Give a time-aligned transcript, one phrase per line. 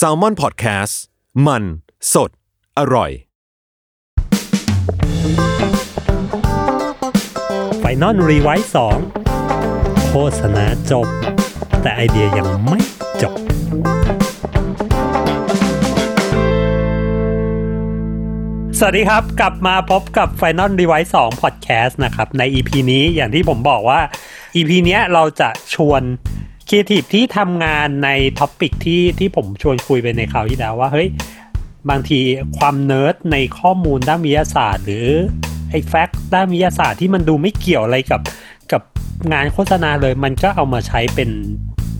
[0.00, 0.94] salmon PODCAST
[1.46, 1.62] มัน
[2.12, 2.30] สด
[2.78, 3.10] อร่อย
[7.78, 8.98] Final Revise สอง
[10.08, 11.06] โฆษณาจบ
[11.82, 12.80] แต่ไอเดียยังไม่
[13.22, 13.34] จบ
[18.78, 24.00] สวัสดีครับ กลับมาพบกับ Final Revise 2 Podcast นะครับ ใน EP นี้อย่างที่ผมบอกว่า
[24.56, 26.02] EP เนี้ยเราจะชวน
[26.68, 31.08] ครีเอทีฟที่ทำงานใน topic ที่ที่ผมชวนคุยไปในคราวที่แล้วว่าเฮ้ย
[31.90, 32.20] บางที
[32.58, 35.06] ความเนิร์ดในข้อมูลด้านวิทยาศาสตร์ หรือ
[35.70, 38.20] ไอ้ fact ด้านวิทยาศาสตร์ที่มันดูไม่เกี่ยวอะไรกับ
[38.72, 38.82] กับ
[39.32, 41.30] งานโฆษณาเลย มันก็เอามาใช้เป็น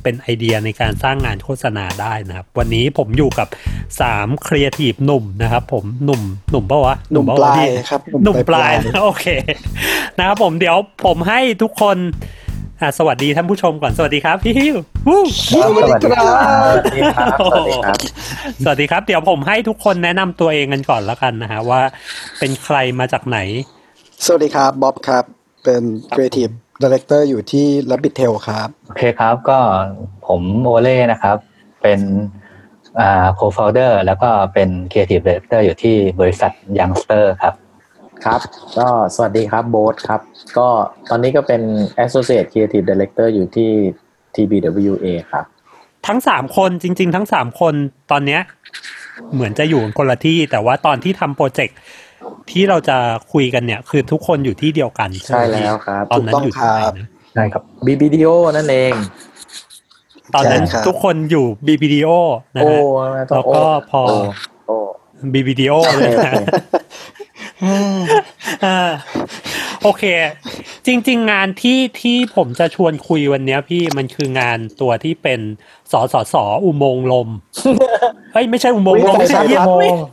[0.02, 3.48] เป็นไอเดียในการสร้างงานโฆษณาได้นะครับ วันนี้ผมอยู่กับ
[3.96, 9.26] 3ครีเอทีฟหนุ่มนะครับผมหนุ่มหนุ่มปะวะหนุ่มปะปวะลายพี่ครับหนุ่มปลายโอเค
[10.18, 11.96] นะครับผมเดี๋ยวผมให้ทุกคน
[12.84, 14.76] อะสวัสดีท่านผู้ชมก่อนสวัสดีครับพี่ฮิว
[15.08, 16.22] วู้สวัสดีครั
[16.72, 17.98] บสวัสดีครับ สวัสดีครับ
[18.64, 21.82] สวัสดีครับ เดี๋ยวผมให้ทุกคนแนะนำตัวเองกันก่อนแล้วกันนะฮะว่า
[22.38, 23.38] เป็นใครมาจากไหน
[24.26, 25.24] สวัสดีครับบ๊อบครับ
[25.64, 25.82] เป็น
[26.14, 29.58] Creative Director อยู่ที่ Rabbit Tail ครับ โอเคครับก็
[30.26, 31.36] ผมโอเล่นะครับ
[31.82, 32.00] เป็น
[33.00, 37.54] อ่า co-founder แล้วก็เป็น creative director อยู่ที่บริษัท Youngster ครับ
[38.24, 38.40] ครับ
[38.78, 40.20] ก็สวัสดีครับโบ๊ทครับ
[40.58, 40.68] ก็
[41.10, 41.62] ตอนนี้ก็เป็น
[42.04, 43.70] Associate Creative Director อยู่ที่
[44.34, 45.44] TBWA ครับ
[46.06, 47.74] ทั้งสามคนจริง ๆ ทั้งสามคน
[48.10, 48.40] ตอนเนี้ย
[49.34, 51.76] เหมือนจะอยู่กันคนละที่ แต่ว่าตอนที่ทำโปรเจกต์
[52.50, 52.96] ที่เราจะ
[53.32, 58.92] คุยกันเนี่ย คือทุกคนอยู่ที่เดียวกัน ใช่ไหมแล้วครับตอนนั้นอยู่ที่ไหนถูกต้องครับนะใช่ครับ BBDO นั่นเอง
[60.34, 62.08] ตอนนั้นใช่ครับทุกคนอยู่ BPDO
[62.56, 62.70] นะโอ้
[63.14, 64.76] ฮะต้องแล้วก็พอโโอ้
[65.34, 66.44] BPDO โอเลเคย
[67.62, 67.72] โอนะ
[68.06, 68.10] เค
[68.64, 68.90] อ่า
[69.82, 70.04] โอเค
[70.86, 75.40] จริง ๆ งานที่ที่ผมจะชวนคุยวันเนี้ยพี่มันคืองานตัวที่เป็น
[75.92, 76.34] สสส
[76.64, 77.28] อุโมงค์ลม
[78.32, 80.04] เฮ้ยไม่ใช่อุโมงค์ลมวิสัยทัศน์เหี้ยอุโมงค์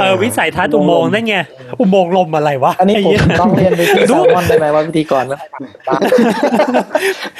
[0.00, 1.36] เออวิสัยทัศน์อุโมงค์นั่นไง
[1.80, 6.00] อุโมงค์ลมอะไรวะอันนี้ผมไเหี้ยต้องเรียนไปที่แซลมอนได้ไหมว่าพิธีกรไม่ค่อยทำบ้าง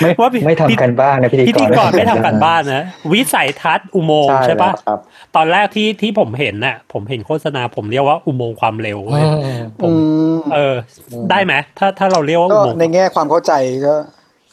[0.00, 5.00] ไม่ว่าพี่ไม่ทำกันบ้างนะพิธีพิกธีรกรไม่ทำกันบ้านนะวิสัยทัศน์อุโมงค์ใช่ปะแล้วครับ
[5.36, 9.26] ตอนแรกที่ที่ผมเห็นน่ะ ผมเห็นโฆษณาผมเรียกว่าอุโมงค์ความเร็วเว้ย
[9.82, 9.96] ผอืม
[10.36, 10.74] มเออ
[11.30, 13.52] ได้ไหมถ้าถ้าเราเรียกว่าก็อุโมงค์ในแง่ความเข้าใจ
[13.86, 13.94] ก็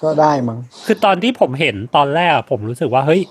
[0.04, 3.22] ก็ได้มั้งคือตอนที่ผมเห็นตอนแรกอะผมรู้สึกว่าเฮ้ย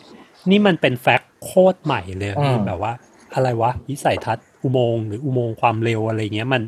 [0.50, 2.92] นี่มันเป็นแฟกต์โคตรใหม่เลยอะอืมแบบว่า
[3.34, 6.62] อะไรวะวิสัยทัศน์อุโมงค์หรืออุโมงค์ความเร็วอะไรเงี้ยมัน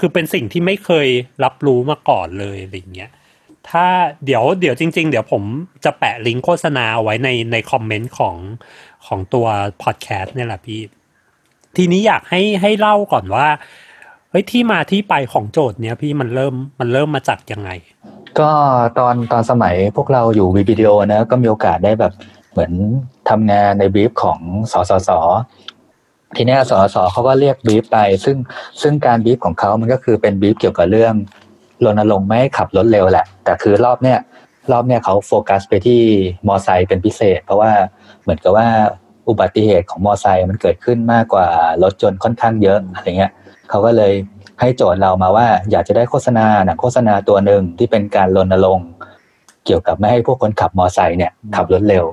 [0.00, 1.08] คือเป็นสิ่งที่ไม่เคย
[1.44, 3.10] รับรู้มาก่อนเลยอะไรเงี้ย
[3.70, 3.86] ถ้า
[4.24, 5.42] เดี๋ยวเดี๋ยวจริง ๆ เดี๋ยวผม
[5.84, 8.36] จะแปะลิงก์โฆษณาเอาไว้ในในคอมเมนต์ของ
[9.06, 9.46] ของตัว
[9.82, 10.80] พอดแคสต์เนี่ยแหละพี่
[11.76, 13.48] ทีนี้อยากให้ให้เล่าก่อนว่า
[14.30, 17.70] เฮ้ยที่มาที่ไปของโจทย์เนี้ยพี่มันเริ่มมันเริ่มมาจากยังไง
[18.40, 18.50] ก็
[18.98, 22.12] ตอนตอนสมัยพวกเราอยู่วีดีโอนะก็มีโอกาสได้แบบ
[22.52, 22.72] เหมือน
[23.28, 24.38] ทำงานในบีฟของ
[24.72, 25.10] สสส
[26.36, 28.36] ทีเนี้ยสสเขาก็เรียกบีฟไป ซึ่ง
[28.82, 31.14] ซึ่งการบีฟของเขามันก็คือเป็นบีฟเกี่ยวกับเรื่อง
[31.84, 34.18] รณรงค์ไม่ขับรถเร็วแหละ แต่คือรอบเนี้ย
[34.72, 36.00] รอบเนี้ยเขาโฟกัสไปที่
[36.46, 37.72] มอไซค์เป็นพิเศษ เพราะว่า
[38.26, 38.68] เหมือนกับว่า
[39.28, 41.46] อุบัติเหตุของมอไซค์มันเกิดขึ้นมากกว่า
[41.82, 43.32] รถยนค่อนข้างเยอะอะไรเงี้ย
[43.70, 44.12] เขาก็เลย
[44.60, 48.88] ให้โจทย์เรามาว่า อยากจะได้โฆษณาหนังโฆษณาตัวหนึ่งที่เป็นการรณรงค์
[49.66, 52.04] เกี่ยวกับไม่ให้พวกคนขับมอไซค์เนี่ยขับรถเร็ว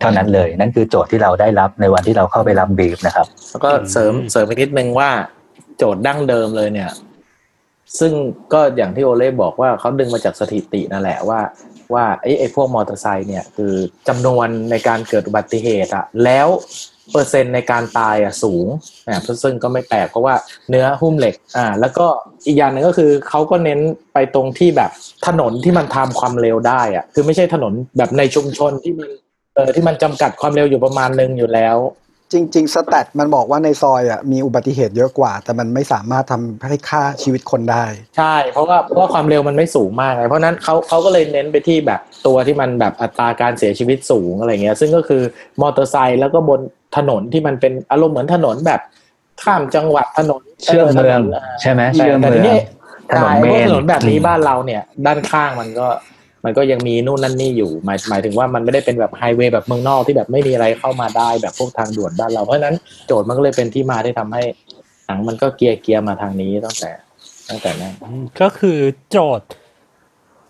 [0.00, 5.10] เท่านั้นเลยนั่นคือโจทย์ที่เราได้รับในวันที่เราเข้าไปรับบีฟนะครับ แล้วก็เสริมเสริมอีกนิดนึงว่า
[5.78, 6.90] โจทย์ดั้งเดิมเลยเนี่ย
[7.98, 8.12] ซึ่ง
[8.52, 11.40] ก็อย่างที่โอเล่บอกว่าเขาดึงมาจากสถิตินั่นแหละว่า
[11.94, 13.72] ว่าไอ้ไอ้พวกมอเตอร์ไซค์เนี่ยคือ
[14.08, 16.48] จำนวนในการเกิดอุบัติเหตุอะแล้ว
[17.12, 18.66] เปอร์เซ็นต์ในการตายอะสูง
[19.08, 20.34] นะซึ่งก็ไม่แปลกเพราะว่า
[20.70, 22.06] เนื้อหุ้มเหล็กอ่าแล้วก็
[22.46, 23.80] อีกอย่างหนึ่งก็คือเขาก็เน้น
[24.12, 24.90] ไปตรงที่แบบ
[25.26, 29.08] ถนนที่มันทำความเร็วได้อะคือไม่ใช่ถนนแบบในชุมชนที่มัน
[29.54, 31.76] เออที่มันจำกัดความเร็วอยู่ประมาณนึงอยู่แล้ว
[32.32, 37.84] จริงๆสแตทมันบอกว่าในซอยอะมีอุบัติเหตุเยอะกว่า แต่มันไม่สามารถทำให้ค่าชีวิตคนได้
[38.16, 45.22] ใช่ เพราะว่าเพราะว่าความเร็วมันไม่สูงมากไงเพราะฉะนั้นเขาเขาก็เลยเน้นไปที่แบบตัวที่มันแบบอัตราการเสียชีวิตสูงอะไรเงี้ย ซึ่งก็คือ
[45.60, 46.60] มอเตอร์ไซค์แล้วก็บน
[46.96, 48.80] ถนนที่มันเป็นอารมณ์เหมือนถนนแบบ
[49.42, 52.58] ข้ามจังหวัดถนนเชื่อมเมืองถนนใช่ไหมแต่เชื่อมแต่เมืทีองนี้
[53.10, 55.86] ถนนใช่เมพวกนถนนแบบนี้อืมบ้านเราเนี่ย ด้านข้างมันก็
[56.44, 62.76] มันก็ยังมีนู่นนั่นนี่อยู่หมายหมายถึงว่ามันไม่ได้เป็นแบบไฮเวย์แบบเมืองนอกที่แบบไม่มีอะไรเข้ามาได้แบบพวกทางด่วนบ้านเราเพราะฉะนั้น
[63.06, 64.42] โจทย์มันก็เลยเป็นที่มาที่ทำให้
[65.06, 66.90] หนังมันก็เกียร์เกียร์มาทางนี้ตั้งแต่
[67.48, 67.92] ตั้งแต่แรก
[68.40, 68.78] ก็คือ
[69.10, 69.48] โจทย์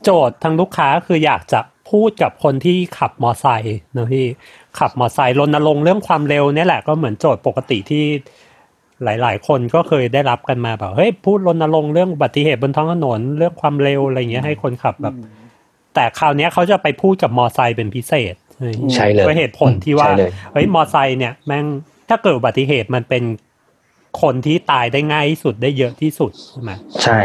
[0.05, 4.27] โจทย์ทางลูกค้าคืออยากจะพูดกับคนที่ขับมอไซค์นะพี่
[4.79, 8.05] ขับมอไซค์รณรงค์เรื่องความเร็วนี่แหละก็เหมือนโจทย์ปกติที่
[9.05, 15.15] หลาย ๆ คนก็เคยได้รับกันมาแบบเฮ้ยพูดรณรงค์เรื่องอุบัติเหตุบนท้องถนนเรื่องความเร็วอะไรเงี้ยให้คนขับแบบ
[15.99, 18.35] แต่คราวเนี้ยเขาจะไปพูดกับมอไซค์เป็นพิเศษ
[18.95, 21.67] ใช่เลยด้วยเหตุผลที่ว่าใช่เลยเฮ้ยมอไซค์เนี่ยแม่ง
[22.09, 23.23] ถ้าเกิดอุบัติเหตุมันเป็น
[24.23, 26.71] คนที่ตายได้ง่ายที่สุดได้เยอะที่สุดใช่ไหม
[27.03, 27.21] ใช่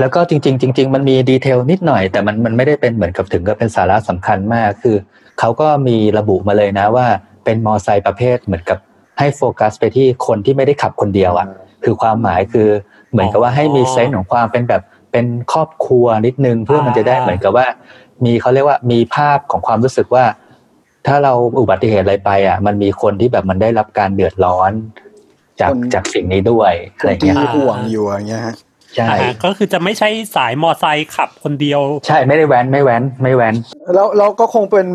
[0.00, 4.96] แล้วก็จริง ๆ จริง ๆ มันมีดีเทลนิดหน่อย แต่มันมันไม่ได้เป็นเหมือนกับถึงกับเป็นสาระสำคัญมากคือ
[5.38, 7.06] เขาก็มีระบุมาเลยนะว่า
[7.44, 8.78] เป็นมอไซค์ประเภทเหมือนกับ
[9.18, 11.48] ให้โฟกัสไปที่คนที่ไม่ได้ขับคนเดียวอะ
[11.84, 12.68] คือความหมายคือ
[13.12, 14.82] เหมือนกับว่าให้มีเซนส์ของความเป็นแบบ
[15.12, 17.66] เป็นครอบครัวนิดนึงเพื่อมันจะได้เหมือนกับว่า
[18.24, 20.24] มีเขาเรียกว่ามีภาพของความรู้สึกว่า
[21.06, 24.72] ถ้าเราอุบัติเหตุอะไรไป อะ มันมีคนที่แบบมันได้รับการเดือดร้อน
[25.60, 28.54] จากคนจากสิ่งนี้ด้วยคอะไรนที่เงี้ยห่วงอยู่อย่างเงี้ยฮะ
[28.96, 33.54] ใช่อ่าก็คือจะไม่ใช่สายมอไซค์ขับคนเดียว ใช่ไม่ได้แว้นไม่แว้นไม่แว้น
[33.94, 34.86] แล้วเราก็คงเป็น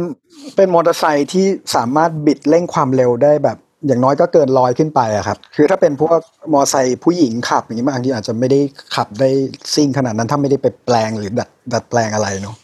[0.56, 6.20] เป็นมอเตอร์ไซค์ที่สามารถบิดเร่งความเร็วได้แบบ อย่างน้อยก็เกินร้อยขึ้นไปอะครับ คือถ้าเป็นพวก
[6.54, 8.60] มอเตอร์ไซค์ผู้หญิงขับอย่างนี้บางทีอาจจะไม่ได้
[8.96, 9.30] ขับได้
[9.74, 12.63] ซิ่งขนาดนั้นถ้าไม่ได้ไปแปลงหรือดัดดัดแปลงอะไรเนาะอืม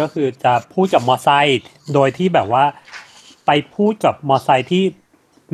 [0.00, 1.60] ก็คือจะพูดกับมอไซค์
[1.94, 2.64] โดยที่แบบว่า
[3.46, 4.84] ไปพูดกับมอไซค์ที่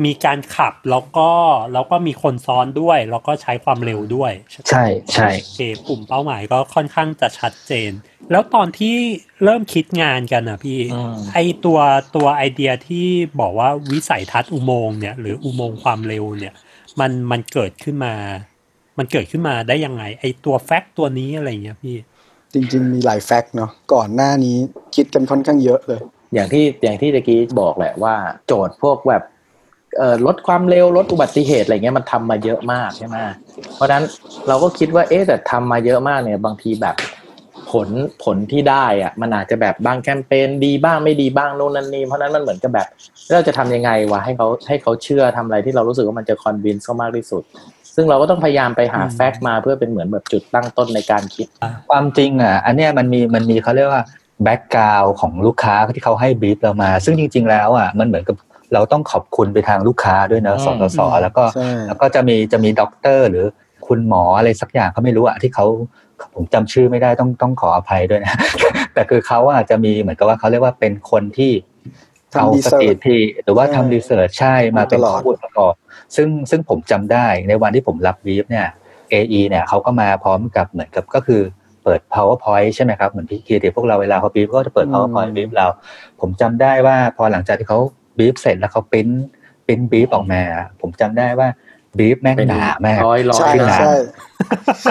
[0.05, 1.29] มีการขับแล้วก็
[1.73, 4.31] แล้วก็มีคนซ้อนด้วย แล้วก็ใช้ความเร็วด้วย
[4.69, 7.91] ใช่ใช่โอเคกลุ่มเป้าหมายก็ค่อนข้างจะชัดเจน
[8.31, 8.95] แล้วตอนที่
[9.43, 11.79] เริ่มคิดงานกันนะพี่อืมไอตัว
[12.15, 13.07] ตัวไอเดียที่
[13.41, 16.53] บอกว่าวิสัยทัศน์อุโมงค์เนี่ย หรืออุโมงค์ความเร็วเนี่ย
[16.99, 18.13] มันมันเกิดขึ้นมา
[18.97, 21.95] มันเกิดขึ้นมาได้ยังไง ไอตัวแฟกต์ตัวนี้อะไรเงี้ยพี่
[22.57, 24.57] จริง ๆ มีหลายแฟกต์เนาะก่อนหน้านี้
[24.95, 26.01] คิดกันค่อนข้างเยอะเลย
[26.33, 28.15] อย่างที่อย่างที่ตะกี้บอกแหละว่า
[28.47, 29.23] โจทย์พวกแบบ
[29.97, 33.17] เอ่อลดความเร็วลดอุบัติเหตุอะไรเงี้ยมันทำมาเยอะมากใช่ไหม
[33.75, 34.05] เพราะฉะนั้น
[34.47, 36.95] เราก็คิดว่าเอ๊ะแต่ทำมาเยอะมากเนี่ยบางทีแบบ
[37.71, 37.89] ผล
[38.23, 42.87] ผลที่ได้อะมันอาจจะแบบบางแคมเปญดีบ้างไม่ดีบ้างโน่นนั่นนี่เพราะนั้นมันเหมือนกับแบบ
[43.27, 47.43] เราจะทำยังไงวะให้เขาให้เขาเชื่อทำอะไรที่เรารู้สึกว่ามันจะ convince เขามากที่สุด
[47.97, 51.47] ซึ่งเราก็ต้องพยายามไปหาอืม fact มาเพื่อเป็นเหมือนแบบจุดตั้งต้นในการคิด
[51.89, 54.03] ความจริงอะอันเนี้ยมันมีมันมีเขาเรียกว่า
[54.43, 58.35] background ของลูกค้าที่เขาให้บีฟเรามา ซึ่งจริง ๆ แล้วอะมันเหมือนกับ
[58.73, 63.45] เราต้องขอบคุณไปทางลูกค้าด้วยนะอืมสสสแล้วก็ใช่แล้วก็จะมีจะมีด็อกเตอร์ หรือ
[63.87, 65.65] คุณหมออะไรสักอย่างเขาไม่รู้อะที่เขา
[66.35, 68.35] ผมจำชื่อไม่ได้ต้องต้องขออภัยด้วยนะ
[68.93, 71.51] แต่คือเขาอะจะมีเหมือนกับว่าเขาเรียกว่าเป็นคนที่
[72.33, 75.73] ทำเอา researchติหรือว่าใช่ทำ research ใช่มาเป็นตลอดข้อมูลประกอบ
[76.15, 78.67] ซึ่งซึ่งผมจำได้ในวันที่ผมรับวีฟเนี่ย
[79.13, 81.41] AE เนี่ยเขาก็มาพร้อมกับเหมือนกับก็คือ
[81.83, 85.67] เปิด powerpoint ใช่ไหมครับ เหมือนที่ครีเอทีฟพวกเราเวลาเขาบีฟก็จะเปิด powerpoint บีฟเรา
[86.21, 87.79] ผมจำได้ว่าพอหลังจากที่เขา
[88.17, 89.07] บีฟเสร็จแล้วเขาปริ้น
[89.67, 90.41] ปริ้นบีฟออกมา
[90.81, 91.49] ผมจำได้ว่า
[91.97, 93.93] บีฟแม่งเป็นหนามากร้อยร้อยใช่ขึ้นหนาใช่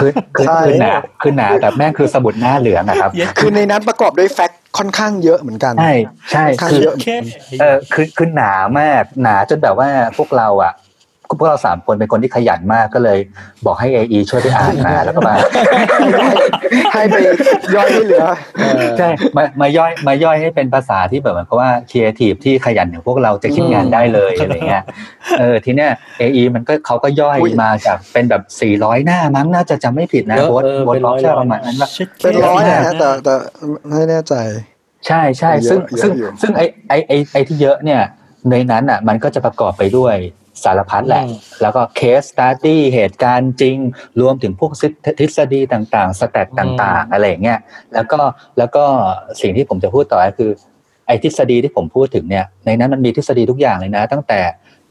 [0.01, 0.91] คือคือใช่คือหนา
[1.21, 5.93] คือหนาแบบแม่งคือสมุดหน้าเหลืองอะครับ คือในนั้นประกอบด้วยแฟกต์ค่อนข้างเยอะเหมือนกัน ใช่
[6.31, 7.07] ใช่ค่อนข้างคือเยอะโอเค
[7.59, 10.73] เออคือคือหนามากหนาจนแบบว่าพวกเราอะ
[11.39, 13.19] พวกเราสามคนเป็นคนที่ขยันมากก็เลย
[13.65, 15.35] บอกให้ AE ช่วยไปอ่านมาแล้วก็มา
[16.93, 17.15] ให้ไป
[17.75, 18.25] ย่อยให้เหลือ
[18.57, 24.83] เออใช่มามาย่อยมาย่อยให้เป็นภาษาที่แบบเหมือนกับว่าครีเอทีฟที่ขยันอย่างพวกเราจะคิดงานได้เลยอะไรเงี้ย
[25.39, 25.91] เออทีเนี้ย
[26.21, 28.43] AE มันก็เขาก็ย่อยอุ๊ยมาจากเป็นแบบ
[28.75, 31.89] 400หน้ามั้งน่าจะจำไม่ผิดนะเยอะโบทเออโบทเป็นล็อกร้อยใช่ๆประมาณนั้นว่า
[32.21, 33.33] เป็นร้อยนะฮะแต่แต่
[33.89, 34.35] ไม่แน่ใจ
[35.07, 38.01] ใช่ใช่เยอะซึ่งเยอะซึ่งอยู่ซึ่งไอไอไอไอที่เยอะเนี่ย
[38.49, 40.15] ในนั้นอะมันก็จะประกอบไปด้วย
[40.63, 43.77] สารพัดแหละอืมแล้วก็ case study เหตุการณ์จริง
[44.21, 44.71] รวมถึงพวก
[45.19, 47.59] ทฤษฎีต่างๆ สแตทต่างๆ อะไรอย่างเงี้ย
[47.93, 48.19] แล้วก็
[48.57, 48.83] แล้วก็
[49.41, 50.51] สิ่งที่ผมจะพูดต่อก็คือ
[51.07, 54.39] ไอทฤษฎีที่ผมพูดถึงเนี่ยในนั้นมันมีทฤษฎีทุกอย่างเลยนะ ตั้งแต่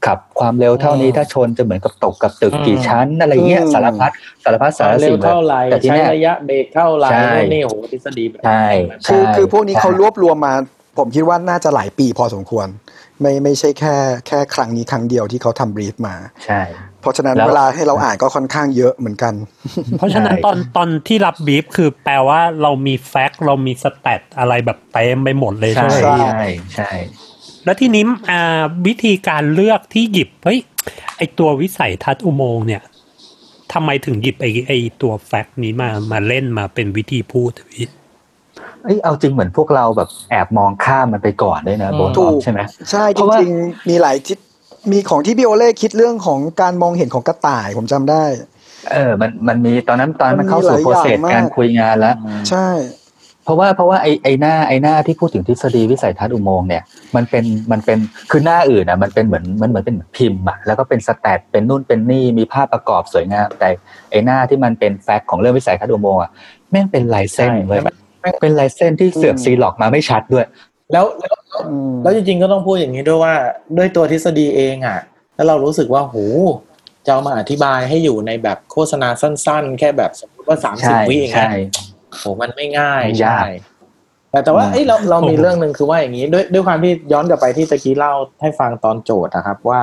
[0.05, 4.11] ขับความเร็วเท่านี้อืมถ้าชนจะเหมือนกับตกกับตึกอืมกี่ชั้นอะไรเงี้ยอืมสารพัด
[4.43, 8.65] สารพัดสารเร็สิ่วงเลยเท่าไหร่แต่ทีใช้เนี้ยระยะเบรกเท่าไหร่ใช่นู่นนี่โหทฤษฎีแบบใช่
[9.07, 10.53] คือใช่คือพวกนี้ใช่เขารวบรวมมา
[10.97, 12.67] ผมคิดว่าน่าจะหลายปีพอสมควร
[13.21, 13.95] ไม่ไม่ใช่แค่
[14.27, 16.61] แค่ครั้งนี้ครั้งเดียวที่เขาทำบรีฟมา ใช่
[17.01, 19.33] เพราะฉะนั้นแล้วเวลาให้เราอ่านก็ค่อนข้างเยอะเหมือนกัน
[19.97, 26.45] เพราะฉะนั้นใช่ตอนตอนที่รับบีฟคือแปลว่าเรามีแฟกต์เรามีสแตทอะไรแบบเต็มไปหมดเลยใช่ใช่ไหมใช่
[26.75, 26.89] ใช่
[27.65, 30.59] แล้วทีนี้อ่าวิธีการเลือกที่หยิบเฮ้ย
[31.17, 32.81] ไอตัววิสัยทัศน์อุโมงค์เนี่ย
[33.73, 34.71] ทำไมถึงหยิบไอไอ
[35.01, 37.87] ตัวแฟกต์นี้มามาเล่นมาเป็นวิธีพูดพี่
[38.87, 42.59] เอ้ยเอาจริงเหมือนพวกเราแบบแอบมองข้ามมันไปก่อนด้วยนะอืมโบนถูกใช่ไหม
[42.91, 44.37] ใช่เพจราะว่าริงๆมีหลายทิศ
[44.91, 48.23] มีของที่บิโอเล่คิดเรื่องของการมองเห็นของกระต่ายผมจำได้
[48.91, 52.15] เออ มันมันมีตอนนั้นตอนมัมันนมีเข้าสู่หลายโปรเซสอย่างมากการคุยงานแล้ว
[52.49, 52.67] ใช่
[53.43, 56.83] เพราะว่าเพราะว่าไอไอหน้าไอหน้าที่พูดถึงทฤษฎีวิสัยทัศน์อุโมงค์เนี่ย
[57.15, 57.97] มันเป็นมันเป็น
[58.31, 63.69] คือหน้าอื่นอะมันเป็นเหมือนมันเหมือนเป็นพิมพ์อะแล้วก็เป็นสแตทเป็นนู่นเป็นนี่มีภาพประกอบสวยงาม แต่
[64.11, 66.31] ไอหน้าที่มันเป็นแฟกต์ของเรื่องวิสัยทัศน์อุโมงค์อะ
[66.71, 67.81] แม่งเป็นลายเส้นใช่เลย
[68.41, 70.45] เป็นลายเส้นที่เสือกซีล็อกมาไม่ชัดด้วย
[70.93, 71.35] แล้วแล้ว
[71.67, 73.35] อืมแล้วจริงๆก็ต้องพูดอย่างนี้ด้วยว่า
[73.77, 74.99] ด้วยตัวทฤษฎีเองอะ
[75.35, 76.17] แล้วเรารู้สึกว่าโห
[77.05, 81.55] จะเอามาอธิบายให้อยู่ในแบบโฆษณาสั้น ๆ แค่แบบสมมติว่าสามสิบใช่วิอย่างเงี้ใช่ย
[82.17, 83.51] โหมันไม่ง่ายมันยากใช่
[84.31, 89.81] แต่แต่ว่าอืมเอ้ยเราเรามีโอ้โหเรื่องหนึ่งคือว่าอย่างนี้ด้วยด้วยความที่ย้อนกลับไปที่ตะกี้เล่าให้ฟังตอนโจทย์นะครับว่า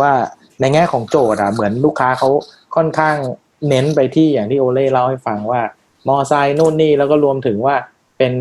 [0.00, 0.12] ว่า
[0.60, 2.28] ในแง่ของโจทย์อะเหมือนลูกค้าเขา
[2.76, 3.16] ค่อนข้าง
[3.68, 5.60] เน้นไปที่อย่างที่โอเล่เล่าให้ฟังว่า
[6.08, 7.74] มอไซค์นู่นนี่แล้วก็รวมถึงว่า
[8.18, 8.32] เป็น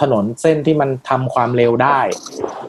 [0.00, 2.00] ถนนเส้นที่มันทำความเร็วได้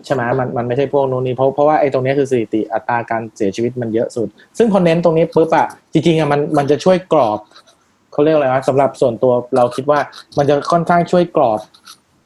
[0.05, 7.39] ใช่ไหมมันมันไม่ใช่พวกนู้นนี่เพราะเพราะว่าไอ้ตรงนี้คือสถิติอัตราการเสียชีวิตมันเยอะสุด ซึ่งพอเน้นตรงนี้ปุ๊บอะจริงๆอะมันมันจะช่วยกรอบ
[8.11, 9.99] เขาเรียกอะไรวะสำหรับส่วนตัวเราคิดว่า
[10.37, 11.59] มันจะค่อนข้างช่วยกรอบ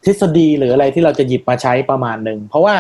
[0.06, 2.76] ทฤษฎีหรืออะไรที่เราจะหยิบมาใช้ประมาณหนึ่งเพราะว่า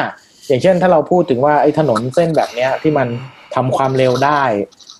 [0.47, 3.07] อย่างเช่นถ้าเราพูดถึงว่าไอ้ถนนเส้นแบบเนี้ยที่มัน
[3.55, 4.43] ทำความเร็วได้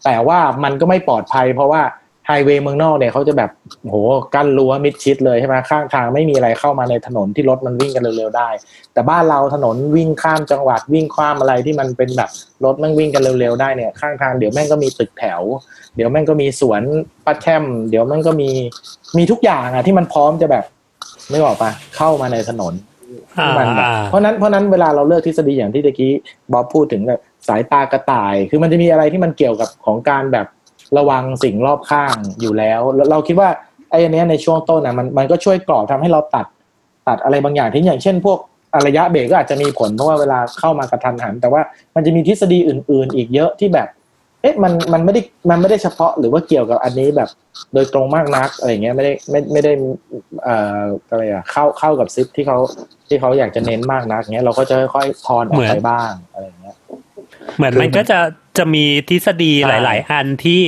[0.06, 1.82] แต่ว่ามันก็ไม่ปลอดภัย เพราะว่า
[2.28, 3.52] ไฮเวย์เมืองนอกเนี่ยเขาจะแบบ
[3.84, 3.96] โห
[4.36, 8.50] กั้นรั้วมิดชิดเลยใช่ไหมข้างทางไม่มีอะไรเข้ามาในถนนที่รถมันวิ่งกันเร็วๆได้
[8.94, 12.30] แต่บ้านเราถนนวิ่งข้ามจังหวัดวิ่งข้ามอะไรที่มันเป็นแบบ
[12.66, 15.42] รถแม่งวิ่งกันเร็วๆได้เนี่ย ข้างทางเดี๋ยวแม่งก็มีตึกแถว
[15.96, 16.82] เดี๋ยวแม่งก็มีสวน
[17.26, 18.50] ปัดแคมเดี๋ยวแม่งก็มี
[19.18, 20.64] มีทุกอย่างอะที่มันพร้อมจะแบบ
[21.32, 22.74] ไม่บอกปะเข้ามาในถนน
[23.40, 26.12] อ่ามันแบบอ่าเพราะนั้นเพราะนั้นเวลาเราเลือกทฤษฎีอย่างที่ตะกี้
[26.54, 30.48] บ๊อบพูดถึงแบบสายตากระต่าย คือมันจะมีอะไรที่มันเกี่ยวกับของการแบบ
[30.98, 33.50] ระวังสิ่งรอบข้างอยู่แล้ว เราคิดว่า
[33.92, 36.46] ไอ้อันเนี้ยในช่วงต้นนะมันมันก็ช่วยกรอบทำให้เราตัด
[37.08, 38.40] ตัดอะไรบางอย่างที่อย่างเช่น พวก
[38.88, 41.62] ระยะเบรกก็อาจจะมีผลเพราะว่าเวลาเข้ามากระทันหัน แต่ว่า
[41.96, 43.88] มันจะมีทฤษฎีอื่น ๆ อีกเยอะที่แบบ
[44.42, 47.30] เอ๊ะมันมันไม่ได้มันไม่ได้เฉพาะหรือว่าเกี่ยวกับอันนี้แบบ
[47.74, 49.72] โดยตรงมากนักอะไรเงี้ยไม่ได้ไม่ไม่ได้
[50.44, 52.58] เอ่ออะไรอะเข้าเข้ากับซิปที่เขา
[53.08, 56.76] ที่เขาอยากจะเน้นมากนักเงี้ยเราก็จะค่อยๆทอนออกไปบ้างอะไรเงี้ย
[57.58, 58.20] เหมือนมันก็จะ
[58.60, 60.62] จะมีทฤษฎีหลาย ๆ อันที่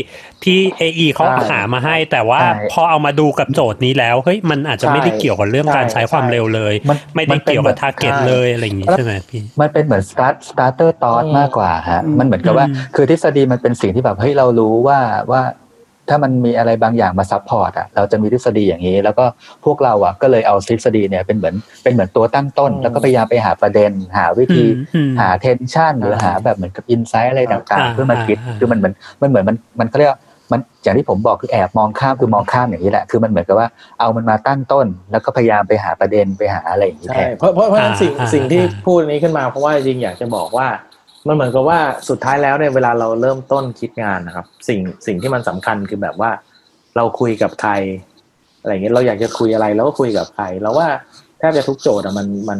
[0.43, 14.99] ที่ AE เขาใช่หามาให้ แต่ว่าใช่พอเอามาดูกับโจทย์นี้แล้วเฮ้ยมันอาจจะไม่ได้เกี่ยวกับเรื่องการใช้ความเร็วเลยมันไม่ได้มันเป็นเกี่ยวกับเหมือน target เลยอะไรอย่างงี้ใช่ไหมพี่มันเป็นเหมือน start starter thought อืมมากกว่าฮะอืมมันเหมือนกับว่าอืมคือทฤษฎีมันเป็นสิ่งที่แบบเฮ้ยเรารู้ว่า
[15.31, 15.41] ว่า
[16.09, 19.25] ถ้ามันมีอะไรบางอย่างมา support อะเราจะมีทฤษฎีอย่างนี้ แล้วก็
[19.65, 30.19] พวกเราอะก็เลยเอาทฤษฎีเนี่ยเป็นเหมือนเป็นเหมือนตัวตั้งต้น แล้วก็พยายามไปหาประเด็น หาวิธีอืมหาเทนชันหรือหาแบบเหมือนกับอินไซต์อะไรต่างอ่าๆเพื่อมาคิดอ่าคือมันเหมือนมันเหมือนมันมันเขาเรียกว่า
[30.51, 33.67] มันอย่างที่ผมบอกคือแอบมองข้ามคือมองข้ามอย่างนี้แหละ คือมันเหมือนกับว่า
[33.99, 40.67] เอามันมาตั้งต้น แล้วก็พยายามไปหาประเด็นไปหาอะไรอย่างนี้แทใช่นเพราะเพราะเพราะฉะนั้นอ่าสิ่งอ่าสิ่งที่อ่าพูดอันนี้ขึ้นมาเพราะว่าจริงๆอยากจะบอกว่า
[41.27, 46.31] มันเหมือนกับว่าสุดท้ายแล้วเนี่ยเวลาเราเริ่มต้นคิดงานนะครับ สิ่งสิ่งที่มันสำคัญคือแบบว่า
[46.95, 47.71] เราคุยกับใคร
[48.61, 50.87] อะไรเงี้ยเราอยากจะคุยอะไรเราก็คุยกับใครแล้วว่า
[51.39, 52.59] แทบจะทุกโจทย์อะมันมัน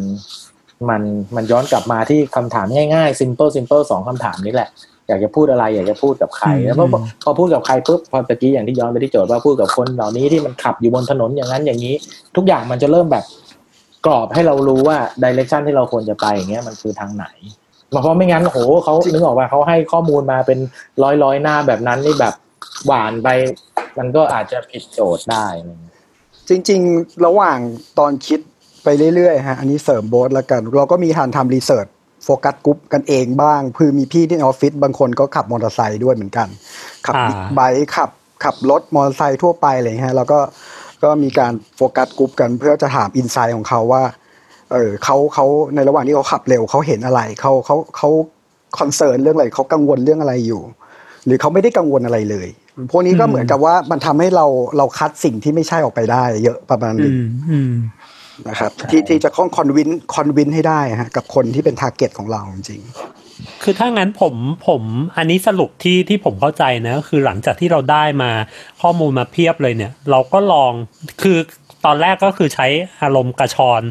[0.90, 1.02] มัน
[1.36, 4.70] มันย้อนกลับมาที่คำถามง่ายๆ simple simple สองคำถามนี้แหละ
[5.08, 6.86] อยากจะพูดอะไร อยากจะพูดกับใครอืมแล้วพอ
[7.24, 11.96] พอพูดกับใครปุ๊บพอตะกี้อย่างที่ย้อนไปที่โจทย์ว่าพูดกับคนเหล่านี้ที่มันขับอยู่บนถนนอย่างนั้นอย่างนี้
[12.36, 13.26] ทุกอย่างมันจะเริ่มแบบ
[14.06, 17.26] กรอบให้เรารู้ว่าดิเรกชันที่เราควรจะไปอย่างเงี้ยมันคือทางไหน
[17.90, 20.60] เพราะไม่งั้นโหเขานึกออกว่าเขาให้ข้อมูลมาเป็น
[21.04, 22.34] ร้อยร้อยๆหน้าแบบนั้นนี่แบบ
[22.86, 23.28] หวานไป
[23.98, 25.48] มันก็อาจจะผิดโจทย์ได้
[26.50, 27.58] จริง ๆ ระหว่าง
[28.00, 28.40] ตอนคิด
[28.84, 31.88] ไปเรื่อยๆฮะอันนี้เสริมโบสแล้วกัน เราก็มีการทำ research
[32.24, 36.48] focus group กันเองบ้างคือมีพี่ที่ออฟฟิศบางคนก็ขับมอเตอร์ไซค์ด้วยเหมือนกัน
[37.06, 38.10] ขับบิ๊กไบค์ขับ
[38.44, 40.40] ขับรถมอเตอร์ไซค์ทั่วไปอะไรอย่างเงี้ยแล้วก็
[41.04, 44.04] ก็มีการ focus group กันเพื่อจะถาม insight ของเขาว่า
[44.74, 45.46] เออเขาเขา
[45.76, 48.10] ในระหว่างที่เขาขับเร็วเขาเห็นอะไรเขาเขาเขา
[48.80, 50.62] concern เรื่องอะไรเขากังวลเรื่องอะไรอยู่
[51.26, 52.48] หรือเขาไม่ได้กังวลอะไรเลย
[52.92, 54.46] พวกนี้ก็อืมเหมือนกับว่ามันทำให้เรา
[54.78, 57.74] เราคัดสิ่งที่ไม่ใช่ออกไปได้ เยอะประมาณหนึ่งมอืม
[58.50, 62.82] นะครับที่ที่จะค่อน convince convince ให้ได้ฮะกับคนที่เป็น target ของเราจริง
[63.64, 64.36] คือถ้างั้นผม
[64.68, 64.82] ผม
[65.18, 68.32] อันนี้สรุปที่ที่ผมเข้าใจนะก็คือหลังจากที่เราได้มา
[68.82, 70.72] ข้อมูลมาเพียบเลยเนี่ย เราก็ลอง
[71.22, 71.38] คือ
[71.86, 72.68] ตอนแรกก็คือใช้
[73.04, 73.82] อารมณ์กระชอน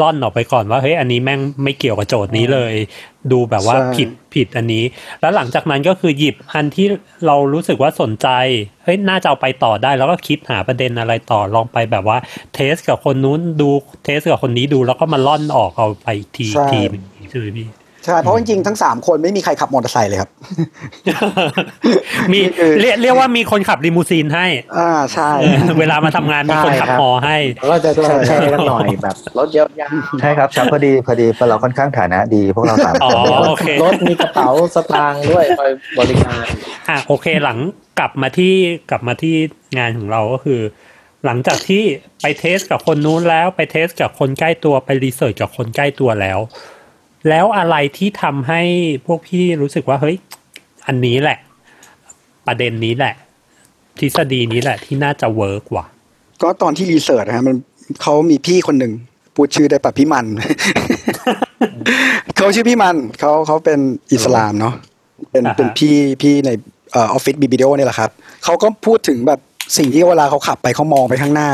[0.00, 2.72] ล่อนออกไปก่อนว่าเฮ้ยอันนี้แม่งไม่เกี่ยวกับโจทย์นี้เลย
[3.32, 4.84] ดูแบบว่าใช่ผิดผิดอันนี้
[5.20, 6.86] แล้วหลังจากนั้นก็คือหยิบอันที่
[7.26, 8.28] เรารู้สึกว่าสนใจ
[8.84, 12.18] เฮ้ยน่าจะเอาไปต่อได้ แล้วก็คิดหาประเด็นอะไรต่อลองไปแบบว่า
[12.54, 13.70] เทสกับคนนู้นดู
[14.04, 20.30] เทสกับคนนี้ดูแล้วก็มาล่อนออกเอาไปอีกทีใช่ทีหนึ่งใช่ไหมพี่ๆ ใช่เพราะจริงๆทั้งสามคนไม่มีใครขับมอเตอร์ไซค์เลยครับ
[22.32, 24.46] มีคือเรียกเรียกว่ามีคนขับลิมูซีนให้
[24.78, 29.90] อ่าใช่เออเวลามาทำงานมีคนขับใช่ครับฮอให้แล้วก็จะแช่แช่กันหน่อยแบบรถเยอะยาง
[30.20, 36.44] ใช่ครับครับพอดีพอดีเพราะเราค่อนข้างฐานะดีพวกเราสามอ๋คอนโอเครถมีกระเป๋าสตางค์ด้วยคอยบริการ
[36.88, 37.58] อะโอเคหลัง
[37.98, 38.54] กลับมาที่
[38.90, 39.34] กลับมาที่
[39.78, 40.60] งานของเราก็คือ
[41.24, 41.82] หลังจากที่
[42.22, 46.38] ไปเทสกับคนนู้นแล้วไปเทสกับคนใกล้ตัวไปรีเสิร์ชกับคนใกล้ตัวแล้ว
[47.28, 48.62] แล้วอะไรที่ทำให้
[49.06, 50.16] พวกพี่รู้สึกว่าเฮ้ย
[50.86, 51.38] อันนี้แหละ
[52.46, 53.14] ประเด็นนี้แหละ
[53.98, 55.86] ทฤษฎีนี้แหละที่น่าจะเวิร์กว่ะ
[56.42, 57.56] ก็ตอนที่รีเสิร์ชนะฮะมัน
[58.02, 58.92] เขามีพี่คนหนึ่ง
[59.34, 60.26] พูดชื่อได้ปะพี่มัน
[62.36, 63.78] เขาชื่อพี่มันเขาเขาเป็น
[64.12, 64.74] อิสลามเนาะ
[65.32, 66.50] เป็นอ่าฮะเป็นพี่พี่ใน
[66.92, 68.10] เออฟฟิศบีบีดีโอนี่ยแหละครับ
[68.44, 69.40] เขาก็พูดถึงแบบ
[69.76, 71.50] สิ่งที่เวลาเขาขับไปเขามองไปข้างหน้า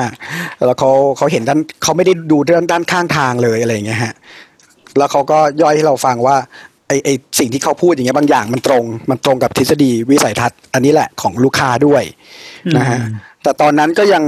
[0.67, 4.15] แล้วเขาเขาเห็นด้านเขาไม่ได้ดูด้านด้านข้างทางเลยอะไรอย่างเงี้ยฮะ
[4.99, 6.37] แล้วเขาก็ย่อยให้เราฟังว่า
[6.89, 7.09] ไอไอ
[7.39, 12.03] สิ่งที่เขาพูดอย่างเงี้ยบางอย่างมันตรง มันตรงกับทฤษฎีวิสัยทัศน์อันนี้แหละของลูกค้าด้วย
[12.77, 12.99] นะฮะ
[13.43, 14.25] แต่ตอนนั้นก็ยัง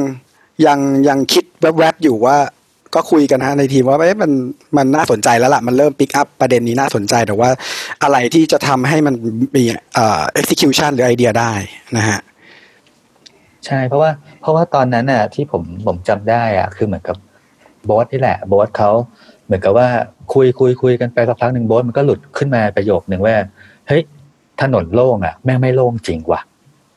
[0.66, 2.36] ยังยังคิดแวบๆอยู่ว่า
[2.94, 4.30] ก็คุยกันฮะในทีมว่าเอ๊ะมัน
[4.76, 7.50] มันน่าสนใจแล้วล่ะ มันเริ่มปิกอัพประเด็นนี้น่าสนใจแต่ว่า
[8.02, 9.14] อะไรที่จะทำให้มัน
[9.56, 11.52] มีเอ่อ execution หรือไอเดียได้
[11.96, 12.18] นะฮะ
[13.66, 17.16] ใช่เพราะว่าเพราะว่าตอนนั้นน่ะที่ผมผมจำได้อะคือเหมือนกับ
[17.84, 18.90] โบสนี่แหละโบสเขา
[19.46, 19.88] เหมือนกับว่า
[20.34, 23.36] คุยคุยคุยกันไปสักพักหนึ่งโบสมันก็หลุดขึ้นมาประโยคหนึ่งว่า
[23.88, 24.02] เฮ้ย
[24.62, 26.40] ถนนโล่งอะแม่งไม่โล่งจริงว่ะ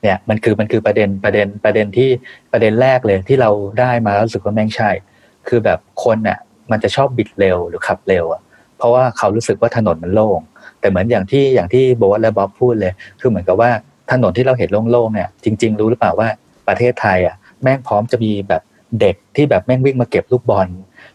[0.02, 2.10] เนี่ยมันคือมันคือประเด็นประเด็นประเด็นที่
[2.52, 4.90] ประเด็นแรกเลยที่เราได้มาแล้วรู้สึกว่าแม่งใช่
[5.48, 6.40] คือแบบคนน่ะ
[6.72, 8.42] มันจะชอบบิดเร็วหรือขับเร็วอะ
[8.78, 10.40] เพราะว่าเขารู้สึกว่าถนนมันโล่ง
[10.80, 13.72] แต่เหมือนอย่างที่อย่างที่โบสและบ๊อบพูดเลย คือเหมือนกับว่า
[14.12, 16.28] ถนนที่เราเห็นโล่งๆเนี่ยจริง ๆ รู้หรือเปล่าว่า
[16.68, 18.62] ประเทศไทยอะแม่งพร้อมจะมีแบบ
[19.02, 20.68] เด็กที่แบบแม่งวิ่งมาเก็บลูกบอล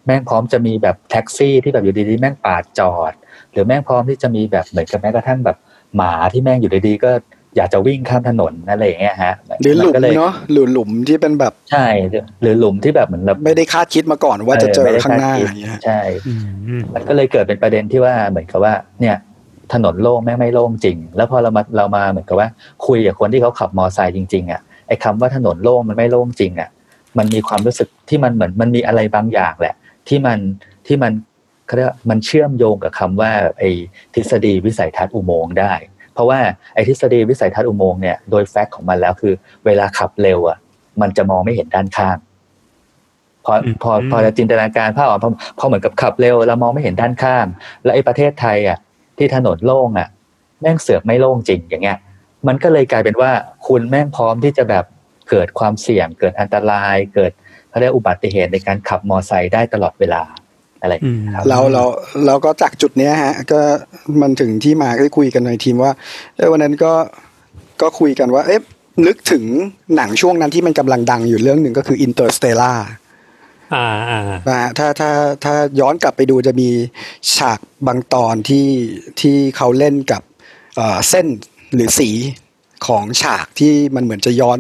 [0.06, 3.12] แม่งพร้อมจะมีแบบแท็กซี่ที่แบบอยู่ดีๆแม่งปาดจอด
[3.52, 5.56] หรือแม่งพร้อมที่จะมีแบบเหมือนกับแม้กระทั่งแบบ
[5.96, 7.11] หมาที่แม่งอยู่ดีๆก็
[7.56, 11.87] อยากจะวิ่งข้ามถนนอะไรอย่างเงี้ยฮะหรือหลุนมก็เลยเนาะหรือหลุมที่เป็นแบบใช่
[12.42, 16.32] หรือหลุมที่แบบเหมือนแบบไม่ได้คาดคิดมาก่อนว่าจะเจอไม่ได้ข้างหน้าคดคิดอย่างเงี้ยใช่อื
[16.78, 19.16] มมันก็เลยเกิดเป็นประเด็นที่ว่าเหมือนกับว่า เนี่ย
[19.73, 22.49] ถนนโล่งแม่งไม่โล่งจริง แล้วพอเรามาเรามาเหมือนกับว่า
[22.87, 26.68] คุยกับคนที่เขาขับมอไซค์จริงๆอะไอ้คำว่าถนนโล่งมันไม่โล่งจริงอะ
[27.18, 29.75] มันมีความรู้สึกที่มันเหมือนมันมีอะไรบางอย่างแหละ
[30.08, 30.38] ที่มัน
[30.87, 31.12] ที่มัน
[31.66, 33.70] เขาเรียกว่ามันเชื่อมโยงกับคำว่าไอ้
[34.14, 35.73] ทฤษฎีวิสัยทัศน์อุโมงค์ได้
[36.14, 36.40] เพราะว่า
[36.75, 39.34] ไอ้ทฤษฎีวิสัยทัศน์อุโมงค์เนี่ยโดยแฟกต์ของมันแล้วคือ
[39.67, 40.58] เวลาขับเร็วอะ
[41.00, 42.17] มันจะมองไม่เห็นด้านข้าง
[43.45, 47.47] พออืมพอพอจะจินตนาการภาพออกพอพอเหมือนกับขับเร็วเรามองไม่เห็นด้านข้าง
[47.84, 48.78] แล้วไอ้ประเทศไทยอะ
[49.19, 50.08] ที่ถนนโล่งอะ
[50.60, 51.99] แม่งเสือกไม่โล่งจริงอย่างเงี้ย
[52.47, 53.30] มันก็เลยกลายเป็นว่า
[53.67, 54.84] คุณแม่งพร้อมที่จะแบบ
[55.30, 57.32] เกิดความเสี่ยง เกิดอันตรายเกิด
[57.75, 60.23] เขาเรียกอุบัติเหตุในการขับมอไซค์ได้ตลอดเวลา
[60.80, 61.84] อะไรอย่างอืเงี้มยครับเราเรา
[62.26, 63.60] เราก็จากจุดเนี้ยฮะ ก็
[64.21, 65.93] มันถึงที่มาที่คุยกันในทีมว่า
[66.37, 66.93] เอ้ยวันนั้นก็
[67.82, 68.60] ก็คุยกันว่า เอ๊ะ
[69.06, 69.45] นึกถึง
[69.97, 72.78] หนังช่วงนั้นที่มันกำลังดังอยู่เรื่องหนึ่งก็คือ Interstellar
[73.75, 75.10] อ่าอ่านะฮะถ้าถ้า
[75.45, 76.69] ถ้าย้อนกลับไปดูจะมี
[77.37, 78.69] ฉากบางตอนที่
[79.21, 80.23] ที่เขาเล่นกับ
[80.76, 81.26] เอ่อเส้น
[81.75, 82.10] หรือสี
[82.87, 84.58] ของฉากที่มันเหมือนจะย้อน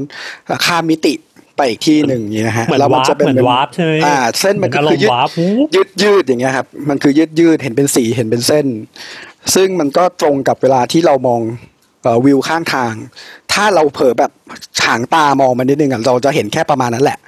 [0.66, 1.14] ข้ามมิติ
[1.56, 8.66] ไปอีกที่หนึ่งอย่างเงี้ยฮะเหมือนแล้วมัน warp จะเป็นเหมือน warp ใช่ไหมอ่า เส้นมันก็เหมืคือยืดอารมณ์ warp หูยืดยืดอย่างเงี้ยครับ มันคือยืดยืดเห็นเป็นสีเห็นเป็นเส้น
[9.54, 11.40] ซึ่งมันก็ตรงกับเวลาที่เรามอง
[12.02, 12.94] เอ่อวิวข้างทาง
[13.52, 14.32] ถ้าเราเผลอแบบ
[14.86, 17.18] หางตามองมันนิดนึงอะเราจะเห็นแค่ประมาณนั้นแหละ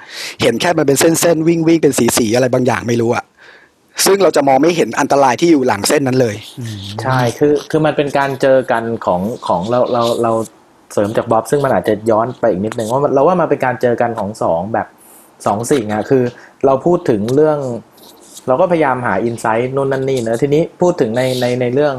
[0.43, 3.25] เห็นแค่มันเป็นเส้นเส้นวิ่งวิ่งเป็นสีสีอะไรบางอย่างไม่รู้อะ
[4.07, 6.37] ซึ่งเราจะมองไม่เห็นอันตรายที่อยู่หลังเส้นนั้นเลย
[7.03, 10.33] ใช่ คือ คือมันเป็นการเจอกันของของเราเราเรา
[10.97, 14.87] เสริมจากบ๊อบซึ่งมันอาจจะย้อนไปอีกนิดนึงว่าเราว่ามันเป็นการเจอกันของสองแบบ
[15.47, 16.23] สองสิ่งอะคือ
[16.67, 17.59] เราพูดถึงเรื่อง
[18.47, 21.95] เราก็พยายามหาอินไซต์นู่นนั่นนี่เนอะทีนี้พูดถึงในในในเรื่อง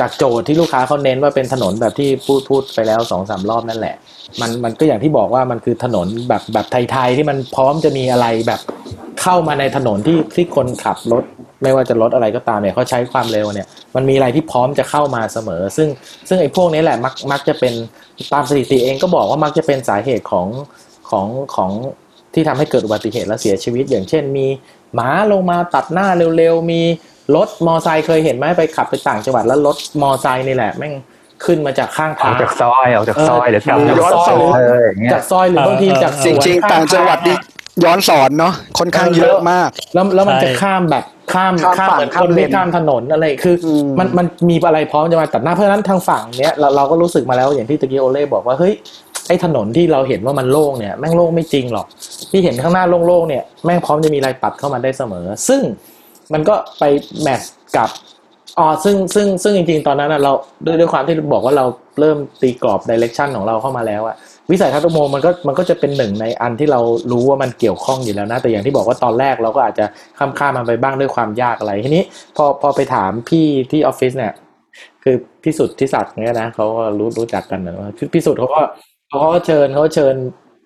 [0.00, 3.94] จากโจทย์ที่ลูกค้าเขาเน้นว่าเป็นถนนแบบที่พูดพูดไปแล้วสองสามรอบนั่นแหละ
[4.40, 8.60] มันมันก็อย่างที่บอกว่ามันคือถนนแบบแบบไทยๆที่มันพร้อมจะมีอะไรแบบ
[9.20, 11.24] เข้ามาในถนนที่ที่คนขับรถ
[11.62, 15.88] ไม่ว่าจะรถอะไรก็ตามเนี่ยเขาใช้ความเร็วเนี่ยมันมีอะไรที่พร้อมจะเข้ามาเสมอ ซึ่ง
[16.28, 17.74] ซึ่งไอ้พวกนี้แหละมักมักจะเป็น
[18.32, 20.46] ตามสถิติเองก็บอกว่ามักจะเป็นสาเหตุของ
[21.10, 21.70] ของของ
[22.34, 24.46] ที่ทำให้เกิดอุบัติเหตุและเสียชีวิต อย่างเช่นมี
[24.94, 26.06] หมาลงมาตัดหน้า
[26.36, 26.82] เร็วๆ มี
[27.36, 30.94] รถมอไซค์เคยเห็นไหมไปขับไปต่างจังหวัดแล้วรถมอไซค์นี่แหละแม่ง
[31.44, 37.36] ขึ้นมาจากข้างออทากงจากซอยออกจากซอยหรือกลับเออจากย้อนซสออยนเอออย่างเงี้ยจากซอยหรือบางทีจากสจวนริงๆต่างจังหวัดนี่
[37.84, 48.74] ย้อนสอนเนาะค่อนข้างเยอะมาก แล้วแล้วมันจะข้ามแบบข้ามข้ามฝั่งเหมือนข้ามคนเลไม่นข้ามถนนอะไรคืออมมันมันมีอะไรพร้อมจะมาตัดหน้าเพราะฉะนั้นทางฝั่งเนี้ยเราเราก็รู้สึกมาแล้วอย่างที่ตะกี้โอเล่บอกว่าเฮ้ย
[49.28, 51.86] ไอ้ถนนที่เราเห็นว่ามันโล่งเนี่ยแม่งโล่งไม่จริงหรอก
[52.30, 55.62] ที่เห็นข้างหน้าโล่งๆเนี่ยแม่งพร้อมจะมีอะไรตัดเข้ามาได้เสมอ ซึ่ง
[56.32, 56.84] มันก็ไป
[57.22, 57.40] แมท
[57.76, 57.90] กับ
[58.58, 60.32] อ๋อซึ่งซึ่งซึ่งจริงๆ ตอนนั้นนะเรา
[60.66, 61.64] ด้วยด้วยความที่บอกว่าเรา
[62.00, 64.16] เริ่มตีกรอบดิเรกชันของเราเข้ามาแล้วอะ
[64.50, 66.80] วิสัยทัศน์อุโมงมันก็มันก็จะเป็นหนึ่งในอันที่เรา
[67.12, 69.84] รู้ว่ามันเกี่ยวข้องอยู่แล้วนะ แต่อย่างที่บอกว่าตอนแรกเราก็อาจจะ
[70.18, 72.04] ข้ามข้ามมันไปบ้างด้วยความยากอะไรทีนี้
[72.36, 74.32] พอพอไปถามพี่ที่ออฟฟิศเนี่ย
[75.04, 77.74] คือพี่สุดที่ศักดิ์เนี่ยนะเขาก็รู้รู้จักกันนะ
[78.14, 78.60] พี่สุดเขาก็
[79.08, 80.14] เขาก็เชิญเขาก็เชิญ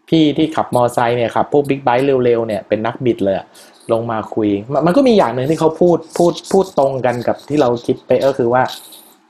[0.09, 3.46] พี่ที่ขับมอไซค์เนี่ยขับพวกบิ๊กไบค์เร็วๆเนี่ยเป็นนักบิดเลยอะ
[3.92, 8.62] ลงมาคุยมันมันก็มีอย่างหนึ่งที่เขาพูดพูดพูดตรงกันกับที่เราคิดไปก็คือว่า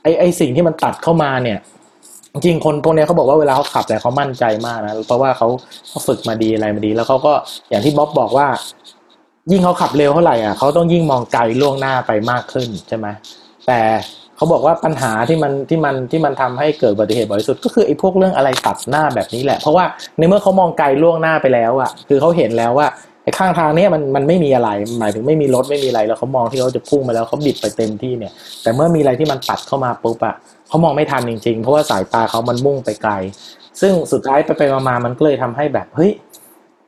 [0.03, 1.59] ไอไอสิ่งที่มันตัดเข้ามาเนี่ย
[2.33, 5.47] จริงคนพวกนี้เขาบอกว่าเวลาเขาขับแต่ยเขามั่นใจมากนะเพราะว่าเขา
[5.89, 7.33] เขาฝึกมาดีอะไรมาดี แล้วเขาก็
[7.69, 8.47] อย่างที่บ๊อบบอกว่า
[9.51, 13.07] ยิ่งเขาขับเร็วเท่าไหร่อะเขาต้องยิ่งมองไกลล่วงหน้าไปมากขึ้นใช่ไหม
[13.67, 13.79] แต่
[14.35, 19.85] เขาบอกว่าปัญหาที่มันที่มันที่มันทำให้เกิดอุบัติเหตุบ่อยที่สุด ก็คือไอ้พวกเรื่องอะไรตัดหน้าแบบนี้แหละ เพราะว่า
[20.17, 22.87] ในเมื่อเขามองไกลล่วงหน้าไปแล้วอะ คือเขาเห็นแล้วว่า
[23.23, 30.35] ไอ้ข้างทางเนี้ยมันมันไม่มีอะไร หมายถึงไม่มีรถไม่มีอะไรแล้วเขามองที่เขาจะพุ่งมาแล้วเขาบิดไปเต็มที่เนี่ย แต่เมื่อมีอะไรที่มันตัดเข้ามาปุ๊บอะ
[30.67, 33.13] เขามองไม่ทันจริงๆ เพราะว่าสายตาเขามันมุ่งไปไกล
[33.81, 36.11] ซึ่งสุดท้ายไปไปมามันก็เลยทำให้แบบเฮ้ย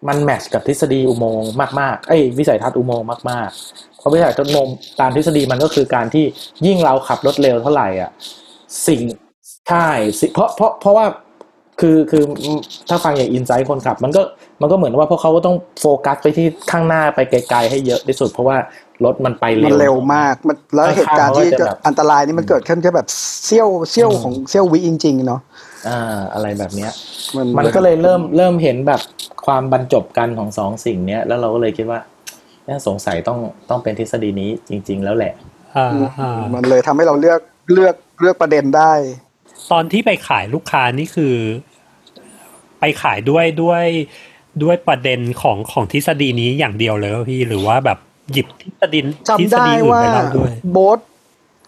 [0.08, 6.26] มันแมทช์กับทฤษฎีอุโมงค์มากๆ เอ้ยวิสัยทัศน์อุโมงค์มากๆ เพราะวิสัยทัศน์อุโมงค์ตามทฤษฎีมันก็คือการที่
[6.66, 8.10] ยิ่งเราขับรถเร็วเท่าไหร่อะ
[8.88, 9.02] สิ่ง
[9.70, 9.88] ใช่
[10.20, 11.06] สิเพราะเพราะเพราะว่า
[11.80, 12.24] คือคือ
[12.90, 14.22] ถ้าฟังอย่างอินไซต์คนขับ มันก็
[14.62, 18.58] มันก็เหมือนว่าพวกเขาก็ต้องโฟกัสไปที่ข้างหน้าไปไกลๆให้เยอะที่สุด เพราะว่า
[19.06, 23.08] รถมันไปมันเร็วเร็วมากมันแล้วเหตุการณ์ที่ข้างๆเขาก็จะแบบอันตรายนี่มันเกิดขึ้นแค่แบบ
[23.46, 25.42] เสี้ยวเสี้ยวของเสี้ยววิจริง ๆ เนาะ
[25.88, 26.92] อ่าอะไรแบบเนี้ย
[27.36, 29.02] มันมันก็เลยเริ่มเริ่มเห็นแบบ
[29.46, 32.00] ความบรรจบกันของสองสิ่งเนี้ยแล้วเราก็เลยคิดว่า
[32.68, 35.34] น่าสงสัยต้องต้องเป็นทฤษฎีนี้จริง ๆ แล้วแหละ
[35.76, 35.88] อ่า
[36.20, 37.40] อ่ามันเลยทำให้เราเลือก
[37.74, 38.94] เลือกเลือกประเด็นได้
[39.72, 41.36] ตอนที่ไปขายลูกค้านี่คือ
[42.80, 43.86] ไปขายด้วยด้วย
[44.64, 48.00] ด้วยประเด็นของของทฤษฎีนี้อย่างเดียวเลยพี่หรือว่าแบบ
[48.32, 49.00] หยิบทฤษฎี
[49.40, 51.00] ทฤจำษได้ฎีอื่นว่าไปเล่าด้วยโบ๊ท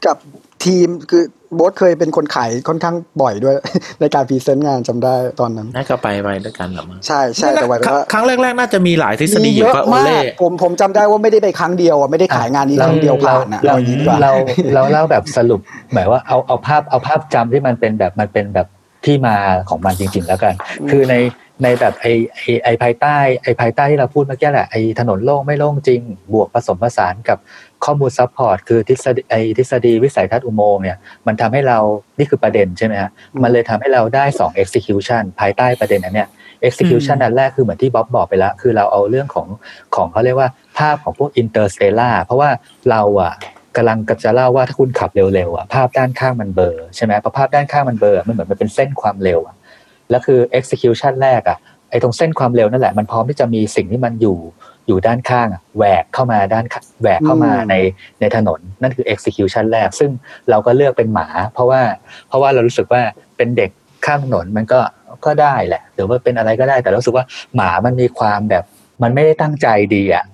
[0.06, 0.18] กับ
[0.66, 1.24] ทีมคือ
[1.56, 3.56] โบ๊ทเคยเป็นคนขายค่อนข้างบ่อยด้วย
[4.00, 14.32] ในการพรีเซนต์งานจำได้ตอนนั้นน่าจะไปไปด้วยกันหรอมั้งใช่ใช่แต่ว่าครั้งครั้งแรกๆน่าจะมีหลายทฤษฎีมีอเยยู่อะป่ะโอมาเล่กผมผมจำได้ว่าไม่ได้ไปครั้งเดียวอะไม่ได้ขายงานนี้ครั้งเดียวผ่านอะเราเอาอย่างนี้ดีกว่าเรา
[14.76, 15.60] เราเล่าแบบสรุป
[15.94, 18.68] หมายว่าเอาเอาภาพเอาภาพจำที่มันเป็นแบบมันเป็นแบบ
[19.06, 19.36] ที่มา
[19.70, 20.54] ของมันจริง ๆ แล้วกัน
[20.92, 21.16] คือใน
[21.64, 26.02] ในแบบไอไอไอภายใต้ไอภายใต้ที่เราพูดเมื่อกี้แหละไอถนนโล่งไม่โล่งจริง
[26.34, 27.38] บวกผสมผสานกับ
[27.86, 31.78] ข้อมูล support คือทฤษฎีไอทฤษฎีวิสัยทัศน์อุโมงค์เนี่ยมันทำให้เรา
[32.18, 33.12] นี่คือประเด็นใช่ไหมฮะ
[33.44, 36.28] มันเลยทำให้เราได้ 2 execution ภายใต้ประเด็นอันเนี้ย
[36.68, 39.48] execution อืมอันแรกคือเหมือนที่บ๊อบบอกไปแล้ว คือเราเอาเรื่องของ
[39.96, 42.50] ของเขาเรียกว่าภาพของพวก interstellar เพราะว่า
[42.90, 43.34] เราอะ
[43.78, 49.56] กำลังจะเล่าว่าถ้าคุณขับเร็วๆอะภาพด้านข้างมันเบลอใช่ไหมพอภาพด้านข้างมันเบลอมันเหมือนมันเป็นเส้นความเร็วอะ
[50.10, 51.58] แล้วคือ execution แรกอะ
[51.90, 54.38] ไอ้ตรงเส้นความเร็วนั่นแหละมันพร้อมที่จะมีสิ่งที่มันอยู่
[54.88, 57.76] อยู่ด้านข้างอะแหวกเข้ามาด้านข้างแหวกเข้ามาอืมใน
[58.20, 60.10] ในถนนนั่นคือ execution แรก ซึ่ง
[60.50, 61.82] เราก็เลือกเป็นหมา เพราะว่า
[62.28, 63.02] เพราะว่าเรารู้สึกว่า
[63.38, 63.72] เป็นเด็ก
[64.06, 64.80] ข้ามถนนมันก็
[65.26, 68.64] ก็ได้แหละ หรือว่าเป็นอะไรก็ได้แต่เรารู้สึกว่าหมามันมีความแบบ
[69.04, 70.26] มันไม่ได้ตั้งใจดีอะ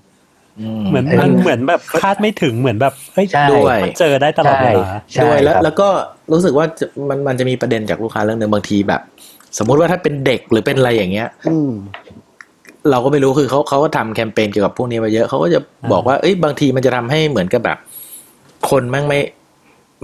[0.90, 5.88] เหมือนเออมันเหมือนแบบคาดไม่ถึงเหมือนแบบเฮ้ยใช่ด้วยมันเจอได้ตลอดเวลาใช่ด้วยแล้วครับแล้วก็
[6.32, 9.02] รู้สึกว่าจะมันมันจะมีประเด็นจากลูกค้าเรื่องหนึ่งบางทีแบบ
[9.58, 11.72] สมมุติว่าถ้าเป็นเด็กหรือเป็นอะไรอย่างเงี้ยอืม
[12.92, 15.60] เราก็ไม่รู้คือเขาเขาก็ทำแคมเปญเกี่ยวกับพวกนี้มาเยอะเขาก็จะ
[15.92, 17.78] บอกว่าเอ้ยบางทีมันจะทำให้เหมือนกับแบบ
[18.70, 19.20] คนแม่งไม่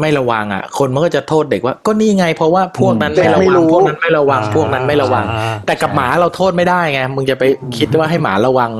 [0.02, 7.44] ไม่ระวังอะ คนมันก็จะโทษเด็กว่า ก็นี่ไงเพราะว่าพวกนั้นเด็ไม่กระไม่วังรู้พวกนั้นไม่ระวังพวกนั้นไม่ระวังอ่าแต่กับหมาเราโทษไม่ได้ไงมึงจะไป
[7.78, 8.72] คิดว่าให้หมาระวัง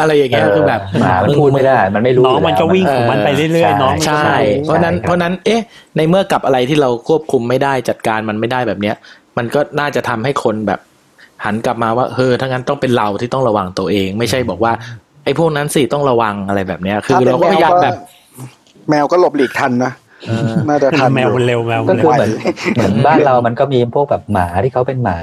[0.00, 5.60] อะไรอย่างเงี้ยคือแบบหมามันพูดไม่ได้ มันไม่รู้น้องมันก็วิ่งของมันไปเรื่อยๆน้องมันก็ใช่ เพราะนั้นเพราะนั้นเอ๊ะ
[5.96, 8.96] ในเมื่อกับอะไรที่เราควบคุมไม่ได้จัดการมันไม่ได้แบบเนี้ย
[9.38, 10.80] มันก็น่าจะทำให้คนแบบ
[11.44, 14.72] หันกลับมาว่าเฮ้ยถ้างั้นต้องเป็นเราที่ต้องระวังตัวเอง ไม่ใช่บอกว่า
[15.24, 17.94] ไอ้พวกนั้นสิต้องระวังอะไรแบบเนี้ย คือถ้าเป็นเราก็พยายามแบบ
[18.88, 19.92] แมวก็หลบหลีกทันนะ
[20.68, 22.32] น่าจะทันแมวมันเร็วแมวก็มันคือเร็วเหมือน
[22.74, 25.18] เหมือนบ้านเรามันก็มีพวกแบบหมาที่เขาเป็นหมา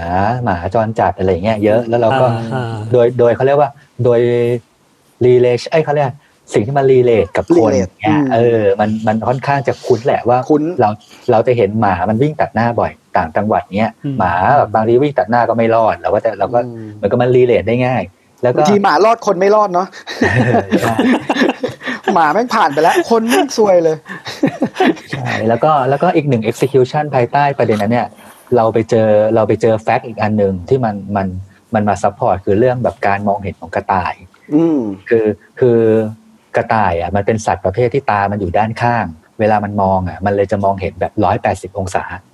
[0.46, 3.70] หมาจรจัดอะไรอย่างเงี้ยเยอะแล้วเราก็อ่าโดยโดยเขาเรียกว่า
[4.04, 4.20] โดย
[5.26, 6.08] relate ไอ้เขาเรียก
[6.54, 10.90] สิ่งที่มัน relate กับคน relate เนี่ยอืมเออ มันมันค่อนข้างจะคุ้นแหละว่าคุ้นเรา
[11.32, 18.04] เราจะเห็นหมามันวิ่งตัดหน้าบ่อย ต่างจังหวัดเนี้ยอืมหมาแบบบางทีวิ่งตัดหน้าก็ไม่รอดเราก็จะเราก็อืมเหมือนกับมัน relate ได้ง่าย
[18.44, 19.88] แล้วก็บางทีหมารอดคนไม่รอดเนาะ
[20.22, 20.94] เออใช่
[22.16, 23.98] หมาแม่งผ่านไปแล้ว คนแม่งซวยเลย
[25.12, 28.08] ใช่แล้วก็แล้วก็อีกหนึ่ง execution ภายใต้ประเด็นนั้นเนี่ย
[28.56, 31.28] เราไปเจอเราไปเจอ fact อีกอันหนึ่งที่มันมัน
[31.74, 34.14] มันมา support คือเรื่องแบบการมองเห็นของกระต่าย
[34.56, 34.80] อืม
[35.10, 35.26] คือ
[35.60, 35.80] คือ
[36.56, 39.06] กระต่ายอะมันเป็นสัตว์ประเภทที่ตามันอยู่ด้านข้าง
[39.40, 42.29] เวลามันมองอะ มันเลยจะมองเห็นแบบร้อยแปดสิบองศาอืม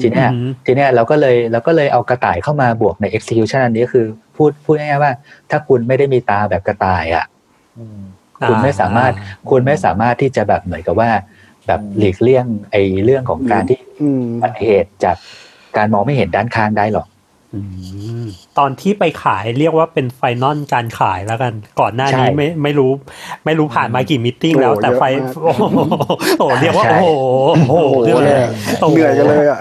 [0.00, 5.12] ทีเนี้ยอืมทีเนี้ยเราก็เลยเราก็เลยเอากระต่ายเข้ามาบวกใน execution อันนี้คือพูดพูดง่ายๆว่า
[5.50, 7.24] ถ้าคุณไม่ได้มีตาแบบกระต่ายอะ
[7.78, 8.00] อืม
[8.48, 9.12] คุณไม่สามารถ
[9.50, 11.10] คุณไม่สามารถที่จะแบบเหมือนกับว่า
[11.66, 15.16] แบบหลีกเลี่ยงไอ้เรื่องของการที่อืมอุบัติเหตุจาก
[15.76, 17.13] การมองไม่เห็นด้านข้างได้หรอกอืม
[18.58, 22.90] ตอนที่ไปขายเรียกว่าเป็น final การขายแล้วกัน ก่อนหน้านี้ใช่ไม่ไม่รู้
[23.44, 25.62] ไม่รู้ผ่านมากี่ meeting แล้วโอ้แต่ไฟเยอะมากโอ้โห
[26.38, 27.12] โอ้โหเรียกว่าใช่โอ้
[27.68, 28.36] โหโอ้โหโอ้โหเรื่องเลย
[28.80, 29.58] โโเหนื่อยกันเลยอะ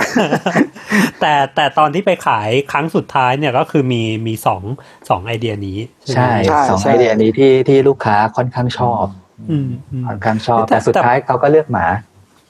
[1.22, 4.62] แต่แต่ตอนที่ไปขายครั้งสุดท้ายเนี่ยก็คือมีมีสอง
[5.10, 5.78] สองไอเดียนี้
[6.16, 9.06] ใช่ใช่สองใช่ไอเดียนี้ที่ที่ลูกค้าค่อนข้างชอบ
[9.52, 11.86] อืมอืมค่อนข้างชอบแต่แต่สุดแต่ท้ายเขาก็เลือกหมา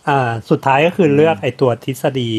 [0.10, 2.32] อ่าสุดท้ายก็คือเลือกไอตัวทฤษฎี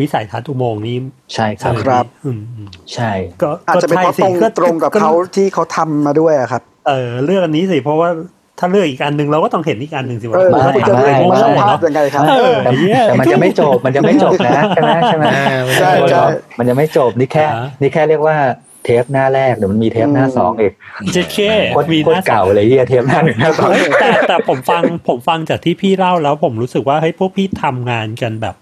[0.00, 0.96] วิสัยทัศน์อุโมงค์นี้
[1.34, 3.10] ใช่ครับครับอืมอืมใช่
[3.42, 8.10] ก็อาจจะเป็นเพราะใช่ตรงสิตรงกับเขาที่เขาทำมาด้วยอะครับ เออเลือกอันนี้สิเพราะว่า
[8.58, 16.24] ถ้าเลือกอีกอันหนึ่งเราก็ต้องเห็นอีกอันหนึ่งสิว่าเออไม่แล้วคุณจะไม่เห็นไม่สภาพยังไงครับเออแต่เหี้ยแต่มันจะไม่จบมันจะไม่จบนะใช่ไหมใช่ไหมอ่ามันใช่ใช่
[16.58, 18.36] มันจะไม่จบนี่แค่อ่านี่แค่เรียกว่า
[18.84, 20.72] เทปหน้าแรกเดี๋ยวมันมีเทปหน้าอืมสองอีก
[21.12, 21.36] เจ๊เค
[21.72, 28.54] โคตรมีโคตรเก่าเลยเฮียเทปหน้าหนึ่งหน้าสองเฮ้ยแต่แต่ผมฟังผมฟังจากที่พี่เล่าแล้วผมรู้สึกว่าเฮ้ยพวกพี่ทำงานกันแบบ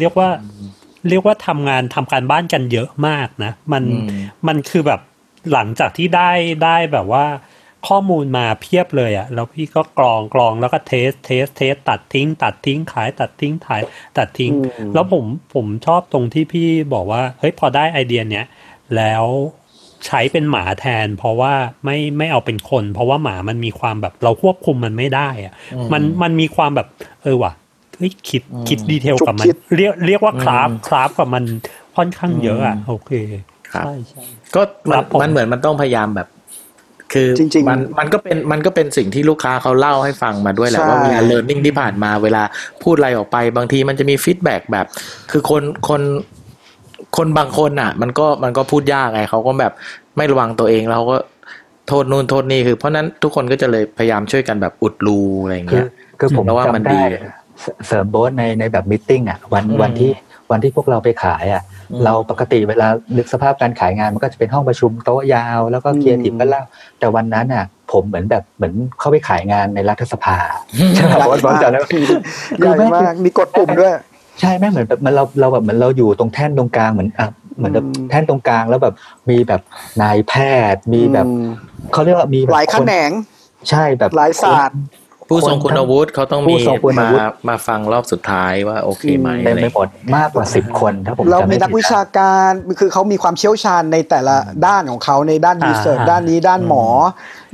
[0.00, 0.28] เรียกว่า
[1.08, 4.08] เรียกว่าทำงานทำการบ้านกันเยอะมากนะ มันอืม
[4.46, 5.00] มันคือแบบ
[5.52, 6.30] หลังจากที่ได้
[6.64, 7.26] ได้แบบว่า
[7.88, 13.82] ข้อมูลมาเพียบเลยอะแล้วพี่ก็กรองกรองแล้วก็ test test test ตัดทิ้ง ตัดทิ้งขาย ตัดทิ้งขาย
[14.18, 18.46] ตัดทิ้งอืมแล้วผมผมชอบตรงที่พี่บอกว่าเฮ้ยพอได้ไอเดียเนี้ย
[18.96, 19.24] แล้ว
[20.06, 21.52] ใช้เป็นหมาแทน เพราะว่า
[21.84, 25.54] ไม่ไม่เอาเป็นคน เพราะว่าหมามันมีความแบบเราควบคุมมันไม่ได้อะ
[25.92, 26.88] มันมันมีความแบบ
[27.22, 27.52] เออว่ะ
[28.00, 31.44] เฮ้ยคิดคิดดีเทลกับมันฉุกคิดเรียกเรียกว่าคราฟคราฟกับมัน
[31.96, 33.12] ค่อนข้างเยอะอะโอเค
[33.72, 34.22] ครับใช่ใช่
[34.54, 36.28] ก็มัคนรับผมมันเหมือนมันต้องพยายามแบบ
[37.12, 42.42] คือจริงๆมันมันก็เป็นมันก็เป็นสิ่งที่ลูกค้าเขาเล่าให้ฟังมาด้วยแหละใช่ว่าเวลาเรียนรู้ที่ผ่านมาเวลา
[42.82, 44.86] พูดอะไรออกไป บางทีมันจะมี feedback แบบ
[45.30, 46.02] คือคนคน
[47.16, 49.72] คนบางคนอะ มันก็มันก็พูดยากไงเขาก็แบบ
[50.16, 51.16] ไม่ระวังตัวเองแล้วเขาก็
[51.88, 57.20] โทษนู่นโทษนี่คือเพราะฉะนั้นทุกคนก็จะเลยพยายามช่วยกันแบบอุดรูอะไรอย่างคืเงี้อยคือผมแล้วว่ามันจำดีได้
[57.60, 60.12] เสเสริมโบสในในแบบ meeting อะวันอืมวันที่
[60.50, 66.62] วันที่พวกเราไปขายอะอืมเราปกติเวลานึกสภาพการขายงานมันก็จะเป็นห้องประชุมโต๊ะยาว แล้วก็เคียร์ทีมก็เล่า
[66.98, 70.36] แต่วันนั้นอะ ผมเหมือนแบบเหมือนเข้าไปขายงานในรัฐสภา
[70.94, 71.86] ใช่ไหมใหญ่บอสบอสมากจำได้ไหม
[72.58, 73.92] ใหญ่มากมีกดปุ่มด้วย
[74.40, 78.94] ใช่แม่งเหมือนแบบมันเราเราแบบเหมือนเราอยู่ตรงแท่นตรงกลางเหมือนอะเหมือนแบบอืมแท่นตรงกลางแล้วแบบ
[79.30, 79.60] มีแบบ
[80.02, 80.34] นายแพ
[80.74, 81.46] ทย์มีแบบอืม
[81.92, 83.10] เขาเรียกว่ามีแบบหลายแขคนนง
[83.70, 84.78] ใช่แบบหลายศาสตร์
[85.30, 96.84] ผู้ทรงคุณวุฒิเขาต้องผู้มีทรงคุณมาวุฒิมาฟังรอบสุดท้ายว่าโอเคไหมเต็มอะไรไปหมดมากกว่าสิบคนถ้าผมเราจำมีไม่นักผิดวิชาการคือเขามีความเชี่ยวชาญในแต่ละด้านของเขาในด้านอ่ารีเสิร์ชอ่าด้านนี้ด้านหมอ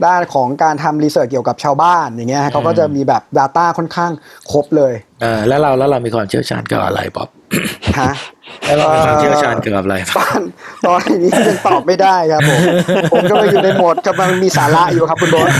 [0.07, 4.11] ด้านของการทำรีเสิร์ชเกี่ยวกับชาวบ้านอย่างเงี้ยเขาก็จะมีแบบ Data ค่อนข้าง
[4.53, 7.29] ครบเลยเออแล้วเราแล้วเรามีความเชี่ยวชาญเกี่ยวกับอะไรป๊อป
[8.01, 8.13] ฮะ
[8.67, 10.41] แล้วเรามีความเชี่ยวชาญเกี่ยวกับอะไรตอน
[10.87, 12.61] ตอนนี้ยังตอบไม่ได้ครับผม
[13.13, 15.53] ผมก็เลยอยู่ในโหมดกำลังมีสาระอยู่ครับคุณโบอส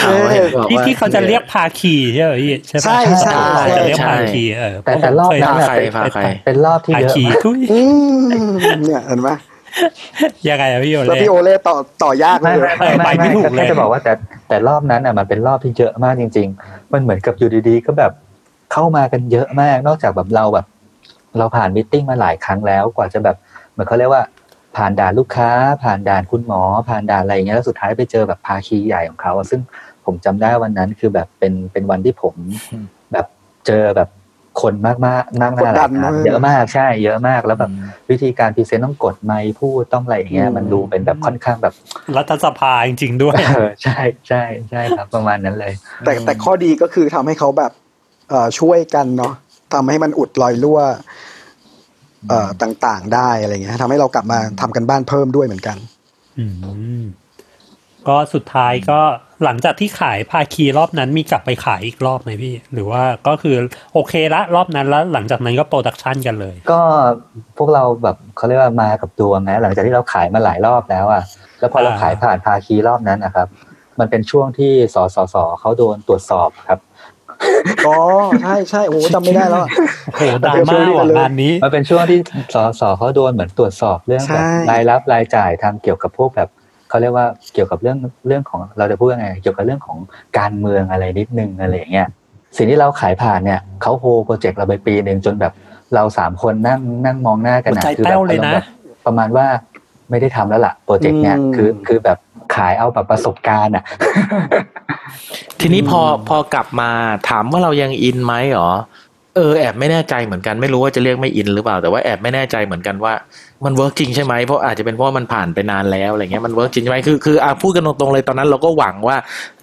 [0.00, 3.40] เอาเห็นบอกที่ว่าที่เขาจะเรียกภาคีใช่ไหมพี่ใช่ปะใช่ใช่
[3.76, 7.80] จะเรียกใช่ภาคีเออแต่แต่รอบนั้นพาอะใครเป็นพาใครเป็นรอบที่ภาเยอะคีมากทุยอื
[8.18, 8.50] ม
[8.84, 9.30] เนี่ยเห็นไหม
[10.48, 14.12] ยังไงอะพี่โอแล้วเล่พี่โอเล่ต่อต่อยากเลไม่ยไม่ไม่ไปไม่ไม่ถูกเลยก็จะบอกว่าแต่
[14.48, 18.12] แต่รอบนั้นอะมันเป็นรอบที่เยอะมากจริง ๆ มันเหมือนกับอยู่ดีๆ ก็แบบ
[18.72, 20.66] เข้ามากันเยอะมากนอกจากแบบเราแบบ
[21.38, 23.36] เราผ่านมิทติ้งมาหลายครั้งแล้วกว่าจะแบบ
[23.72, 24.22] เหมือนเขาเรียกว่า
[24.76, 25.50] ผ่านด่านลูกค้า
[25.84, 29.60] ผ่านด่านคุณหมอ ผ่านด่านอะไรอย่างเงี้ยแล้วสุดท้ายไปเจอแบบภาคีใหญ่ของเขาอะซึ่ง
[30.04, 32.34] ผมจำได้วันนั้นคือแบบเป็นเป็นวันที่ผม
[33.12, 33.26] แบบ
[33.66, 34.08] เจอแบบ
[34.62, 37.70] คนมากๆมากๆหกดดัลานยครั้งมากเยอะมากใช่ เยอะมากแล้วแบบ
[38.10, 41.74] วิธีการพรีเซนต์ต้องกดไมค์พูดต้องอะไรอย่างเงี้ยอืมมันดูเป็นแบบค่อนข้างแบบ
[42.16, 45.72] รัฐสภาจริงๆด้วยเออใช่ใช่ใช่ครับประมาณนั้นเลย
[46.04, 47.72] แต่แต่ข้อดีก็คือทำให้เขาแบบ
[48.30, 49.32] เอ่อช่วยกันเนาะ
[49.74, 50.80] ทำให้มันอุดรอยรั่ว
[52.28, 55.76] เอ่อต่างๆ ได้อะไรเงี้ยทำให้เรากลับมาทำกันบ้านเพิ่มด้วยเหมือนกัน
[56.38, 56.44] อื
[57.02, 57.04] ม
[58.08, 59.00] ก็สุดท้ายก็
[59.44, 63.56] หลังจากที่ขายภาคีรอบนั้นมีกลับไปขายอีกรอบไหมพี่ หรือว่าก็คือ
[63.94, 66.80] โอเคละรอบนั้นแล้วหลังจากนั้นก็โปรดักชันกันเลย ก็
[67.58, 71.22] พวกเราแบบเขาเรียกว่ามากับดวงนะหลังจากที่เราขายมาหลายรอบแล้วอะ
[71.60, 73.48] แล้วพอเราอ่าขายผ่านภาคีรอบนั้นนะครับ
[73.98, 76.80] มันเป็นช่วงที่สสสเขาโดนตรวจสอบครับ
[77.86, 77.96] อ๋อ
[78.42, 79.70] ใช่ใช่โอ้โหจำไม่ได้แล้วอะ
[80.06, 82.18] โอ้โหดราม่าว่ะงานนี้ มันเป็นช่วงที่
[82.54, 86.48] สสเขาโดนเหมือนตรวจสอบเรื่องใช่แบบรายรับรายจ่ายทำเกี่ยวกับพวกแบบ
[86.88, 87.96] เขาเรียกว่าเกี่ยวกับเรื่อง
[88.26, 89.98] เรื่องของเราจะพูดยังไงเกี่ยวกับเรื่องของ
[90.38, 92.08] การเมืองอะไรนิดนึงอะไรอย่างเงี้ย
[92.56, 95.52] สิ่งที่เราขายผ่านเนี่ยเขาโฮโปรเจกต์เราไปปีหนึ่งจนแบบ
[95.94, 98.64] เราสาม คนนั่งนั่งมองหน้ากันหัวใจคืแป้แบบวเลยนะอารมณ์แบบ
[99.06, 99.46] ประมาณว่า
[100.10, 102.18] ไม่ได้ทำแล้วล่ะโปรเจกต์เนี้ยอืมคือคือแบบ
[102.54, 103.84] ขายเอาแบบประสบการณ์อะ
[105.60, 106.90] ทีนี้พอพอกลับมา
[107.28, 108.70] ถามว่าเรายังอินไหมหรอ
[109.38, 113.12] เออแอบไม่แน่ใจเหมือนกันไม่รู้ว่าจะเรียกไม่อินหรือเปล่า แต่ว่าแอบไม่แน่ใจเหมือนกันว่า
[113.64, 119.16] มัน work จริงใช่ไหมเพราะอาจจะเป็นเพราะว่ามันผ่านไปนานแล้วอะไรเงี้ยมัน work จริงใช่ไหมคือคืออะพูดกันตรงๆเลยตอนนั้นเราก็หวังว่า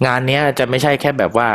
[0.06, 1.48] งานเนี้ยจะไม่ใช่แค่แบบว่า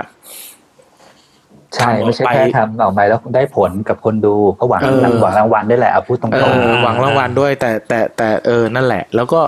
[1.75, 9.41] ใช่ทำอไม่อกใช่ไปแค่ทำออกไปแล้วได้ผลกับคนดูก็หวังเออรางหวังรางวัลได้วยแหละเอาพูดตรเองอๆหวังรางวัลด้วย แต่แต่แต่เออนั่นแหละ แล้วก็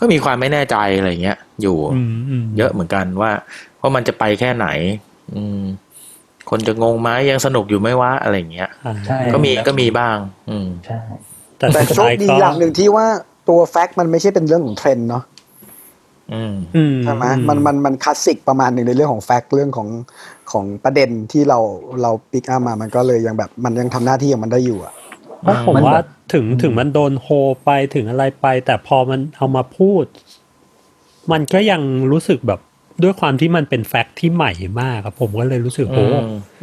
[0.00, 3.30] ก็มีความไม่แน่ใจอะไรเงี้ยอยู่อืมอืมเยอะเหมือนกันว่า
[3.80, 4.66] ว่ามันจะไปแค่ไหน
[5.34, 5.60] อืม
[6.50, 10.16] คนจะงงไหมยังสนุกอยู่ไหมวะอะไรเงี้ยอ่าใช่ก็มีก็มีบ้าง
[10.50, 10.98] อืมใช่
[11.58, 13.06] แต่แต่สุดโชคท้ายดีก็อย่างหนึ่งที่ว่า
[13.48, 15.24] ตัว fact มันไม่ใช่เป็นเรื่องของเทรนด์เนาะ
[16.32, 19.88] อืมอืมใช่ไหมมันมันมันคลาสสิกประมาณหนึ่งในเรื่องของ fact เรื่องของ
[20.52, 21.58] ของประเด็นที่เรา
[22.02, 24.94] เรา pick up มามันก็เลยยังแบบมันยังทำหน้าที่ของมันได้อยู่อะ
[25.42, 27.28] เพราะผมมันว่าแบบถึงถึงมันโดนโฮ
[27.64, 30.04] ไปถึงอะไรไป แต่พอมันเอามาพูด
[31.32, 32.60] มันก็ยังรู้สึกแบบ
[33.02, 36.06] ด้วยความที่มันเป็น fact ที่ใหม่มากครับผมก็เลยรู้สึกโอ้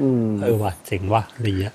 [0.02, 1.74] อืมเออว่ะเจ๋งว่ะอะไรเงี้ย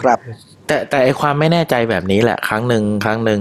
[0.00, 0.18] ครับ
[0.66, 3.40] แต่แต่ไอความไม่แน่ใจแบบนี้แหละ ครั้งหนึ่งครั้งหนึ่ง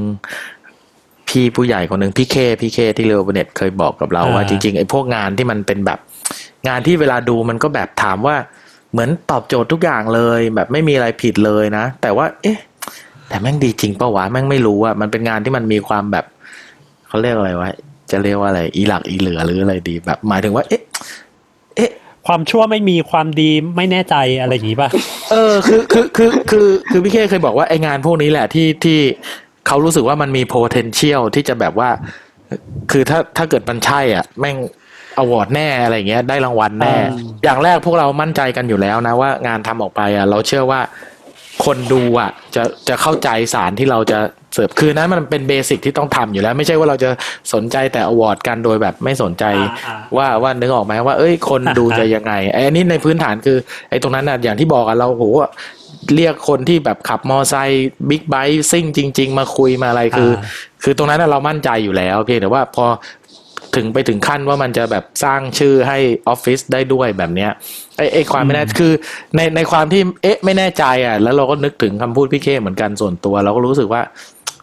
[1.27, 5.99] พี่ผู้ใหญ่คนหนึ่งพี่เคพี่เคที่เรวเน็ตเคยบอกกับเราว่าอ่าจริงๆไอพวกงานที่มันเป็นแบบ
[6.67, 8.35] งานที่เวลาดูมันก็แบบถามว่า
[8.91, 12.57] เหมือนตอบโจทย์ทุกอย่างเลย แบบไม่มีอะไรผิดเลยนะ แต่ว่า เอ๊ะ
[13.27, 16.25] แต่แม่งดีจริงปะวะแม่งไม่รู้อะมันเป็นงานที่มันมีความแบบ
[17.07, 17.69] เขาเรียกอะไรวะ
[18.11, 20.81] จะเรียกว่าอะไรอีหลักอีเหลือหรืออะไรดีแบบ หมายถึงว่า เอ๊ะ
[21.75, 21.91] เอ๊ะ
[22.27, 24.89] ความชั่วไม่มีความดีไม่แน่ใจอะไรอย่างงี้ป่ะ
[25.31, 28.99] เออคือคือคือคือคือพี่เคเคยบอกว่าไองานพวกนี้แหละที่ที่
[29.67, 31.89] เขารู้สึกว่ามันมี potential ที่จะแบบว่า
[32.91, 34.57] คือถ้าถ้าเกิดมันใช่อะ แม่ง
[35.17, 40.79] award แน่อะไรอย่างเงี้ยได้รางวัลแน่อืมอย่างแรกพวกเรามั่นใจกันอยู่แล้วนะว่างานทำออกไปอะ เราเชื่อว่า
[41.65, 44.19] คนดูอะ จะจะเข้าใจสารที่เราจะ
[44.53, 47.09] เสิร์ฟคือนั้นมันเป็นเบสิกที่ต้องทำอยู่แล้ว ไม่ใช่ว่าเราจะ
[47.53, 49.43] สนใจแต่ award กันโดยแบบไม่สนใจ
[49.87, 53.57] อ่าว่าว่านึกออกไหมว่า เอ้ย คนดูจะยังไงไอ้อันนี้ในพื้นฐานคือ
[53.89, 55.25] ไอ้ตรงนั้นน่ะอย่างที่บอกอะเราโห
[56.15, 60.43] เรียกคนที่แบบขับมอไซค์ big bike ซิ่งจริง ๆ มาคุยมาอะไรคืออ่า
[60.83, 62.85] คือตรงนั้นน่ะเรามั่นใจอยู่แล้ว เพียงแต่ว่าพอ
[63.75, 67.51] ถึงไปถึงขั้นว่ามันจะแบบสร้างชื่อให้ออฟฟิศได้ด้วยแบบเนี้ย
[67.97, 68.91] ไอ้ไอ้ความไม่แน่คือ
[69.35, 74.01] ในในความที่เอ๊ะไม่แน่ใจอะแล้วเราก็นึกถึงคำพูดพี่เคเหมือนกันส่วนตัว เราก็รู้สึกว่า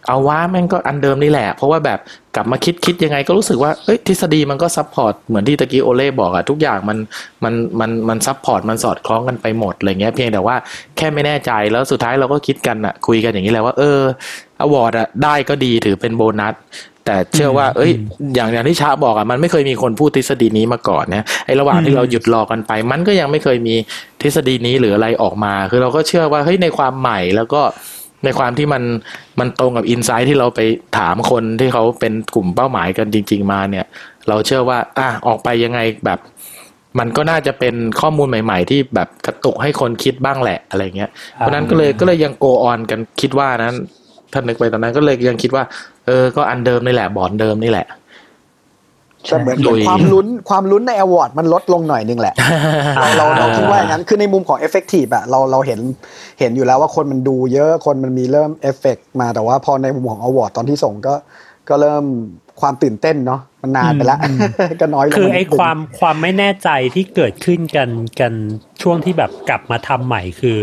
[0.08, 1.98] เอาว่าแม่งก็อันเดิมนี่แหละ เพราะว่าแบบ
[2.34, 6.98] กลับมาคิดคิดยังไงก็รู้สึกว่าเอ้ยทฤษฎีมันก็ support เหมือนที่ตะกี้โอเล่บอกอะทุกอย่างมัน
[7.44, 10.56] มันมันมัน support มันสอดคล้องกันไปหมดอะไรเงี้ยเพียงแต่ว่า
[10.96, 14.00] แค่ไม่แน่ใจแล้วสุดท้ายเราก็คิดกันอะคุยกันอย่างนี้แหละว่าเออ
[14.60, 16.54] award อะได้ก็ดีถือเป็นโบนัส
[17.04, 17.92] แต่เชื่อว่า เอ้ย
[18.34, 23.74] อย่างอย่างที่ชาบอกอะมันไม่เคยมีคนพูดทฤษฎีนี้มาก่อนนะไอ้ระหว่างที่เราหยุดรอกันไป มันก็ยังไม่เคยมี
[24.22, 27.62] ทฤษฎีนี้หรืออะไรออกมา คือเราก็เชื่อว่า เฮ้ย ในความใหม่แล้วก็
[28.24, 28.82] ในความที่มัน
[29.40, 30.60] มันตรงกับ insight ที่เราไป
[30.98, 33.86] ถามคนที่เขาเป็นกลุ่มเป้าหมายกันจริง ๆ มาเนี่ย
[34.28, 36.18] เราเชื่อว่าอะออกไปยังไงแบบ
[36.98, 43.76] มันก็น่าจะเป็นข้อมูลใหม่ ๆ ที่แบบกระตุกให้คนคิดบ้างแหละอะไรเงี้ยเพราะฉะนั้นก็เลยก็เลยยัง go on กันคิดว่านั้น
[44.32, 45.64] ถ้านึกไปตอนนั้นก็เลยยังคิดว่า
[46.06, 47.86] เออก็อันเดิมนี่แหละบอร์ดเดิมนี่แหละ
[49.28, 52.34] แต่เหมือนลุยความลุ้นความลุ้นใน award มันลดลงหน่อยนึงแหละ
[52.96, 55.80] เราเราเราคิดว่าอย่างนั้นคือในมุมของ effective อะเราเราเห็น
[56.40, 61.14] เห็นอยู่แล้วว่าคนมันดูเยอะคนมันมีเริ่มเอฟเฟกมาแต่ว่าพอในมุมของ award ตอนที่ส่งก็
[61.68, 62.04] ก็เริ่ม
[62.60, 64.18] ความตื่นเต้นเนาะมันนานไปแล้ว
[64.80, 67.88] ก็น้อยลงคือมาไอ้นิดนึงความความไม่แน่ใจที่เกิดขึ้นกัน
[68.20, 68.32] กัน
[68.82, 70.56] ช่วงที่แบบกลับมาทำใหม่คือ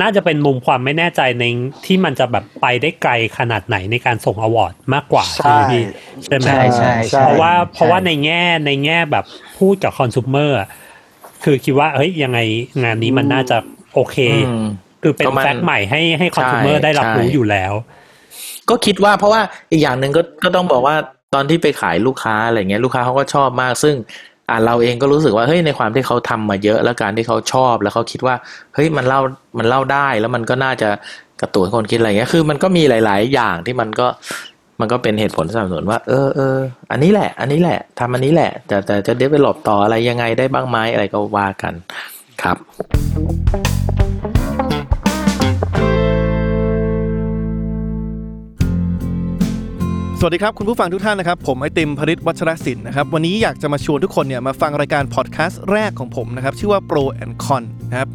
[0.00, 1.44] น่าจะเป็นมุมความไม่แน่ใจใน
[1.86, 5.84] ที่มันจะแบบไปได้ไกลขนาดไหนในการส่ง award มากกว่าใช่ไหมพี่
[6.24, 9.24] ใช่ไหมใช่ใช่ใช่เพราะว่าเพราะว่าใช่ในแง่ในแง่แบบ
[9.58, 10.68] พูดกับคอน sumer อะ
[11.44, 12.38] คือคิดว่าเฮ้ยยังไง
[12.82, 13.56] งานนี้มันน่าจะ
[13.94, 14.66] โอเคอืม
[15.02, 17.72] คือเป็นก็มันแฟกต์ใหม่ให้ให้คอนใช่ sumer ได้รับรู้ใช่อยู่แล้ว
[18.68, 20.96] ก็คิดว่าเพราะว่าอีกอย่างหนึ่งก็ก็ต้องบอกว่า
[21.34, 23.94] ตอนที่ไปขายลูกค้าอะไรเงี้ยลูกค้าเขาก็ชอบมาก ซึ่ง
[24.50, 28.34] อ่าเราเองก็รู้สึกว่าเฮ้ยในความที่เขาทำมาเยอะ แล้วการที่เขาชอบแล้วเขาคิดว่า
[28.74, 29.20] เฮ้ยมันเล่า
[29.58, 30.88] มันเล่าได้แล้วมันก็น่าจะ
[31.40, 34.06] กระตุ้นคนคิดอะไรเงี้ยคือ มันก็มีหลาย ๆ อย่างที่มันก็
[34.80, 36.56] มันก็เป็นเหตุผลสนับสนุนว่า เออเออ
[36.90, 41.74] อันนี้แหละ อันนี้แหละทำอันนี้แหละ แต่แต่จะเดเวลลอปต่ออะไรยังไงได้บ้างไหมอะไรก็ว่ากัน
[42.42, 42.56] ครับ
[50.22, 58.08] สวัสดีครับ คุณผู้ฟังทุกท่านนะครับ ผมไอติมพริตวัชรศิลป์นะครับ วันนี้อยากจะมาชวนทุกคนเนี่ยมาฟังรายการพอดแคสต์แรกของผมนะครับ ชื่อว่า Pro and Con นะครับ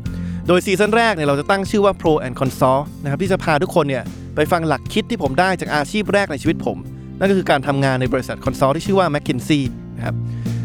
[0.48, 4.04] โดยซีซั่นแรกเนี่ยเราจะตั้งชื่อว่า Pro and Consult นะครับที่จะพาทุกคนเนี่ย
[4.36, 6.78] ไปฟังหลักคิดที่ผมได้จากอาชีพแรกในชีวิตผม
[7.20, 9.62] นั่นก็คือการทำงานในบริษัท consult ที่ชื่อว่า McKinsey
[9.98, 10.16] นะครับ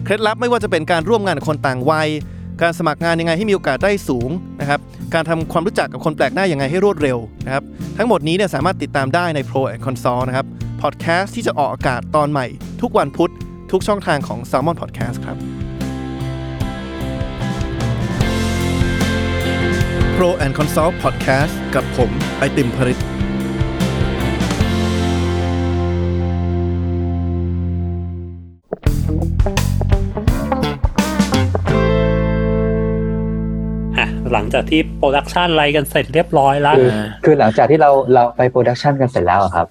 [0.04, 2.08] เคล็ดลับไม่ว่าจะเป็นการร่วมงานกับคนต่างวัย
[2.62, 4.80] การสมัครงานยังไงให้มีโอกาสได้สูงนะครับ
[5.14, 7.64] การทำความรู้จักกับคนแปลกหน้ายังไงให้รวดเร็วนะครับ
[7.98, 10.46] ทั้งหมดนี้เนี่ยสามารถติดตามได้ใน Pro and Consult นะครับ
[10.82, 12.46] พอดแคสต์ที่จะออกอากาศตอนใหม่
[12.80, 13.32] ทุกวันพุธ
[13.70, 15.36] ทุกช่องทางของ Salmon Podcast ครับ
[20.16, 22.98] Pro and Consult Podcast กับผมไอติมพริษฐ์
[33.98, 36.90] อะหลังจากที่ production อะไรกันเสร็จเรียบร้อยแล้ว คือ
[37.24, 39.68] คือหลังจากที่เราเราไป production กันเสร็จแล้วอะครับ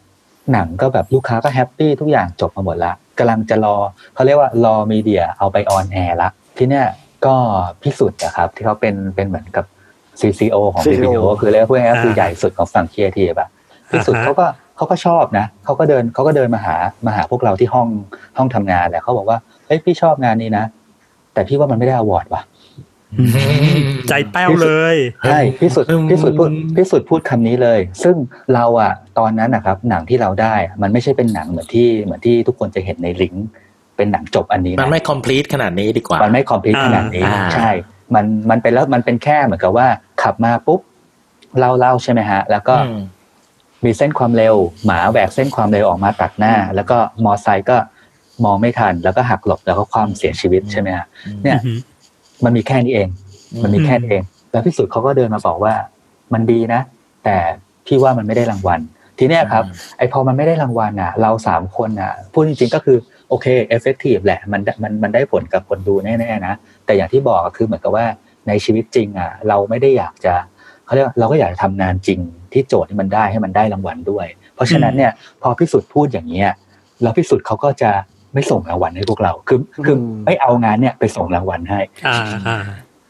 [0.53, 3.75] หนังก็แบบลูกค้าก็ happy ทุกอย่างจบมาหมดละกำลังจะรอ
[4.13, 6.85] เขาเรียกว่ารอ media เอาไป on air ละที่เนี้ย
[7.25, 7.35] ก็
[7.81, 9.65] พิสุทธิ์นะครับ ที่เขาเป็นเป็นเหมือนกับ
[10.19, 13.49] CCO ของ CCO วิดีโอคือเรียกว่าพูดง่ายๆคืออ่าใหญ่สุดของฝั่งครีเอทีฟอะ
[13.89, 14.45] พิสุทธิ์อ่าฮะเขาก็
[14.77, 16.75] เขาก็ชอบนะเขาก็เดินเขาก็เดินมาหา
[17.05, 17.87] มาหาพวกเราที่ห้อง
[18.37, 19.37] ห้องทำงานแหละเขาบอกว่า
[19.67, 20.65] เฮ้ยพี่ชอบงานนี้นะ
[21.33, 22.41] แต่พี่ว่ามันไม่ได้ award ว่ะ
[24.09, 24.95] ใจแป้วเลย
[25.25, 28.15] ใช่พิสุทธิ์อืมพิสุทธิ์พูดพิสุทธิ์พูดคำนี้เลย ซึ่ง
[28.53, 33.47] เราอะตอนนั้นนะครับ หนังที่เราได้อะมันไม่ใช่เป็นหนังเหมือนที่เหมือนที่ทุกคนจะเห็นในลิงก์
[33.97, 37.69] เป็นหนังจบอันนี้มันนะไม่ complete ขนาดนี้ดีกว่า มันไม่คอมพลีทอ่าขนาดนี้อ่าใช่
[38.15, 39.87] มันมันเป็นแล้วมันเป็นแค่เหมือนกับว่า
[40.21, 40.81] ขับมาปุ๊บ
[41.59, 43.01] เล่าเล่าใช่ไหมฮะ แล้วก็อืม
[43.85, 44.55] มีเส้นความเร็ว
[44.85, 47.77] หมาแหวกเส้นความเร็วออกมาตัดหน้า แล้วก็มอไซค์ก็
[48.45, 51.05] มองไม่ทัน แล้วก็หักหลบแล้วก็ความเสียชีวิตใช่ไหมฮะ
[51.43, 51.77] เนี่ยอือหือ
[52.43, 53.07] มันมีแค่นี้เอง
[53.63, 55.73] มันมีแค่นี้เอง แล้วพิสุทธิ์เขาก็เดินมาบอกว่า
[56.33, 56.81] มันดีนะ
[57.25, 57.37] แต่
[57.85, 58.79] พี่ว่ามันไม่ได้รางวัล
[59.19, 59.63] ทีเนี้ยครับ
[59.97, 62.97] ไอพอมันไม่ได้รางวัลอะ เราสามคนอะพูดจริงๆก็คือ
[63.29, 66.53] โอเค effective แหละ มันมันมันได้ผลกับคนดูแน่ๆนะ
[66.85, 68.05] แต่อย่างที่บอกอะคือเหมือนกับว่า
[68.47, 70.33] ในชีวิตจริงอะเราไม่ได้อยากจะ
[70.85, 72.19] เขาเรียกว่าเราก็อยากจะทำงานจริง
[72.53, 74.25] ที่โจทย์ที่มันได้ให้มันได้รางวัลด้วย
[74.55, 75.11] เพราะฉะนั้นเนี่ย
[75.41, 76.49] พอพิสุทธิ์พูดอย่างเงี้ย
[77.01, 77.91] แล้วพิสุทธิ์เขาก็จะ
[78.33, 82.17] ไม่ส่งรางวัลให้พวกเรา คือคือไม่เอางานเนี่ยไปส่งรางวัลให้อ่า
[82.47, 82.59] อ่า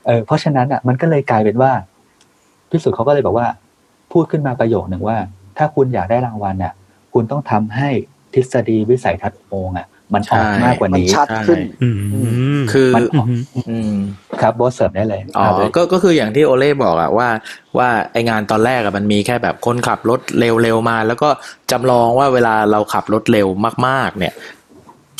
[0.05, 1.72] เออเพราะฉะนั้นอะ มันก็เลยกลายเป็นว่า
[2.70, 3.47] พิสุทธิ์เขาก็เลยบอกว่า
[4.11, 5.17] พูดขึ้นมาประโยคหนึ่งว่า
[5.57, 6.74] ถ้าคุณอยากได้รางวัลอะ
[7.13, 7.89] คุณต้องทำให้
[8.34, 11.89] ทฤษฎีวิสัยทัศน์อุโมงค์อะ มันออกใช่มากกว่ามันนี้ชัดขึ้นอื
[12.59, 13.93] มคือมันอือหืออืม
[14.41, 17.28] ครับโบสเสริมได้เลยอ๋อเอาเลยก็ก็คืออย่างที่โอเล่บอกอะว่า
[17.78, 21.30] ว่าไองานตอนแรกอะมันมีแค่แบบคนขับรถเร็วๆมา แล้วก็
[21.72, 23.47] จำลองว่าเวลาเราขับรถเร็ว
[23.88, 24.34] มากๆ เนี่ย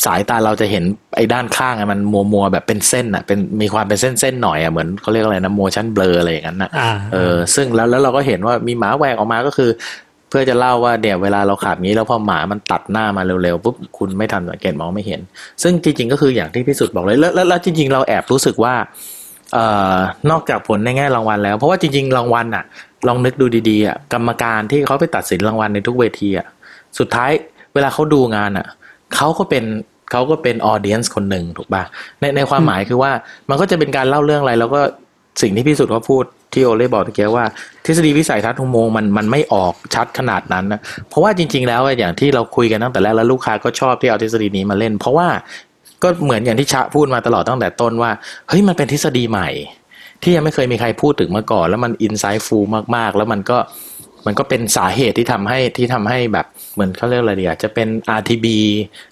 [0.04, 0.84] สายตาเราจะเห็น
[1.16, 9.70] ไอ้ด้านข้างอะมันมัวมัวๆแบบเป็นเส้นอะเป็นมีความเป็นเส้นๆหน่อยอะเหมือนเขาเรียกอะไรนะ motion blur อะไรอย่างนั้นนะอ่าเออซึ่งแล้วแล้วเราก็เห็นว่ามีหมาแหวกออกมาก็คือ
[10.28, 15.20] เพื่อจะเล่าว่าเนี่ยเวลาเราขับงี้แล้วพอหมามันตัดหน้ามาเร็วๆปุ๊บคุณไม่ทันสังเกตมองไม่เห็น
[15.62, 18.74] ซึ่งจริงๆก็คืออย่างที่พิสุทธิ์บอกเลยแล้วแล้วแล้วจริง ๆ เราแอบรู้สึกว่า
[19.54, 19.96] เอ่อ
[20.30, 22.64] นอกจากผลในแง่รางวัลแล้ว เพราะว่าจริงๆรางวัลอะ
[23.08, 26.46] ลองนึกดูดีๆอะกรรมการที่เขาไปตัดสินรางวัลในทุกเวทีอะ
[26.98, 27.30] สุดท้าย
[27.74, 28.66] เวลาเขาดูงานอะ
[29.16, 29.64] เขาก็เป็น
[30.10, 31.82] เขาก็เป็นออเดียนส์คนหนึ่งถูกป่ะ
[32.20, 33.12] ในในความหมายคือว่า
[33.50, 34.80] มันก็จะเป็นการเล่าเรื่องอะไร แล้วก็
[35.42, 37.44] สิ่งที่พิสุทธิ์เขาพูดที่โอเล่บอกตะเกียว่า
[37.84, 45.28] ทฤษฎีวิสัยทัศน์อุโมงมันมันไม่ออกชัดขนาดนั้นนะเพราะว่าจริง ๆ แล้วอะอย่างที่เราคุยกันตั้งแต่แรกแล้วลูกค้าก็ชอบที่เอาทฤษฎีนี้มาเล่น เพราะว่า
[46.02, 48.10] ก็เหมือนอย่างที่ชะพูดมาตลอดตั้งแต่ต้นว่า
[48.48, 49.48] เฮ้ยมันเป็นทฤษฎีใหม่
[50.22, 52.64] ที่ยังไม่เคยมีใครพูดถึงมาก่อน แล้วมันอินไซต์ฟูล
[52.96, 53.58] มากๆ แล้วมันก็
[54.26, 58.46] มันก็เป็นสาเหตุที่ทำให้ที่ทำให้แบบเหมือนเขาเรียกอะไรดีอะจะเป็น RTB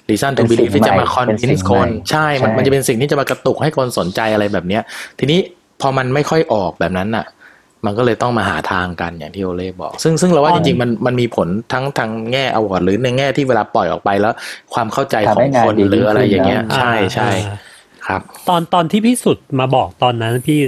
[0.08, 4.82] reason to เป็นสิ่ง believe ที่จะมาใหม่เป็นสิ่ง convince ใหม่คน ใช่ มันใช่มันจะเป็นสิ่งที่จะมากระตุกให้คนสนใจอะไรแบบเนี้ย
[5.18, 5.40] ทีนี้
[5.80, 7.26] พอมันไม่ค่อยออกแบบนั้นน่ะ
[7.86, 14.34] มันก็เลยต้องมาหาทางกันอย่างที่โอเล่บอก ซึ่งซึ่งเราว่าอ๋จอริงๆมันมันมีผลทั้งทางแง่ award หรือในแง่ที่เวลาปล่อยออกไปแล้ว
[14.74, 17.58] ความเข้าใจขทำให้งานดีหรืออะไรอย่างเงี้ยขึ้นนะใช่ใช่อ่า
[18.06, 20.60] ครับ ตอนตอนที่พี่สุดมาบอกตอนนั้นพี่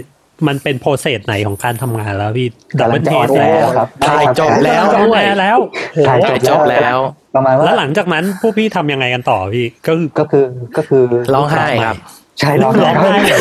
[0.47, 2.49] มันเป็น process ไหนของการทำงานแล้วพี่
[2.81, 5.59] กำลังจะ on air ครับถ่ายจบแล้วจะ on air แล้ว
[5.95, 6.99] โอ้โหถ่ายจบแล้ว
[7.35, 10.45] ประมาณว่าแล้วหลังจากนั้นพวกพี่ทำยังไงกันต่อพี่ก็คือก็คือ
[10.77, 11.03] ก็คือ
[11.35, 11.97] ร้องไห้ครับ
[12.41, 13.39] ใช่ร้องร้องไห้ไห้เลย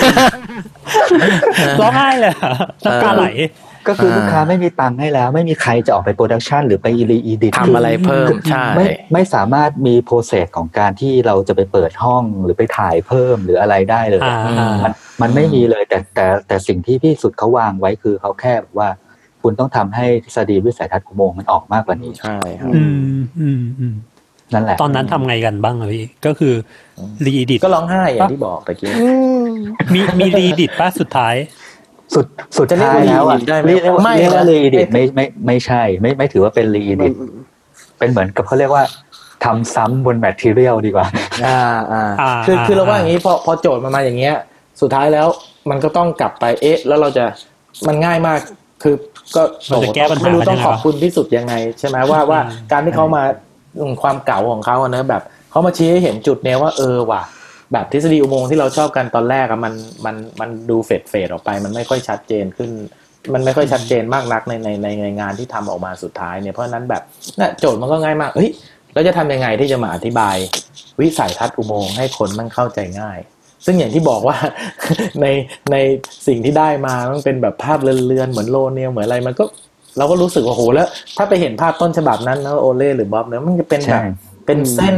[1.81, 3.25] ร้องไห้เลยเหรอน้ำตาไหล
[3.87, 18.89] ก็คือลูกค้าไม่มีตังค์ให้แล้ว ไม่มีใครจะออกไป production หรือไป re-edit ทำอะไรเพิ่มใช่ไม่ไม่สามารถมี process ของการที่เราจะไปเปิดห้องหรือไปถ่ายเพิ่มหรืออะไรได้เลยอ่ามันมันไม่มีเลยแต่แต่แต่สิ่งที่พี่สุดเขาวางไว้คือเขาแค่แบบว่า
[19.41, 22.83] คุณต้องทำให้ทฤษฎีวิสัยทัศน์อุโมงค์มันออกมากกว่านี้ใช่ครับอื
[23.15, 23.95] มอืมอืม
[24.53, 26.53] นั่นแหละ ตอนนั้นทำไงกันบ้างอะพี่ก็คือ
[27.25, 28.91] รีดิตก็ร้องไห้อย่างที่บอกตะกี้
[29.93, 31.35] มีมีรีดิตป้าสุดท้าย
[32.13, 37.09] สุดสุดจะเรียกท้ายว่าแล้วอะ reedit ได้ไหมเรียกว่าไม่เรียกว่านะรีดิไม่ไม่ไม่ใช่ ไม่ไม่ถือว่าเป็นรีดิ
[37.99, 38.83] เป็นเหมือนกับเขาเรียกว่า
[39.43, 41.07] ทำซ้ำบนแมทเทียลดีกว่า
[41.45, 41.59] อ่า
[41.91, 44.35] อ่าอ่าคือคือเราว่าอ่าอย่างนี้พอพอโจทย์มันมาอย่างเงี้ย
[44.81, 45.27] สุดท้ายแล้ว
[45.69, 47.25] มันก็ต้องกลับไปเอ๊ะ แล้วเราจะ
[47.87, 48.39] มันง่ายมาก
[48.83, 48.95] คือ
[49.35, 53.23] ก็เราจะแก้ปัญหาไม่รู้ต้องยังไงขอบคุณที่สุดยังไง ใช่ไหมว่าว่าอืมการที่เขามา
[53.79, 57.21] อืมความเก่าของเขาอะนะแบบเขามาชี้ให้เห็นจุดเนี้ยว่าเออว่ะ
[57.73, 59.73] แบบทฤษฎีอุโมงค์ที่เราชอบกันตอนแรกอะมัน
[60.05, 62.71] มันมันดูเฟดเฟดออกไป มันไม่ค่อยชัดเจนขึ้น
[63.33, 67.01] มันไม่ค่อยชัดเจนมากนักในในในในงานที่ทำออกมาสุดท้ายเนี่ยเพราะฉะนั้นแบบ
[67.39, 68.49] น่ะโจทย์มันก็ง่ายมากเฮ้ย
[68.93, 70.35] เราจะทำยังไงที่จะมาอธิบาย
[71.01, 73.19] วิสัยทัศน์อุโมงค์ให้คนมันเข้าใจง่าย
[73.65, 74.37] ซึ่งอย่างที่บอกว่า
[75.21, 75.25] ใน
[75.71, 75.75] ใน
[76.27, 79.43] สิ่งที่ได้มามันเป็นแบบภาพเลือนๆเหมือนโลเนียเหมือนอะไรมันก็
[79.97, 84.11] เราก็รู้สึกว่าโหแล้ว ถ้าไปเห็นภาพต้นฉบับนั้นนะโอเล่หรือบ๊อบเนี่ยมันจะเป็นแบบใช่
[84.45, 84.97] เป็นเส้น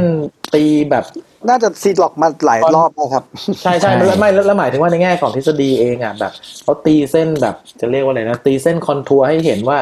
[0.53, 1.05] ตีแบบ
[1.50, 3.24] น่าจะซีดล็อกมาหลายรอบแล้วครับ
[3.64, 6.34] ใช่ใช่แล้วไม่แล้วแล้วหมายถึงว่าในแง่ของทฤษฎีเองอะแบบ
[6.64, 9.78] เขาตีเส้นแบบจะเรียกว่าอะไรนะตีเส้นคอนทัวร์ให้เห็นว่า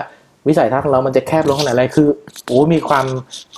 [0.47, 2.07] วิสัยทัศน์ของเรามันจะแคบลงขนาดไหนคือ
[2.47, 3.05] โอ้มีความ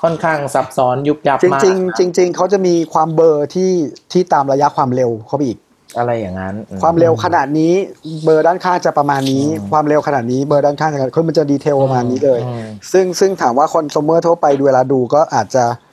[0.01, 3.71] ค่อนข้างซับซ้อนยุบยับจมากริงๆจริงๆเขาจะมีความ blur ที่
[4.11, 5.59] ที่ตามระยะความเร็วเข้าไปอีก
[5.97, 7.73] อะไรอย่างนั้นอืความเร็วขนาดนี้
[8.23, 15.90] blur ด้านข้างจะประมาณนี้อืมความเร็วขนาดนี้ blur ด้านข้างจะคือมันจะ detail ประมาณนี้เลยอืมซึ่งซึ่งถามว่าคอน sumer ทั่วไปเวลาดูก็อาจจะอืม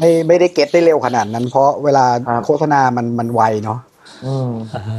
[0.00, 3.78] ไม่ไม่ได้ get ได้เร็วขนาดนั้น เพราะเวลาครับโฆษณามันมันไวเนาะ
[4.26, 4.98] อืมอ่าฮะ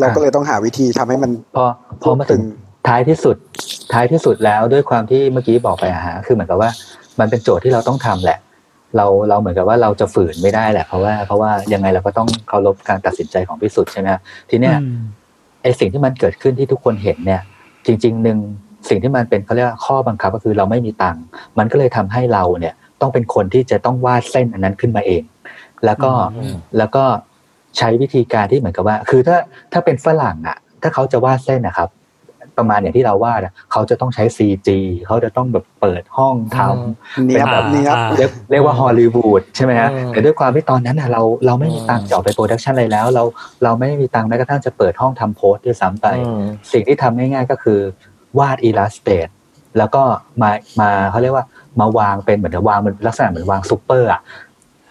[0.00, 1.64] เราก็เลยต้องหาวิธีทำให้มันพอ
[2.02, 2.42] พอมาถึง
[2.88, 3.36] ท้ายที่สุด
[3.92, 6.70] ท้ายที่สุดแล้วด้วยความที่เมื่อกี้บอกไปอะฮะคือเหมือนกับว่า
[7.20, 8.38] มันเป็นโจทย์ที่เราต้องทำแหละ
[8.96, 14.20] เราเราเหมือนกับว่าเราจะฝืนไม่ได้แหละ เพราะว่าเพราะว่ายังไงเราก็ต้องเคารพการตัดสินใจของพิสุทธิ์ใช่ไหมฮะ
[14.50, 15.02] ทีเนี้ยอืม
[15.62, 17.42] ไอสิ่งที่มันเกิดขึ้นที่ทุกคนเห็นเนี่ย
[17.86, 18.38] จริงๆหนึ่ง
[18.88, 21.24] สิ่งที่มันเป็นเขาเรียกว่าข้อบังคับก็คือเราไม่มีตังค์
[21.58, 25.22] มันก็เลยทำให้เราเนี่ย ต้องเป็นคนที่จะต้องวาดเส้นอันนั้นขึ้นมาเอง
[25.84, 27.04] แล้วก็อืมแล้วก็
[27.78, 29.38] ใช้วิธีการที่เหมือนกับว่า คือถ้า
[29.72, 31.90] ถ้าเป็นฝรั่งอะ ถ้าเขาจะวาดเส้นนะครับ
[32.58, 34.68] ประมาณอย่างที่เราวาดอะเขาจะต้องใช้ CG
[35.06, 43.24] เขาจะต้องแบบเปิดห้องทำเนี้ยบเป็นแบบเนี้ยบอ่าเรียกเรียกว่าฮอลลีวูดใช่ไหมฮะอืมแต่ด้วยความที่ตอนนั้นน่ะเราเราไม่มีตังค์อืมจะออกไป production อะไรแล้ว เรา
[43.64, 46.42] เราไม่มีตังค์แม้กระทั่งจะเปิดห้องทำโพสต์ด้วยซ้ำไปอืม
[46.72, 47.78] สิ่งที่ทำง่ายๆก็คือ
[48.38, 49.28] วาด illustrate
[49.78, 50.02] แล้วก็
[50.42, 51.44] มามาเขาเรียกว่า
[51.80, 54.20] มาวางเป็นเหมือนกับวางเป็นลักษณะเหมือนวางซูเปอร์อะ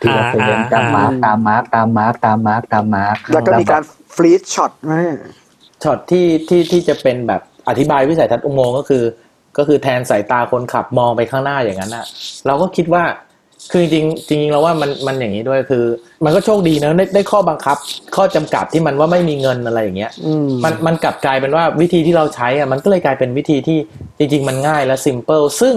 [0.01, 3.84] ทีละอ่าเฟรมอ่าตาม mark ตาม mark ตาม mark ตาม mark ตาม mark แล้วก็มีการ
[4.16, 4.93] freeze shot ไหม
[5.84, 9.03] ช็อตที่ที่ที่จะเป็นแบบอธิบายวิสัยทัศน์อุโมงค์ก็คือ
[9.57, 12.05] ก็คือแทนสายตาคนขับมองไปข้างหน้าอย่างนั้นอะ
[12.45, 13.03] เราก็คิดว่า
[13.71, 15.84] คือจริงๆจริงๆเราว่ามันมันอย่างนี้ด้วยคือ
[16.25, 17.77] มันก็โชคดีนะได้ได้ข้อบังคับ
[18.15, 23.77] ข้อจำกัดที่มันว่าไม่มีเงินอะไรอย่างเงี้ยอืมมันมันกลับกลายเป็นว่าวิธีที่เราใช้อะมันก็เลยกลายเป็นวิธีที่
[24.17, 25.75] จริง ๆ มันง่ายและซิมเ l ิลซึ่ง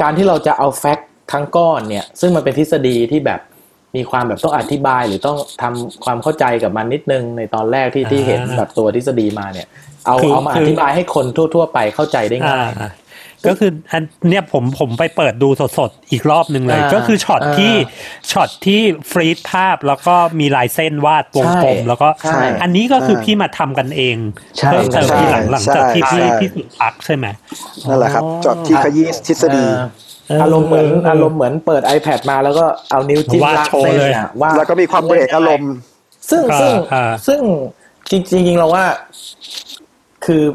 [0.00, 3.40] การที่เราจะเอา fact ทั้งก้อนเนี่ยซึ่งมันเป็นทฤษฎีที่แบบ
[3.96, 9.66] มีความแบบต้องอธิบายหรือต้องทำความเข้าใจกับมันนิดนึงในตอนแรกที่ที่เห็นแบบตัวทฤษฎีมาเนี่ย
[10.06, 12.92] เอาคือเอามาคืออธิบายให้คนทั่ว ๆ ไปเข้าใจได้อ่าง่าย
[13.46, 17.74] ก็คืออันเนี่ยผมผมไปเปิดดูสดๆ อีกรอบหนึ่งเลยอ่าก็คือช็อตอ่าที่
[18.32, 18.80] ช็อตที่
[19.10, 24.16] ฟรีดภาพแล้วก็มีลายเส้นวาดวงกลมใช่แล้วก็ใช่อันนี้ก็คือใช่พี่มาทำกันเอง
[24.58, 27.26] ใช่เพิ่มเติมใช่ที่หลังหลังจากที่ใช่พี่ใช่พี่สุดพักใช่ไหม
[27.88, 29.64] นั่นแหละครับจอดที่ขยี้ทฤษฎี
[30.28, 35.72] เอออารมณ์เหมือนอารมณ์เหมือนเปิด iPad มาแล้วก็เอานิ้วจิ้มวาดลากโชว์เส้นเลยอะวาดแล้วก็มีความเบรกอารมณ์
[36.30, 37.40] ซึ่งอ่าซึ่งอ่าซึ่ง
[38.10, 38.84] จริงจริงๆเราว่า
[40.24, 40.52] คือมา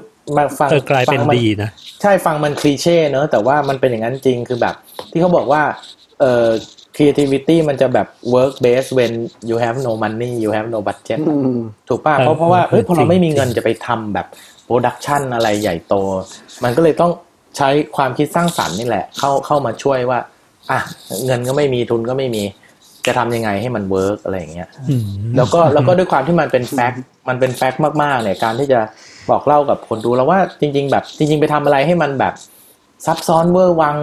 [0.60, 1.70] ฟังเออกลายเป็นฟังมันดีนะ
[2.02, 4.76] ใช่ฟังมัน cliché เนอะแต่ว่ามันเป็นอย่างนั้นจริงคือแบบ
[5.12, 5.62] ที่เขาบอกว่า
[6.20, 6.48] เอ่อ
[6.96, 9.12] creativity มันจะแบบ work best when
[9.50, 11.60] you have no money you have no budget อืม
[11.90, 14.28] ถูกป่ะเออเพราะเพราะว่าเอ้ยพอเราจริงไม่มีเงินจะไปทำแบบ
[14.66, 15.94] production อะไรใหญ่โต
[16.64, 17.12] มันก็เลยต้อง
[17.58, 20.20] ใช้ความคิดสร้างสรรค์นี่แหละ เข้าเข้ามาช่วยว่า
[20.72, 20.80] อะ
[21.26, 22.44] เงินก็ไม่มีทุนก็ไม่มี
[23.06, 25.04] จะทำยังไงให้มัน work อะไรอย่างเงี้ยอืม
[25.38, 28.80] แล้วก็แล้วก็ด้วยความที่มันเป็น fact มันเป็น fact มากๆเนี่ยการที่จะ
[29.32, 32.34] บอกเล่ากับคนดูแล้วว่าจริง ๆ แบบจริง ๆ ไปทำอะไรให้มันแบบ
[33.06, 33.96] ซับซ้อนเวอร์วัง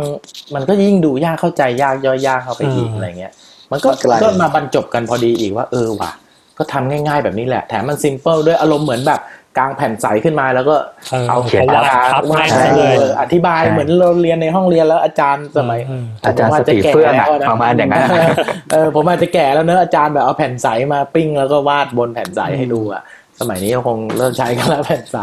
[0.55, 3.33] มันก็ยิ่งดูยากเข้าใจยากย่อยยากเข้าไปอีกอืมอะไรเงี้ย
[3.71, 6.11] มันก็เลยก็มาบรรจบกันพอดีอีกว่า เออว่ะ
[6.59, 9.21] ก็ทำง่าย ๆ แบบนี้แหละแถมมันซิมเ l ิลด้วยอารมณ์เหมือนแบบ
[9.59, 10.77] กางแผ่นใสขึ้นมาแล้วก็
[11.11, 18.27] เออเอาเขียนปากกาทับวาดแม่งซะเลยอออธิบายใช่เหมือนเราเรียนในห้องเรียนแล้วอาจารย์สมัยเอออาจารย์สติเฟื่องอะประมาณอย่างนั้นอะ
[18.73, 23.03] เออผมอาจจะแก่แล้วเนอะอาจารย์แบบเอาแผ่นใสมาปิ้งแล้วก็วาดบนแผ่นใสให้ดูอะ
[23.41, 25.17] สมัยนี้ก็คงเลิกใช้กันแล้วแผ่นใส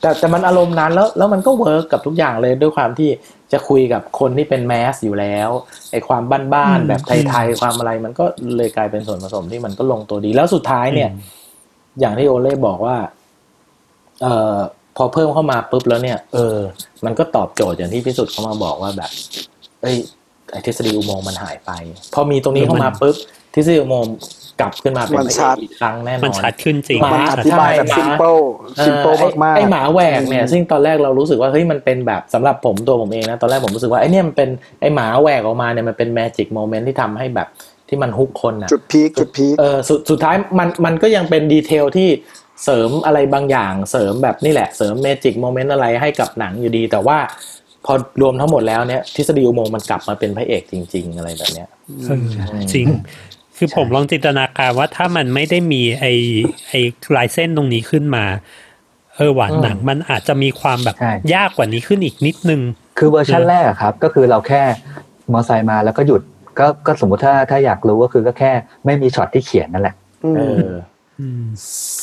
[0.00, 3.10] แต่แต่มันอารมณ์นั้นแล้วแล้วมันก็ work กับทุกอย่างเลยด้วยความที่
[3.52, 5.48] จะคุยกับคนที่เป็น mass อยู่แล้ว
[5.90, 6.22] ไอ้ความ
[6.54, 8.24] บ้านๆแบบไทยๆความอะไรมันก็
[8.56, 11.10] เลยกลายเป็นส่วนผสมที่มันก็ลงตัวดี แล้วสุดท้ายเนี่ย
[12.00, 12.96] อย่างที่โอเล่บอกว่า
[14.22, 14.56] เอ่อ
[14.96, 16.56] พอเพิ่มเข้ามาปุ๊บแล้วเนี่ย เออ
[17.04, 19.10] มันก็ตอบโจทย์อย่างที่พิสุทธิ์เขามาบอกว่าแบบ
[19.82, 19.96] เอ้ย
[20.50, 21.70] ไอ้ทฤษฎีอุโมงค์มันหายไป
[22.14, 23.16] พอมีตรงนี้เข้ามาปุ๊บ
[23.54, 24.12] ทฤษฎีอุโมงค์
[24.60, 28.38] กลับขึ้นมาเป็นมันชัดพระเอกอีกครั้งแน่นอนมันชัดขึ้นจริงหมันาอธิบายแบบใช่ซิมเ l ิล
[28.84, 34.50] ซิมเ l ิลเออมากๆไอหมาแหวกเนี่ยซึ่งตอนแรกเรารู้สึกว่าเฮ้ยมันเป็นแบบสำหรับผมตัวผมเองนะตอนแรกผมรู้สึกว่าไอเนี่ยมันเป็น
[34.80, 37.48] ไอหมาแหวกออกมาเนี่ยมันเป็น magic moment ที่ทำให้แบบ
[37.88, 42.08] ที่มัน hook คนอะจุด peak จุด peak เออสุดสุดท้ายมันมันก็ยังเป็น detail ที่
[42.64, 47.18] เสริมอะไรบางอย่างเสริมแบบนี่แหละเสริม magic moment อะไรให้กับหนังอยู่ดี แต่ว่า
[47.86, 51.68] พอรวมทั้งหมดแล้วเนี่ยทฤษฎีอุโมงค์มันกลับมาเป็นพระเอกจริง ๆ อะไรแบบเนี้ย
[52.04, 52.20] เออ
[52.74, 52.86] จริง
[53.56, 56.06] คือผมลองจินตนาการว่าถ้ามันไม่ได้มีไอ
[56.68, 56.74] ไอ
[57.16, 58.24] ลายเส้นตรงนี้ขึ้นมา
[59.16, 62.60] เออหวานอืมหนังมันอาจจะมีความแบบใช่ยากกว่านี้ขึ้นอีกนิดนึง
[62.98, 64.62] คือเวอร์ชันแรกอะครับ ก็คือเราแค่
[65.32, 66.22] มอไซค์มาแล้วก็หยุด
[66.58, 68.52] ก็ก็สมมติถ้าถ้าอยากรู้ก็คือก็แค่
[68.84, 69.94] ไม่มีช็อตที่เขียนนั่นแหละ
[70.36, 70.70] เออ
[71.20, 71.44] อืม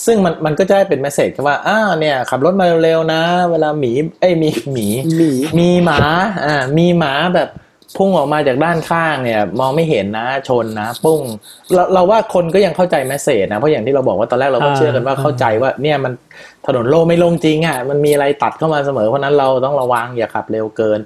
[0.06, 3.22] ซึ่งมันมันก็จะได้เป็นเมสเซจว่าอ้าวเนี่ย ขับรถมาเร็วๆนะ
[3.52, 4.88] เวลาหมี เอ้ยมีหมี
[5.18, 6.00] หมีมีหมา
[6.46, 7.50] อ่ามีหมาแบบ
[7.98, 11.22] พุ่งออกมาจากด้านข้างเนี่ย มองไม่เห็นนะชนนะ ปุ้ง
[11.74, 16.14] เราเราว่าคนก็ยังเข้าใจแมสเซจนะเพราะอย่างที่เราบอกว่าตอนแรกเราก็อ่าเชื่อกันว่าเข้าใจว่าเนี่ยมัน
[16.68, 21.00] ถนนโล่งไม่โล่งจริงอะมันมีอะไรตัดเข้ามาเสมอเพราะฉะนั้นเราต้องระวังอย่าขับเร็วเกิน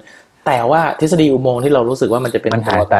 [0.46, 2.98] แต่ว่าทฤษฎีอุโมงค์ที่เรารู้สึกว่ามันจะเป็นมันหายตัวไป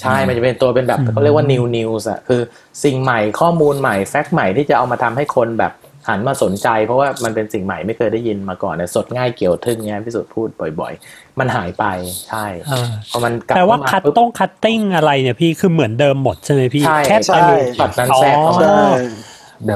[0.00, 2.40] ใช่ มันจะเป็นตัวเป็นแบบเขาเรียกว่า new news อะคือ
[2.84, 5.72] สิ่งใหม่ข้อมูลใหม่ fact ใหม่ที่จะเอามาทำให้คนแบบ
[6.08, 10.48] หันมาสนใจ เพราะว่ามันเป็นสิ่งใหม่ไม่เคยได้ยินมาก่อนเนี่ยสดง่ายเกี่ยวทึ่งเนี้ยพี่สุดพูด
[10.80, 11.84] บ่อย ๆ มันหายไป
[12.28, 18.82] ใช่เออพอมันกลับแปลว่าเข้ม cut ปุ๊บต้อง cutting อะไรเนี่ยพี่คือเหมือนเดิมหมดใช่ไหมพี่ใช่แค่ใช่เติมช็อตนั้นแทรกเข้าอ๋อมาใช่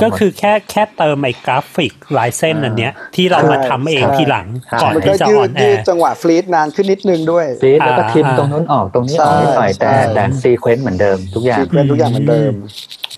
[0.03, 12.53] ก็คือแค่แค่เติมไอ้กราฟิกลายเส้นอันเนี้ย ที่เรามาทำเองใช่ทีหลังใช่ก่อนมันก็ที่จะยืด on air ยืดจังหวะ freeze นานขึ้นนิดนึงด้วย freeze แล้วก็อ่า trim อ่าตรงนู้นออกตรงนี้ออกนิดหน่อยใช่แต่ใช่แต่ sequence เหมือนเดิมทุกอย่างซีเควนต์ทุกอย่างเหมือนเดิม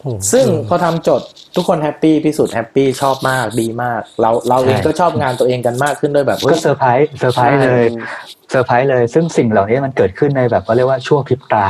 [0.03, 11.65] โอ้โหซึ่งพอทำโจทย์ทุกคน happy พี่สุด happy ชอบมากดีมาก เราเราเองใช่ก็ชอบงานตัวเองกันมากขึ้นด้วยแบบเฮ้ก็ยเซอร์ไพรส์เซอร์ไพรส์เลยใช่ เซอร์ไพรส์เลย ซึ่งสิ่งเหล่านี้มันเกิดขึ้นในแบบเขาเรียกว่าชั่วพริบตา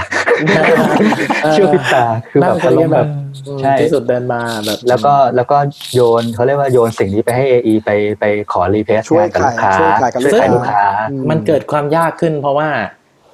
[1.56, 5.58] ชั่วพริบตาคือแบนั่บงคุยกันแบบอารมณ์ใช่ที่สุดเดินมาแบบแล้วก็แล้วก็
[5.94, 12.68] โยนเขาเรียกว่าโยนสิ่งนี้ไปให้ AE ไปไปขอรีเพสช่วยงานกับลูกค้าขายช่วยขายกับลูกช่วยขายค้าลูกค้าอืมันเกิดความยากขึ้น เพราะว่า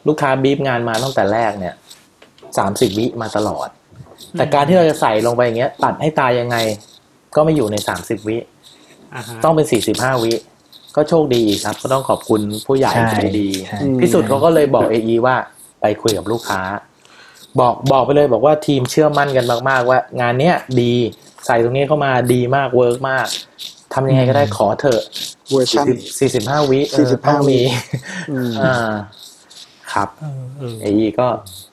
[0.09, 1.75] ลูกค้าบีบงานมาตั้งแต่แรกเนี่ย
[2.59, 3.69] สามสิบวิมาตลอด
[4.39, 6.57] แต่การที่เราจะใส่ลงไปอย่างเงี้ย ตัดให้ตายยังไง
[7.37, 8.37] ก็ไม่อยู่ในสามสิบวิ
[9.15, 10.33] อ่าฮะต้องเป็นสี่สิบห้าวิ
[10.97, 15.37] ก็โชคดีครับ ก็ต้องขอบคุณผู้ใหญ่ใช่ใจดีใช่พิสุทธิ์เขาก็เลยบอกเอว่า
[15.81, 16.63] ไปคุยกับลูกค้า
[17.61, 20.95] บอกบอกไปเลยบอกว่าทีมเชื่อมั่นกันมาก ๆ ว่างานเนี้ยดี
[21.47, 23.27] ใส่ตรงนี้เข้ามาดีมาก work มาก
[23.95, 25.01] ทำยังไงก็ได้ขอเถอะ
[25.51, 25.87] เวอร์ชัน
[26.19, 27.61] สี่สิบห้าวิเออ45ต้องมี
[28.31, 28.93] อืมอ่า
[29.93, 30.87] ครับเออเออเอ
[31.21, 31.27] ก็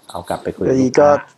[0.10, 1.35] เอากลับไปคุยแล้วอีลูกค้า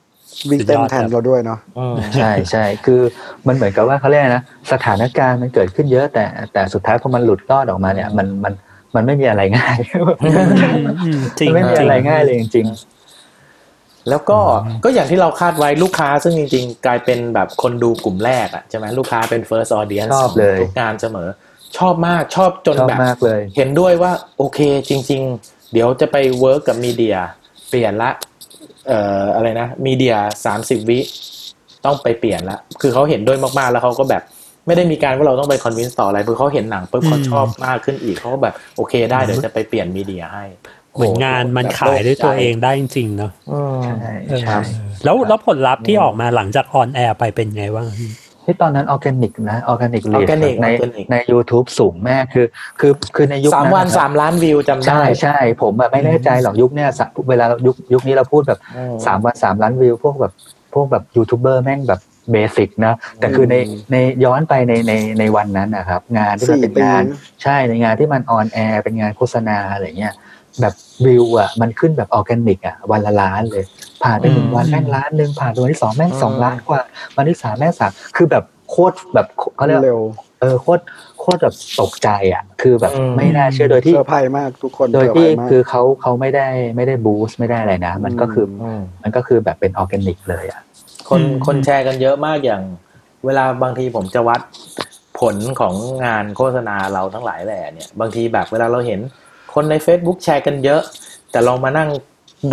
[0.50, 3.02] วิ่งเต้นแทนเราด้วยเนาะอืมใช่ใช่คือ
[3.48, 8.54] มันเหมือนกับว่าเขาเรียกอะไรนะสถานการณ์มันเกิดขึ้นเยอะ แต่แต่สุดท้ายพอมันหลุดรอดออกมาเนี่ยมันมัน
[8.96, 9.78] มันไม่มีอะไรง่าย
[11.06, 12.68] อืมจริงมันไม่มีจริงอะไรง่ายเลยจริง
[14.10, 14.40] แล้วก็
[14.84, 21.30] ก็อย่างที่เราคาดไว้ลูกค้าซึ่งจริง ๆ กลายเป็นแบบคนดูกลุ่มแรกอะใช่ไหมลูกค้าเป็น first audience ชอบเลยทุกงานเสมอ
[21.78, 24.60] ชอบมากชอบจนชอบแบบมากเลยเห็นด้วยว่าโอเค
[24.90, 27.18] จริง ๆ เดี๋ยวจะไปเวิร์กกับมีเดีย
[27.70, 28.12] เปลี่ยนละ
[28.88, 30.16] เอ่ออะไรนะมีเดีย
[30.46, 31.00] สามสิบวิ
[31.86, 34.24] ต้องไปเปลี่ยนละคือเขาเห็นด้วยมากๆแล้วเขาก็แบบ
[34.68, 40.44] ไม่ได้มีการว่าเราต้องไป convince ต่ออะไรเพราะเขาเห็นหนังปุ๊บเขาชอบมากขึ้นอีกเขาก็แบบโอเคได้เดี๋ยวจะไปเปลี่ยน media ให้
[40.96, 44.58] เหมือนงานมันขายด้วยตัวเองได้จริงๆเนาะอืมๆใช่เออใช่
[45.04, 48.10] แล้วแล้วผลลัพธ์ที่ออกมาหลังจาก on air ไปเป็นไงบ้างพี่
[48.50, 52.48] ที่ตอนนั้นออร์แกนิกนะ organically Organic ใน Organic ใน YouTube สูงมากคือ
[52.80, 60.34] คือคือในยุคสามนั้นวันนะครับสามล้านวิวจำได้ ใช่ใช่ผมแบบไม่แน่ใจหรอกยุคเนี้ยสะเวลายุคยุคนี้เราพูดแบบอืมสามวันสามล้านวิว พวกแบบ
[60.74, 63.96] พวกแบบยูทูบเบอร์แม่งแบบ basic นะแต่คือในอืมใน
[64.26, 67.04] ย้อนไปในในในวันนั้นนะครับ งานที่มันเป็นสี่ปีงาน
[67.44, 70.14] ใช่ในงานที่มัน on air เป็นงานโฆษณาอะไรเงี้ย
[70.62, 70.74] แบบ
[71.06, 73.64] วิวอะมันขึ้นแบบออร์แกนิกอะวันละล้านเลย
[74.04, 76.82] ผ่านไปหนึ่งวันแม่งล้านหนึ่งผ่านไปวันที่สองแม่งสองล้านกว่า
[77.18, 80.00] วันที่สามแม่งสามคือแบบโคตรแบบเขาเรียกว่าเร็ว
[80.42, 80.84] เออโคตร
[81.20, 90.62] โคตรแบบตกใจอะ คือแบบอืมไม่น่าเชื่อโดยที่เซอร์ไพรส์มากทุกคนโดยเซอร์ไพรที่ส์มากคือเขาเขาไม่ได้ไม่ได้ boost ไม่ได้อะไรนะ มันก็คือออืมมันก็คือแบบเป็นออร์แกนิกเลยอะ
[91.10, 92.64] คนอืมคนแชร์กันเยอะมากอย่าง
[93.26, 94.42] เวลาบางทีผมจะวัด
[95.20, 95.74] ผลของ
[96.06, 99.00] งานโฆษณาเราทั้งหลายแหล่เนี่ย บางทีแบบเวลาเราเห็น
[99.58, 100.82] คนใน Facebook แชร์กันเยอะ
[101.32, 101.90] แต่ลองมานั่ง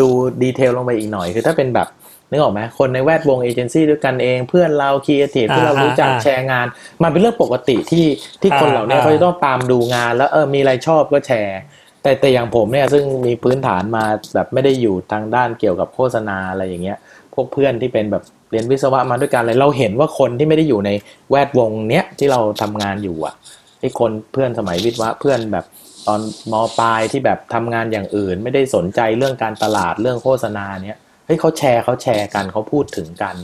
[0.01, 0.09] ดู
[0.43, 1.89] detail ลงไปอีกหน่อย คือถ้าเป็นแบบ
[2.31, 6.67] นึกออกไหมคนในแวดวงเอเจนซี่ด้วยกันเอง เพื่อนเราครีเอทีฟที่เรารู้จักอ่าอ่าแชร์งาน
[7.03, 8.07] มันเป็นเรื่องปกติที่
[8.43, 11.61] ที่คนอ่าเหล่านี้อ่าเขาจะต้องตามดูงาน แล้วเออมีอะไรชอบก็แชร์
[12.03, 16.99] แต่แต่อย่างผมเนี่ยซึ่งมีพื้นฐานมาแบบไม่ได้อยู่ทางด้านเกี่ยวกับโฆษณาอะไรอย่างเงี้ย
[17.35, 20.91] พวกเพื่อนที่เป็นแบบเรียนวิศวะมาด้วยกันเลยเราเห็นว่าคนที่ไม่ได้อยู่ใน
[21.31, 23.35] แวดวงเนี้ยที่เราทำงานอยู่อะ
[23.81, 25.65] ไอ้คนเพื่อนสมัยวิศวะเพื่อนแบบ
[26.07, 26.21] ตอน
[26.53, 33.35] มปลายที่แบบทำงานอย่างอื่น ไม่ได้สนใจเรื่องการตลาดเรื่องโฆษณาเนี้ยเฮ้ยเขาแชร์เขาแชร์กันเขาพูดถึงกัน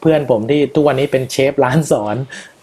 [0.00, 2.16] เพื่อนผมที่ทุกวันนี้เป็นเชฟร้านสอน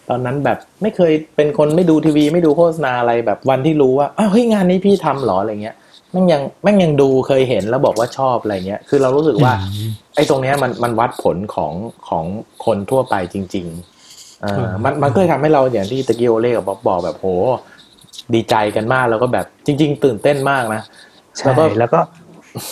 [0.09, 5.75] ตอนนั้นแบบไม่เคยเป็นคนไม่ดูทีวี ไม่ดูโฆษณาอะไรแบบวันที่รู้ว่าอ้าวเฮ้ยงานนี้พี่ทำเหรออะไรเงี้ย
[6.11, 9.53] แม่งยังแม่งยังดูเคยเห็นแล้วบอกว่าชอบอะไรเงี้ยคือเรารู้สึกว่า
[10.15, 11.73] ไอ้ตรงเนี้ยมันมันวัดผลของ
[12.07, 12.25] ของ
[12.65, 13.67] คนทั่วไปจริง
[14.05, 17.27] ๆ เออมันมันก็เลยทำให้เราอย่างที่ตะกี้โอเล่กับบ๊อบบอกแบบโห
[18.33, 20.81] ดีใจกันมากแล้วก็แบบจริง ๆ ตื่นเต้นมากนะ
[21.37, 21.99] ใช่แล้วก็แล้วก็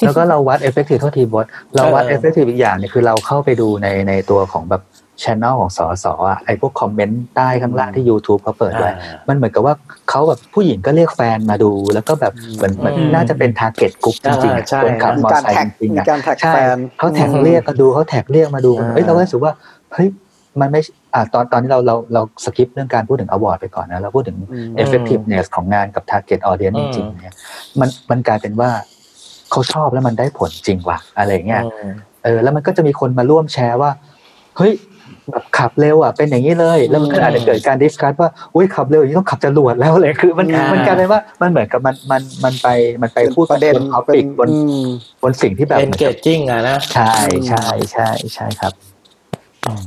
[0.05, 1.45] แล้วก็เราวัด effective เท่าทีบอส
[1.75, 4.83] เราวัดเออ effective อีกอย่างเนี่ยคือเราเข้าไปดูในในตัวของแบบ
[5.23, 9.73] ช anel ของสอสอะไอพวกคอมเมนต์ใต้ข้างล่างที่ YouTube เขาเปิดไว้อ่ามันเหมือนกับว่า
[10.09, 19.51] เขาแบบผู้หญิงก็เรียกแฟนมาดู แล้วก็แบบเหมือนเหมือนอืมน่าจะเป็น target กลุ่มจริงๆอะอ่าใช่คนขับมอเตอการร์ไซค์จริงๆอะมีการ tag มีการ tag ใช่แฟนเขา tag เรียกมาดูเขา tag เรียกมาดูกันอ่าเฮ้ยเราก็รู้สึกว่า
[19.93, 20.07] เฮ้ย
[20.59, 20.81] มันไม่
[21.13, 27.35] อ่าตอนตอนนี้เราเราเรา skip เรื่องการพูดถึง award ไปก่อนนะ เราพูดถึงอืม effectiveness ของงานกับ target audience จริงๆเนี่ย
[27.79, 28.69] มันมันกลายเป็นว่า
[29.51, 31.93] เขาชอบแล้วมันได้ผลจริงว่ะอะไรเงี้ยอืม
[32.23, 33.91] เออแล้วมันก็จะมีคนมาร่วมแชร์ว่า
[34.57, 34.73] เฮ้ย
[35.31, 42.67] แบบขับเร็วอะเป็นอย่างนี้เลย แล้วมันก็อาจจะเกิดการดิสคัสว่าอุ้ยขับเร็วอย่างนี้ต้องขับจรวดแล้วเลยคือมันอ่ามัมันกลายเป็นว่ามันเหมือนกับมันมันมันไป
[43.01, 44.85] มันไปพูดประเด็นบนท็อเป็ปินกบนอืม
[45.23, 47.11] บนสิ่งที่แบบ engaging อะนะใช่
[47.47, 48.73] ใช่ใช่ใช่ครับ
[49.61, 49.81] เออ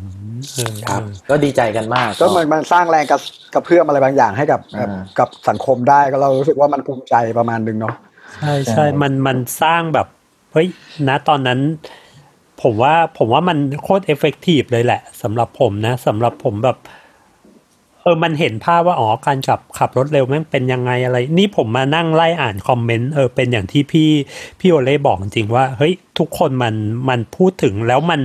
[0.89, 3.19] ครับ ก็ดีใจกันมาก ก็มันมันสร้างแรงกระ
[3.55, 7.95] กระเพื่อมอะไรบางอย่างให้กับอ่ากับสังคมได้ก็เรารู้สึกว่ามันภูมิใจประมาณนึงเนาะ
[8.35, 10.07] ใช่ใช่มันมันสร้างแบบ
[10.53, 10.69] เฮ้ย
[11.09, 11.61] นะตอนนั้น
[12.63, 16.79] ผมว่าผมว่ามันโคตร effective เลยแหละสำหรับผมนะสำหรับผมแบบ
[18.03, 24.11] เออ มันเห็นภาพว่าอ๋อการขับขับรถเร็วแม่งเป็นยังไงอะไร นี่ผมมานั่งไล่อ่าน comment เออเป็นอย่างที่พี่
[24.61, 26.75] พี่โอเล่บอกจริงๆว่า เฮ้ย ทุกคนมัน
[27.09, 28.21] มันพูดถึงแล้วมัน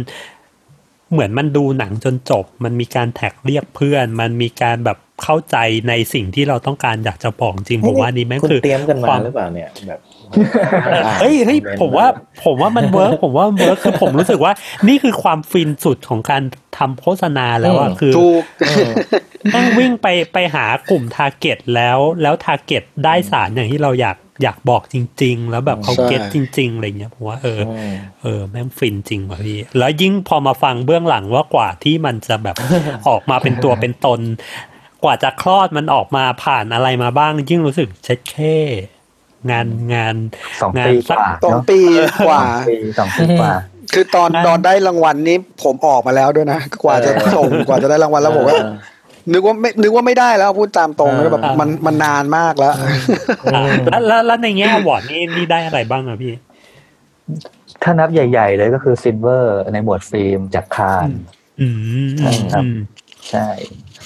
[1.11, 5.57] เหมือนมันดูหนังจนจบ มันมีการ tag เรียกเพื่อน มันมีการแบบเข้าใจ
[5.89, 9.99] ในสิ่งที่เราต้องการอยากจะบอกจริงผมว่านี่แม่งคุณคือเตรียมกันคมาวามหรือเปล่าเนี่ยแบบ
[11.19, 12.07] เฮ้ยเฮ้ยผมว่า
[12.45, 14.53] ผมว่ามัน work ผมว่ามัน work คือผมรู้สึกว่า
[14.87, 16.43] นี่คือความฟินสุดของการ
[16.77, 18.43] ทำโฆษณาแล้วอะคือถูกห
[19.55, 32.55] นังวิ่งไปไปหากลุ่ม target แล้วแล้ว target ได้สารอย่างที่เราอยาก อยากบอกจริง ๆ แล้วแบบเขาใช่ get จริง ๆอะไรเงี้ยผมว่าเอออมเออแม่งฟินจริงว่ะพี่ แล้วยิ่งพอมาฟังเบื้องหลังว่ากว่าที่มันจะแบบ
[33.09, 34.21] ออกมาเป็นตัวเป็นตน
[35.03, 38.57] กว่าจะคลอดมันออกมาผ่านอะไรมาบ้าง ยิ่งรู้สึกเช็ดแค่
[39.51, 40.15] งานงาน
[40.61, 41.79] สองงานปีสักกว่าสองเนาะปี
[42.25, 43.53] กว่าสองปีสองปีกว่า
[43.93, 48.57] คือตอนนั้นตอนได้รางวัลนี้ผมออกมาแล้วด้วยนะ กว่าจะส่งกว่าจะได้รางวัลแล้วผมว่า
[49.33, 52.73] นึกว่าไม่นึกว่าไม่ได้แล้วพูดตามตรงแล้วแบบมันมันนานมากแล้ว
[53.55, 53.61] อ่า
[53.91, 56.33] แล้วแล้วแล้วในแง่ award นี่นี่ได้อะไรบ้างอะพี่
[57.83, 61.09] ถ้านับใหญ่ ๆ เลยก็คือ Silver ในหมวดฟิล์มจากคานส์
[61.61, 62.79] อืมอืมใช่ครับอืม
[63.29, 63.47] ใช่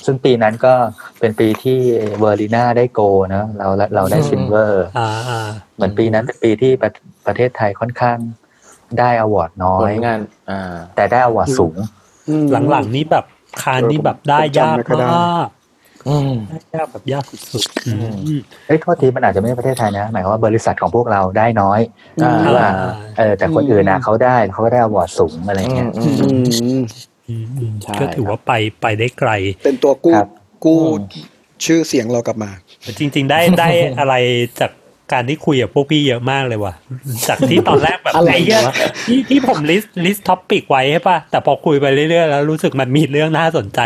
[0.06, 0.74] ซึ่งปีนั้นก็
[1.20, 1.80] เป็นปีที่
[2.20, 3.02] เวอร์ลีนาได้โก
[3.36, 6.92] นะเราเราได้ซินเวอร์อ่าอ่าเหมือนปีนั้นเป็นปีที่ประ
[7.26, 8.18] ประเทศไทยค่อนข้าง
[9.00, 10.20] ได้อวอร์ดน้อผยลงาน
[10.50, 11.76] อ่าแต่ได้อวอร์ดสูง
[12.72, 13.26] หลังๆนี้แบบ
[13.62, 15.48] คานนี่แบบได้ยากผมจำไม่ค่อยได้มาก
[16.10, 18.16] อืมได้ยากแบบยากสุดๆอืม
[18.68, 21.80] เอ้ยโทษทีมันอาจจะไม่ใช่ประเทศไทยนะ หมายความว่าบริษัทของพวกเราได้น้อย
[22.24, 26.84] อ่าหรือว่าอ่าเออแต่คนอื่นนะเขาได้เขาก็ได้อวอร์ดสูงอะไรเงี้ยอืมอืม
[27.28, 28.52] อืมอืมใช่ก็ถือว่าไป
[28.82, 29.32] ไปได้ไกล
[29.66, 30.30] เป็นตัวกู้ครับ
[30.66, 30.82] กู้
[31.66, 32.52] ชื่อเสียงเรากลับมา
[32.82, 34.16] แต่จริง ๆ ได้ได้อะไร
[34.60, 34.72] จาก
[35.14, 36.74] การที่คุยกับพวกพี่เยอะมากเลยว่ะ
[37.28, 38.76] จากที่ตอนแรกแบบอะไรไอ้เหี้ยวะ
[39.08, 43.80] ที่ที่ผม list list topic ไว้ใช่ป่ะ แต่พอคุยไปเรื่อยๆ แล้วรู้สึกมันมีเรื่องน่าสนใจ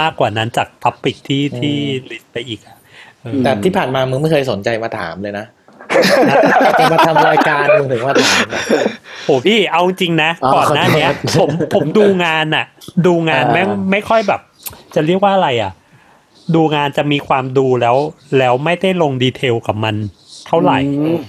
[0.00, 1.76] มากกว่านั้นจาก topic ที่ที่
[2.10, 2.76] list ไปอีกอะ
[3.20, 5.46] เออแต่ที่ผ่านมามึงไม่เคยสนใจมาถามเลยนะ
[6.78, 8.62] จะมาทำรายการมึงถึงมาถามอะ
[9.26, 12.64] โอ้พี่เอาจริงนะอ๋อก่อนหน้าเนี้ยขอโทษผมผมดูงานอะ
[13.06, 14.40] ดูงานอ่าแม่งไม่ค่อยแบบ
[14.94, 15.72] จะเรียกว่าอะไรอะ
[16.54, 17.96] ดูงานจะมีความดูแล้ว
[18.38, 19.94] แล้วไม่ได้ลงดีเทลกับมัน
[20.46, 20.78] เท่าไหร่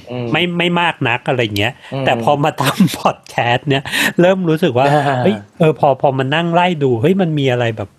[0.09, 3.83] อืมไม่ไม่มากนักอะไรเงี้ยอืมแต่พอมาทำพอดแคสต์เนี่ย
[4.19, 7.89] เริ่มรู้สึกว่าอ่าเฮ้ยเออพอพอมานั่งไล่ดูเฮ้ยมันมีอะไรแบบ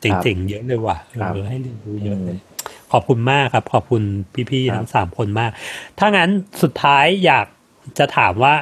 [0.00, 2.38] เครับจ๋งๆเยอะเลยว่ะครับเออให้เรียนรู้เยอะเลย
[2.92, 4.02] ขอบคุณมากครับ ขอบคุณ
[4.50, 5.50] พี่ๆทั้งสามคนมาก
[5.98, 6.30] ถ้างั้น
[6.62, 7.46] สุดท้ายอยาก
[7.98, 8.54] จะถามว่า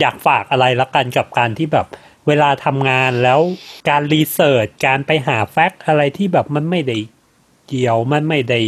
[0.00, 1.86] อยากฝากอะไรละกันกับการที่แบบ
[2.26, 3.40] เวลาทำงานแล้ว
[3.88, 6.96] การ research การไปหา fact อะไรที่แบบมันไม่ได้
[7.66, 8.60] เกี่ยวมันไม่ได้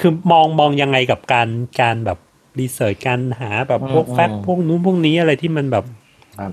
[0.00, 1.48] คือมองมองยังไงกับการ
[1.80, 2.18] การแบบ
[2.60, 5.84] research การหาแบบพวกอืม fact พวกนู้นพวกนี้อะไรที่มันแบบ
[6.38, 6.52] ครับ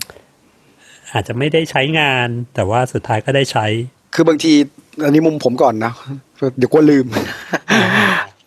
[1.14, 3.66] อาจจะไม่ได้ใช้งาน แต่ว่าสุดท้ายก็ได้ใช้
[4.14, 4.54] คือบางที
[5.04, 5.94] อันนี้มุมผมก่อนนะ
[6.58, 7.06] เดี๋ยวกลัวลืม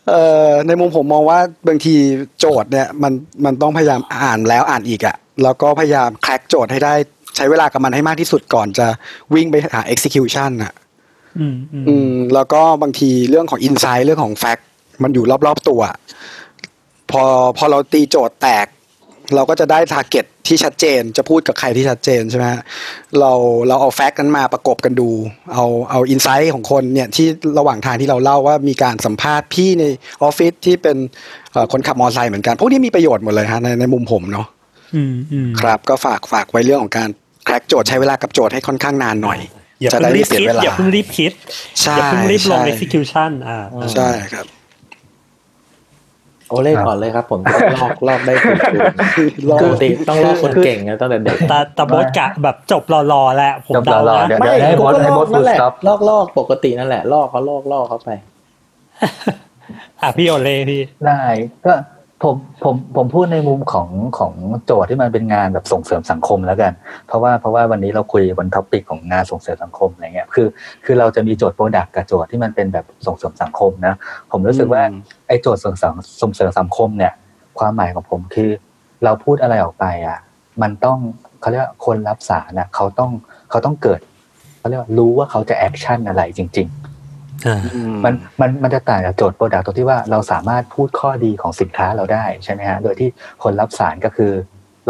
[0.09, 1.39] เอ่อในมุมผมมองว่า
[1.69, 1.95] บางที
[2.39, 3.13] โจทย์เนี่ยมัน
[3.45, 6.95] มันต้องพยายามอ่านแล้วอ่านอีกอะแล้วก็พยายามแคร็กโจทย์ให้ได้
[7.37, 8.87] ใช้เวลากับมันให้มากที่สุดก่อนจะ
[9.35, 10.73] วิ่งไปหา execution อะ
[11.39, 14.63] อืมอืมอืมแล้วก็บางทีเรื่องของ insight เรื่องของ fact
[15.05, 15.81] มันอยู่รอบๆตัว
[17.11, 17.23] พอ
[17.59, 18.67] พอเราตีโจทย์แตก
[19.35, 22.63] เราก็จะได้ target ที่ชัดเจน จะพูดกับใครที่ชัดเจนใช่ไหมฮะ
[23.21, 23.33] เรา
[23.69, 25.11] เราเอาแฟกต์นั้นมาประกบกันดู
[25.55, 27.27] เอาเอาอินไซต์ของคนเนี่ยที่
[27.59, 29.85] ระหว่างทางที่เราเล่าว่ามีการสัมภาษณ์พี่ใน
[30.23, 30.97] ออฟฟิศที่เป็น
[31.53, 34.47] เอ่อคนขับมอเตอร์ไซค์เหมือนกัน พวกนี้มีประโยชน์หมดเลยฮะในในมุมผมเนาะ
[34.95, 37.09] อืมอืมครับ ก็ฝากฝากไว้เรื่องของการ
[37.45, 39.39] แคร็กโจทย์ใช้เวลากับโจทย์ให้ค่อนข้างนานหน่อย
[39.81, 41.33] อย่าจะเพิ่ได้งรีไม่บเสียคิดเวลาอย่าเพิ่งรีบคิด
[41.83, 43.59] ใช่อย่าเพิ่งรีบลงใช่ execution อ่า
[43.95, 44.47] ใช่ครับ
[46.53, 52.83] โอเล่ก่อนเลยครับ ผมจะลอกลอกได้ถูกๆปกติต้องลอกคนเก่งนะตั้งแต่เด็กแต่แต่โบสกะแบบจบ
[53.13, 58.11] รอๆแล้วผมจบเดารอๆนะเดี๋ยวไม่ให้กูบอสก็ให้ลบออกสนั่นแหละ stop ลอกลอกปกตินั่นแหละลอกเขาลอกลอกเขาไป
[60.03, 61.21] อะพี่โอเล่พี่ได้
[61.67, 61.73] ก็
[62.23, 64.33] ผมผมผมพูดในมุมของของ
[64.65, 66.73] โจทย์ที่มันเป็นงานแบบส่งเสริมสังคมแล้วกัน
[67.07, 70.47] เพราะว่าเพราะว่าวันนี้เราคุยบนท็อปิกของงานส่งเสริมสังคมอะไรเงี้ยคือ
[70.85, 73.95] คือเราจะมีโจทย์โปรดักกับโจทย์ที่มันเป็นแบบส่งเสริมสังคมนะ
[74.33, 74.83] ผมรู้สึกว่า
[75.29, 77.13] ไอ้โจทย์ส่งเสริมส่งเสริมสังคมเนี่ย
[77.59, 78.51] ความหมายของผมคือ
[79.05, 80.19] เราพูดอะไรออกไปอะ
[80.63, 80.99] มันต้อง
[81.41, 83.11] เขาเรียกว่าคนรับสารนะเขาต้อง
[83.51, 84.01] เขาต้องเกิด
[84.59, 86.92] เขาเรียกว่ารู้ว่าเขาจะ action อะไรจริง ๆ
[88.05, 93.09] มันมันมันจะต่างจากโจทย์ product ตรงที่ว่าเราสามารถพูดข้อดีของสินค้าเราได้ใช่ไหมฮะโดยที่
[93.43, 94.33] คนรับสารก็คือ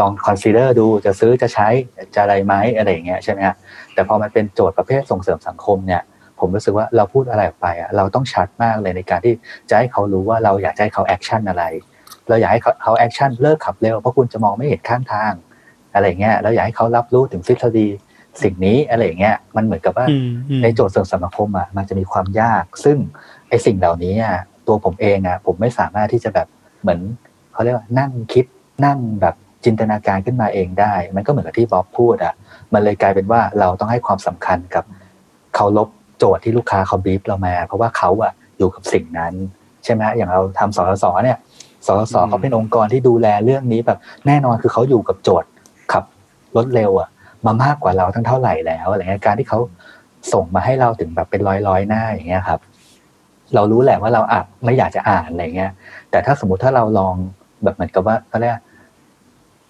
[0.01, 1.69] ลอง consider ดูจะซื้อจะใช้
[2.15, 3.57] จะอะไรไหมอะไรอย่างเงี้ยใช่ไหมฮะ
[3.95, 6.03] แต่พอมันเป็นโจทย์ประเภทส่งเสริมสังคมเนี่ย
[6.41, 9.35] ผมรู้สึกว่าเราพูดอะไรออกไปอะเราต้องชัดมากเลยในการที่
[9.71, 11.65] จะให้เขารู้ว่าเราอยากให้เขา action อะไร
[12.29, 15.33] เราอยากให้เขา action เลิกขับเร็วเพราะคุณจะมองไม่เห็นข้างทาง
[15.95, 17.89] อะไรเงี้ยเราอยากให้เขารับรู้ถึงทฤษฎี
[18.43, 22.97] สิ่งนี้อะไรอย่างเงี้ยมันเหมือนกับว่าอืมอืมในโจทย์เสริมสังคมอะมันจะมีความยาก ซึ่ง
[23.49, 26.47] ไอสิ่งเหล่านี้อะตัวผมเองอะผมไม่สามารถที่จะแบบ
[26.83, 27.01] เหมือน
[27.53, 28.45] เขาเรียกว่านั่งคิด
[28.85, 32.35] นั่งแบบจินตนาการขึ้นมาเองได้ มันก็เหมือนกับที่บ๊อบพูดอะ
[32.73, 34.85] มันเลยกลายเป็นว่าเราต้องให้ความสำคัญกับ
[35.55, 39.35] เคารพโจทย์ที่ลูกค้าเขาบีบเรามา เพราะว่าเขาอะอยู่กับสิ่งนั้น
[39.85, 41.39] ใช่ไหมอย่างเราทำสสสเนี่ย
[41.87, 45.51] สสสเขาเป็นองค์กรที่ดูแลเรื่องนี้แบบแน่นอนคือเขาอยู่กับโจทย์
[45.93, 46.05] ขับ
[46.57, 47.09] รถเร็วอะ
[47.47, 49.59] มามากกว่าเราทั้งเท่าไหร่แล้วอะไรเงี้ยการที่เขา
[50.33, 52.61] ส่งมาให้เราถึงแบบเป็นร้อยร้อยๆหน้าอย่างเงี้ยครับ
[53.55, 55.71] เรารู้แหละว่าเราอะไม่อยากจะอ่านอะไรเงี้ย
[56.11, 57.15] แต่ถ้าสมมติถ้าเราลอง
[57.63, 58.55] แบบเหมือนกับว่าเขาเรียก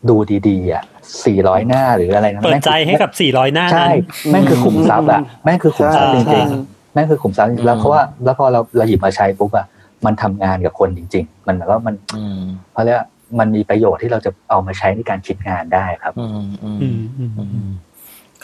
[0.08, 0.16] ดู
[0.48, 0.82] ดีๆอะ
[1.24, 3.98] สี่ร้อยหน้าหรืออะไรนะเปิดแม่งใจคือให้กับ400หน้าใช่นั้
[4.28, 9.66] นแม่งคือขุมทรัพย์อะแม่งคือขุมทรัพย์จใช่ริงๆแม่งคือขุมทรัพย์จริงๆแล้วเพราะว่าแล้วพอเราเราหยิบมาใช้ปุ๊บอะ
[10.06, 12.40] มันทำงานกับคนจริง ๆ มันแบบว่ามันอืม
[12.72, 13.06] เขาเรียกว่า
[13.38, 16.48] มันมีประโยชน์ที่เราจะเอามาใช้ในการคิดงานได้ครับ อืมอืม
[16.82, 17.70] อืมอืมอืม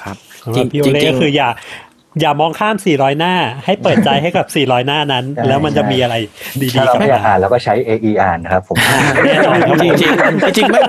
[0.03, 1.51] ครับสำหรับพี่โอเล่ก็คืออย่า
[2.21, 3.35] อย่ามองข้าม 400 หน้า
[3.65, 6.15] ให้เปิดใจให้กับ 400 หน้านั้นใช่แล้วมันจะมีอะไร
[6.61, 8.77] ดีถ้าๆเรากลับไม่อยากมาอ่านเราก็ใช้ AE อ่านนะครับผม
[9.27, 10.81] แน่นอนครับจริงจริงๆจริงๆไม่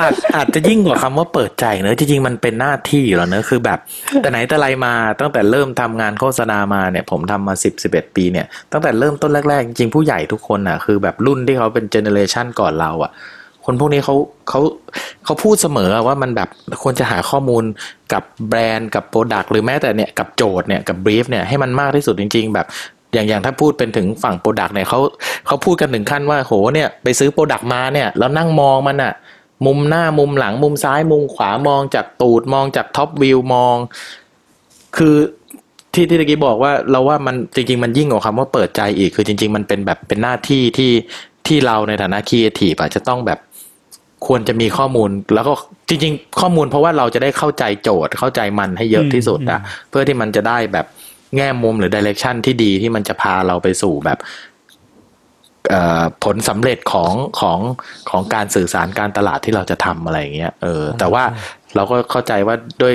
[0.00, 3.78] อาจอาจจะยิ่งกว่าคำว่าเปิดใจเนอะจริงๆมันเป็นหน้าที่อยู่แล้วเนอะคือแบบ
[4.20, 13.12] แต่ไหนแต่ไรมาตั้งแต่เริ่มทำงานโฆษณามาเนี่ย ผมทำมาสิบสิบเอ็ดปีเนี่ยตั้งแต่เริ่มต้นแรกๆ จริงๆผู้ใหญ่ทุกคนอะคือแบบรุ่นที่เขาเป็น generation ก่อนเราอะ
[13.70, 14.16] คนพวกนี้เขา
[14.48, 14.60] เขา
[15.24, 16.48] เขาพูดเสมอว่ามันแบบ
[16.82, 17.64] ควรจะหาข้อมูล
[18.12, 22.66] กับแบรนด์กับ product หรือแม้แต่เนี่ยกับโจทย์เนี่ยกับ brief เนี่ยให้มันมากที่สุดจริง ๆ แบบ
[23.14, 25.00] อย่างอย่างถ้าพูดเป็นถึงฝั่ง product เนี่ยเขา
[25.46, 29.12] เขาพูดกันถึงขั้นว่าโหเนี่ยไปซื้อ product มาเนี่ยแล้วนั่งมองมันอะ
[29.66, 33.76] มุมหน้ามุมหลังมุมซ้ายมุมขวามองจากตูดมองจาก top view มอง
[34.96, 35.16] คือ
[35.94, 40.92] ที่ที่ตะกี้บอกว่าเราว่ามันจริง ๆ มันยิ่งกว่าคำว่าเปิดใจอีกคือจริง ๆ มันเป็นแบบเป็นหน้าที่ที่
[41.46, 43.38] ที่เราในฐานะครีเอทีฟอะจะต้องแบบ
[44.26, 45.52] ควรจะมีข้อมูลแล้วก็
[45.88, 49.60] จริง ๆ ข้อมูลเพราะว่าเราจะได้เข้าใจโจทย์เข้าใจมันให้เยอะที่สุดอะ
[49.90, 50.86] เพื่อที่มันจะได้แบบ
[51.36, 54.18] แง่มุมหรือดิเรกชันที่ดีที่มันจะพาเราไปสู่แบบ
[55.68, 57.58] เอ่อผลสำเร็จของของ
[58.10, 61.22] ของการสื่อสารการตลาดที่เราจะทำอะไรอย่างเงี้ยเออ แต่ว่า
[61.74, 62.94] เราก็เข้าใจว่าด้วย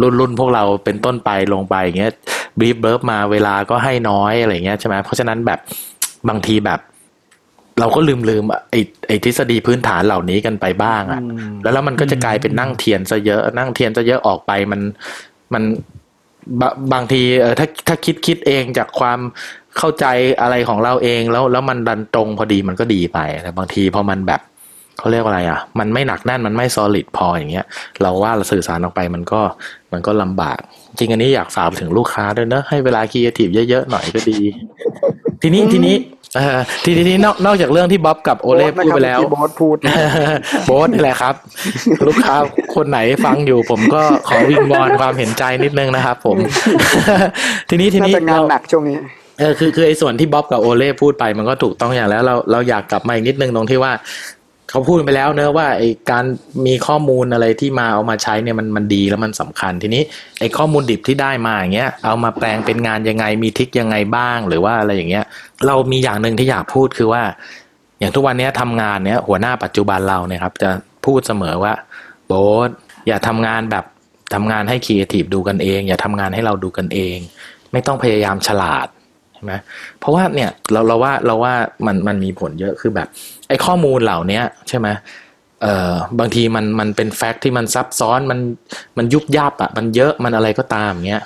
[0.00, 2.12] รุ่นรุ่นพวกเราเป็นต้นไปลงไปอย่างเงี้ย
[2.60, 5.60] บีบเบิร์บมาเวลาก็ให้น้อยอะไรเงี้ยใช่ไหมเพราะฉะนั้นแบบ
[6.28, 6.80] บางทีแบบ
[7.80, 11.22] เราก็ลืมลืมไอ้ไอ้ทฤษฎีพื้นฐานเหล่านี้กันไปบ้างอะ
[11.62, 14.80] แล้วแล้วมันก็จะกลายเป็นนั่งเทียนซะเยอะนั่งเทียนซะเยอะออกไปมัน
[15.54, 15.62] มัน
[16.60, 19.18] บะบางทีเออถ้าถ้าคิดคิดเองจากความ
[19.78, 20.06] เข้าใจ
[20.40, 24.40] อะไรของเราเองแล้วแล้วมันดันตรงพอดีมันก็ดีไปแต่บางทีพอมันแบบ
[24.98, 27.66] เขาเรียกว่าอะไรอะ มันไม่หนักแน่นมันไม่ solid พออย่างเงี้ย
[28.00, 29.40] เราว่าเราสื่อสารออกไปมันก็
[29.92, 30.58] มันก็ลำบาก
[30.98, 34.38] จริงอันนี้อยากฝากไปถึงลูกค้าด้วยเนอะให้เวลาครีเอทีฟเยอะๆหน่อยก็ดี
[35.42, 36.17] ทีนี้ทีนี้เออ
[36.84, 39.76] ทีนี้นอกนอกจากเรื่องที่บ๊อบกับโอเล่พูดไปแล้วโบ๊ทพูด
[40.66, 41.34] โบ๊ทนี่แหละครับ
[42.06, 42.36] ลูกค้า
[42.74, 46.36] คนไหนฟังอยู่ผมก็ขอวิงวอนความเห็นใจนิดนึงนะครับผม
[47.70, 48.98] ทีนี้ทีน่านี้จะงานเราหนักช่วงนี้
[49.38, 53.92] เออคือคือไอ้ส่วนที่บ๊อบกับโอเล่พูดไปมันก็ถูกต้องอย่างแล้วเราเราอยากกลับมาอีกนิดนึงตรงที่ว่า
[54.70, 56.24] เขาพูดไปแล้วเนอะว่าไอ้การ
[56.66, 60.02] มีข้อมูลอะไรที่มาเอามาใช้เนี่ยมันมันดีแล้วมันสำคัญทีนี้
[60.40, 65.24] ไอข้อมูลดิบที่ได้มาอย่างเงี้ยเอามาแปลงเป็นงานยังไงมีทิกยังไงบ้าง หรือว่าอะไรอย่างเงี้ย
[65.66, 67.22] เรามีอย่างหนึ่งที่อยากพูดคือว่า
[67.98, 70.70] อย่างทุกวันนี้ทำงานเนี้ยหัวหน้าปัจจุบันเราเนี่ยครับ จะ
[71.04, 71.72] พูดเสมอว่า
[72.26, 72.70] โบ๊ท
[73.08, 73.84] อย่าทำงานแบบ
[74.34, 77.18] ทำงานให้ครีเอทีฟดูกันเอง อย่าทำงานให้เราดูกันเอง
[77.72, 78.86] ไม่ต้องพยายามฉลาด
[79.38, 79.52] ใช่ไหม
[79.98, 81.54] เพราะว่าเนี่ยเราเราว่าเราว่า
[81.86, 83.08] มันมันมีผลเยอะคือแบบ
[83.48, 84.88] ไอ้ข้อมูลเหล่านี้ใช่ไหม
[85.62, 88.38] เอ่อบางทีมันมันเป็น fact ที่มันซับซ้อนมัน
[88.98, 91.24] มันยุบยับอะมันเยอะมันอะไรก็ตามอย่างเงี้ย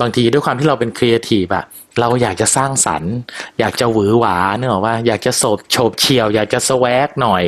[0.00, 1.64] บางทีด้วยความที่เราเป็นครีเอทีฟอะ
[2.00, 3.14] เราอยากจะสร้างสรรค์
[3.60, 7.42] อยากจะหวือหวาเนอะว่าอยากจะโฉบโฉบเฉี่ยว อยากจะ swag หน่อย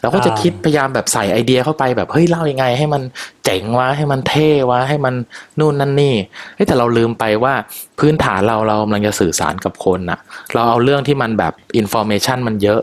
[0.00, 3.02] เราก็จะคิดพยายามแบบใส่ไอเดียเข้าไปแบบเฮ้ยเล่ายังไง ให้มัน
[3.44, 5.14] เจ๋งวะให้มันเท่วะให้มัน
[5.60, 6.14] นู่นนั่นนี่
[6.68, 7.54] แต่เราลืมไปว่า
[7.98, 10.18] พื้นฐานเราเรากำลังจะสื่อสารกับคนอะ
[10.52, 12.80] เราเอาเรื่องที่มันแบบ information มันเยอะ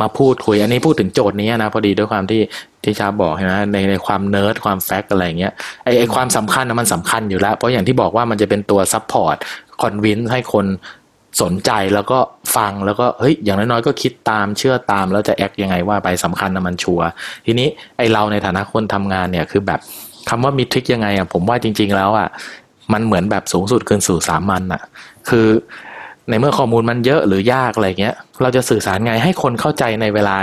[0.00, 2.42] มาพูดคุย อันนี้พูดถึงโจทย์นี้นะพอดีด้วยความที่
[2.84, 5.52] ที่ชาบอกใช่ไหมในในความเนิร์ดความ fact อะไรเงี้ย
[5.84, 9.36] ไอไอความสำคัญนะมันสำคัญอยู่แล้ว เพราะอย่างที่บอกว่ามันจะเป็นตัว support
[9.80, 10.66] convince ให้คน
[11.42, 12.18] สนใจแล้วก็
[12.56, 17.00] ฟังแล้วก็เฮ้ยอย่างน้อยๆก็คิดตามเชื่อตามแล้วจะ act ยังไงว่าไปสำคัญนะมัน sure
[17.46, 17.68] ทีนี้
[17.98, 19.80] ไอเราในฐานะคนทำงานเนี่ยคือแบบ
[20.28, 22.28] คำว่ามี trick ยังไงอะผมว่าจริง ๆ แล้วอะ
[22.92, 24.82] มันเหมือนแบบสูงสุดคืนสู่สามัญอะ
[25.28, 25.46] คือ
[26.28, 30.36] ในเมื่อข้อมูลมันเยอะหรือยากอะไรเงี้ย เราจะสื่อสารไงให้คนเข้าใจในเวลา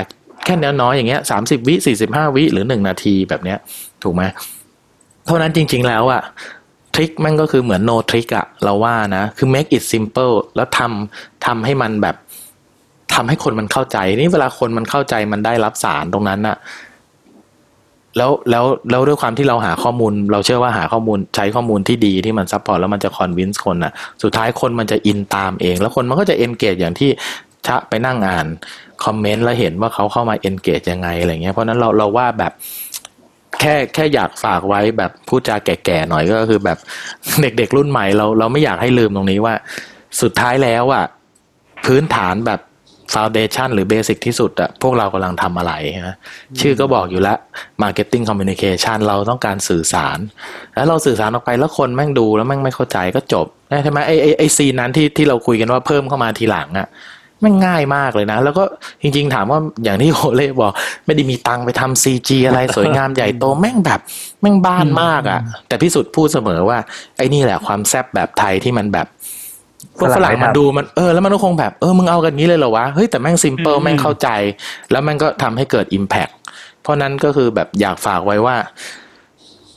[0.46, 3.58] แค่น้อยๆอย่างเงี้ยสามสิบวิสี่สิบห้าวิหรือหนึ่งนาทีแบบเนี้ย
[4.04, 4.24] ถูกไหม
[5.24, 6.22] เพราะนั้นจริง ๆ แล้วอะ
[6.94, 12.16] trick มันก็คือเหมือน no trick อะเราว่านะ คือ make it simple แล้วทำทำให้มันแบบ
[13.14, 16.58] ทำให้คนมันเข้าใจ นี่เวลาคนมันเข้าใจมันได้รับสารตรงนั้นน่ะ
[18.18, 23.94] แล้วแล้วแล้วด้วยความที่เราหาข้อมูล เราเชื่อว่าหาข้อมูลใช้ข้อมูลที่ดีที่มัน support แล้วมันจะ convince คนน่ะ
[24.24, 27.10] สุดท้ายคนมันจะอินตามเอง แล้วคนมันก็จะ engage อย่างที่
[27.68, 28.48] ชะไปนั่งอ่าน
[29.06, 32.52] คอมเมนต์แล้วเห็นว่าเขาเข้ามาเอนเกจยังไงอะไรเงี้ยเพราะฉะนั้นเราเราว่าแบบ
[33.60, 36.78] แค่แค่อยากฝากไว้แบบพูดจาแก่ๆหน่อยก็คือแบบ
[37.42, 39.54] เด็กๆรุ่นใหม่เราเราไม่อยากให้ลืมตรงนี้ว่า
[40.22, 41.06] สุดท้ายแล้วอะ
[41.86, 42.60] พื้นฐานแบบ
[43.14, 45.74] ฟ u n เดชันหรือเบสิกที่สุดอะพวกเรากำลังทำอะไร
[46.08, 46.16] นะ
[46.60, 47.38] ชื่อก็บอกอยู่แล้ว
[47.82, 50.20] Marketing Communication เราต้องการสื่อสาร
[50.76, 53.48] แล้วเราสื่อสารออกไปแล้วคนแม่งดูแล้วแม่งไม่เข้าใจก็จบ
[53.84, 56.90] ใช่ไหมไอ้ไอ้ไอ้ scene นั้นที่ที่เราคุยกันว่าเพิ่มเข้ามาทีหลังอะ
[57.42, 58.64] แม่งง่ายมากเลยนะ แล้วก็
[59.02, 60.74] จริง ๆ ถามว่าอย่างที่โอเล่บอก
[61.06, 64.00] ไม่ได้มีตังค์ไปทำ CG อะไรสวยงามใหญ่โตแม่งแบบ
[64.42, 66.78] แม่งบ้านมากอะแต่พี่สุดพูดเสมอว่า
[67.18, 69.08] ไอ้นี่แหละความแซบแบบไทยที่มันแบบ
[69.98, 74.30] พวกฝรั่งมันดูมันเออแล้วมันก็คงแบบเออมึงเอากันนี้เลยเหรอวะเฮ้ยแต่แม่ง simple แม่งเข้าใจ
[74.92, 76.32] แล้วแม่งก็ทำให้เกิด impact
[76.82, 78.56] เพราะนั้นก็คือแบบอยากฝากไว้ว่า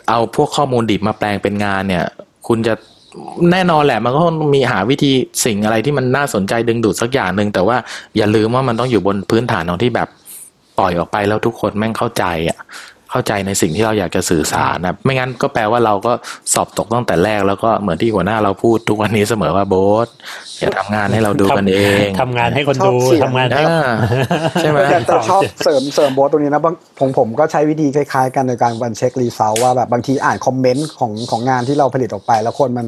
[0.09, 2.05] เอาพวกข้อมูลดิบมาแปลงเป็นงานเนี่ย
[2.49, 2.75] คุณจะ
[3.53, 5.13] แน่นอนแหละมันก็ต้องมีหาวิธี
[5.45, 7.77] สิ่งอะไรที่มันน่าสนใจดึงดูดสักอย่างหนึ่งแต่ว่า
[8.17, 10.09] อย่าลืมว่ามันต้องอยู่บนพื้นฐานของที่แบบ
[10.79, 12.59] ปล่อยออกไปแล้วทุกคนแม่งเข้าใจอะ
[13.11, 16.13] เข้าใจในสิ่งที่เราอยากจะสื่อสารนะไม่งั้นก็แปลว่าเราก็
[16.55, 20.09] สอบตกตั้งแต่แรกแล้วก็เหมือนที่หัวหน้าเราพูดทุกวันนี้เสมอว่าโบ๊ท
[20.61, 23.81] อย่าทำงานให้เราดูกันเองทำงานให้คนชอบดูเสียงทำงานให้อ่า
[24.61, 32.87] ใช่ไหมแต่แต่ชอบเสริมเสริมโบทตรงนี้นะบางผมผมก็ใช้วิธีคล้ายๆ กันในการวันเช็ครีเซลว่าแบบบางทีอ่านคอมเมนต์ของของงานที่เราผลิตออกไป แล้วคนมัน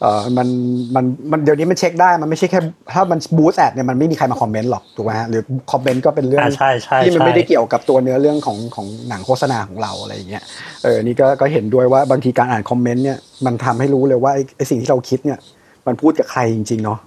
[0.00, 0.48] เอ่อมัน
[0.94, 2.60] มันมันเดี๋ยวนี้มันเช็คได้มันไม่ใช่แค่
[2.94, 5.42] ถ้ามัน boost ad เนี่ยมันไม่มีใครมาคอมเมนต์หรอกถูกไหมฮะหรือ
[5.72, 10.42] คอมเมนต์ก็เป็นเรื่องอ่าใช่ใช่ที่มันใช่ไม่ได้เกี่ยวกับตัวเนื้อเรื่องของของหนังโฆษณาของเราอะไรอย่างเงี้ย
[10.82, 15.38] เออนี่ก็ก็เห็นด้วยว่าบางทีการอ่านคอมเมนต์เนี่ยมันทำให้รู้เลยว่าไอ้ไอ้สิ่งที่เราคิดเนี่ย
[15.86, 16.98] มันพูดกับใครจริง ๆ เนาะ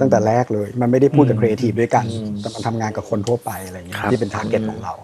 [0.00, 2.04] ตั้งแต่แรกเลย มันไม่ได้พูดกับครีเอทีฟด้วยกัน
[2.40, 4.94] แต่มันทำงานกับคนทั่วไปอะไรอย่างเงี้ยครับที่เป็น target ของเรา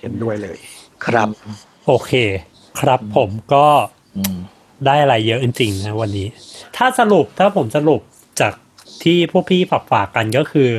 [0.00, 0.58] เห็นด้วยเลย
[1.06, 1.28] ครับ
[1.86, 2.12] โอเค
[2.80, 3.66] ครับผมก็
[4.16, 4.36] อืม
[4.86, 6.26] ได้อะไรเยอะจริงๆนะวันนี้
[6.76, 8.17] ถ้าสรุปถ้าผมสรุปจาก
[9.04, 10.70] ที่พวกพี่ฝากฝากกันก็คือ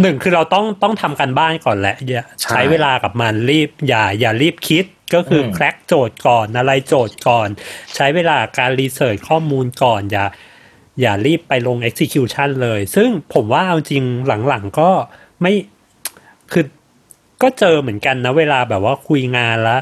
[0.00, 7.48] หนึ่งคือเราต้องต้องทำกันบ้านก่อนแหละอย่าใช่ใช้เวลากับมันรีบอย่าอย่ารีบคิดก็คืออมแคร็กโจทย์ก่อนอะไรโจทย์ก่อน
[7.94, 10.26] ใช้เวลาการรีเสิร์ชข้อมูลก่อน อย่า
[11.00, 14.04] อย่ารีบไปลง execution เลย ซึ่งผมว่าเอาจริง
[14.48, 14.90] หลังๆก็
[15.40, 15.52] ไม่
[16.52, 16.64] คือ
[17.42, 19.80] ก็เจอเหมือนกันนะเวลาแบบว่าคุยงานแล้ว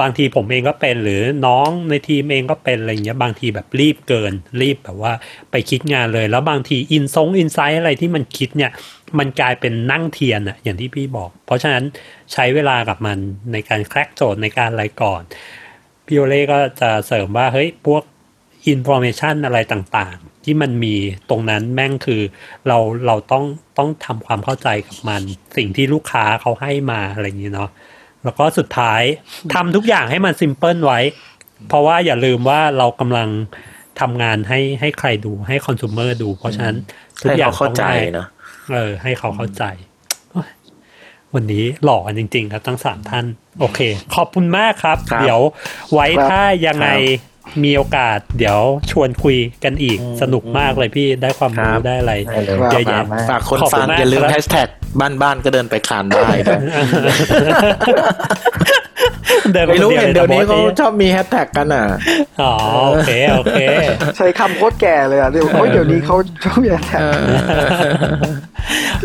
[0.00, 4.32] บางทีผมเองก็เป็นหรือน้องในทีมเองก็เป็นอะไรเงี้ยบางทีแบบรีบเกิน
[4.62, 5.12] รีบแบบว่า
[5.50, 8.70] ไปคิดงานเลย แล้วบางทีอินซง insight อะไรที่มันคิดเนี่ย
[9.18, 11.84] มันกลายเป็นนั่งเทียนอะอย่างที่พี่บอก เพราะฉะนั้น
[12.32, 13.18] ใช้เวลากับมัน
[13.52, 15.22] ในการ crack โจทย์ในการอะไรก่อน
[16.06, 18.02] พี่โอเล่ก็จะเสริมว่าเฮ้ยพวก
[18.66, 20.94] อินโฟ a t ชันอะไรต่างๆ ที่มันมี
[21.30, 22.22] ตรงนั้นแม่งคือ
[22.68, 23.44] เราเราต้อง
[23.78, 25.22] ต้องทำความเข้าใจกับมัน
[25.56, 27.70] สิ่งที่ลูกค้าเขาให้มาอะไรอย่างนี้เนาะ
[28.24, 29.02] แล้วก็สุดท้าย
[29.54, 31.00] ทำทุกอย่างให้มันซิมเพิลไว้
[31.68, 33.28] เพราะว่าอย่าลืมว่าเรากำลัง
[34.00, 36.76] ทำงานให้ให้ใครดูให้คอน sumer ดู เพราะฉะนั้น
[37.20, 38.26] ทุกให้อย่าเขางเข้าใจต้องได้เนอะ
[38.72, 39.64] เออ ให้เขาเข้าใจ
[40.32, 40.48] โอ้ย
[41.34, 43.24] วันนี้หล่อกันจริง ๆ ครับทั้งสามท่าน
[43.60, 43.80] โอเค
[44.14, 45.40] ขอบคุณมากครับครับเดี๋ยว
[45.92, 46.88] ไว้ครับถ้ายังไง
[47.64, 48.58] มีโอกาส เดี๋ยว
[48.90, 54.68] ชวนคุยกันอีกสนุกมากเลยพี่ได้ความรู้ได้อะไรได้เลยเยอะแยะมากฝากคนขอบคุฟัณงมากอย่าลืมครับแฮชแท็ก
[55.00, 56.60] บ้านบ้านๆก็เดินไปคานได้นะ
[59.52, 61.84] เดินปไม่รู้คเห็นลเดี๋ยวนี้แต่เขาโบ๊ทชอบมีแฮชแท็กกันอะ
[62.42, 62.52] อ๋อ
[62.88, 63.62] โอเคโอเค
[64.16, 66.98] ใช้คำโคตรแก่เลยอะเดี๋ยวโอ้ยเดี๋ยวนี้เขาชอบอย่างนี้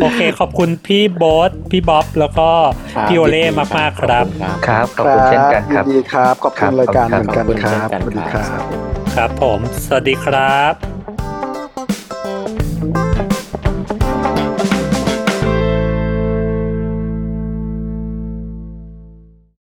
[0.02, 2.50] โอเค ขอบคุณพี่โบ๊ทพี่บ๊อบแล้วก็
[2.96, 3.44] ครับพี่โอเล่
[3.78, 4.26] มากๆครับ
[4.68, 8.64] ครับ ขอบคุณเช่นกันครับยินดีครับ ขอบคุณรายการเหมือนกันขอบคุณครับเช่นกันสวัสดีครับครับ
[9.16, 10.97] ครับผม สวัสดีครับ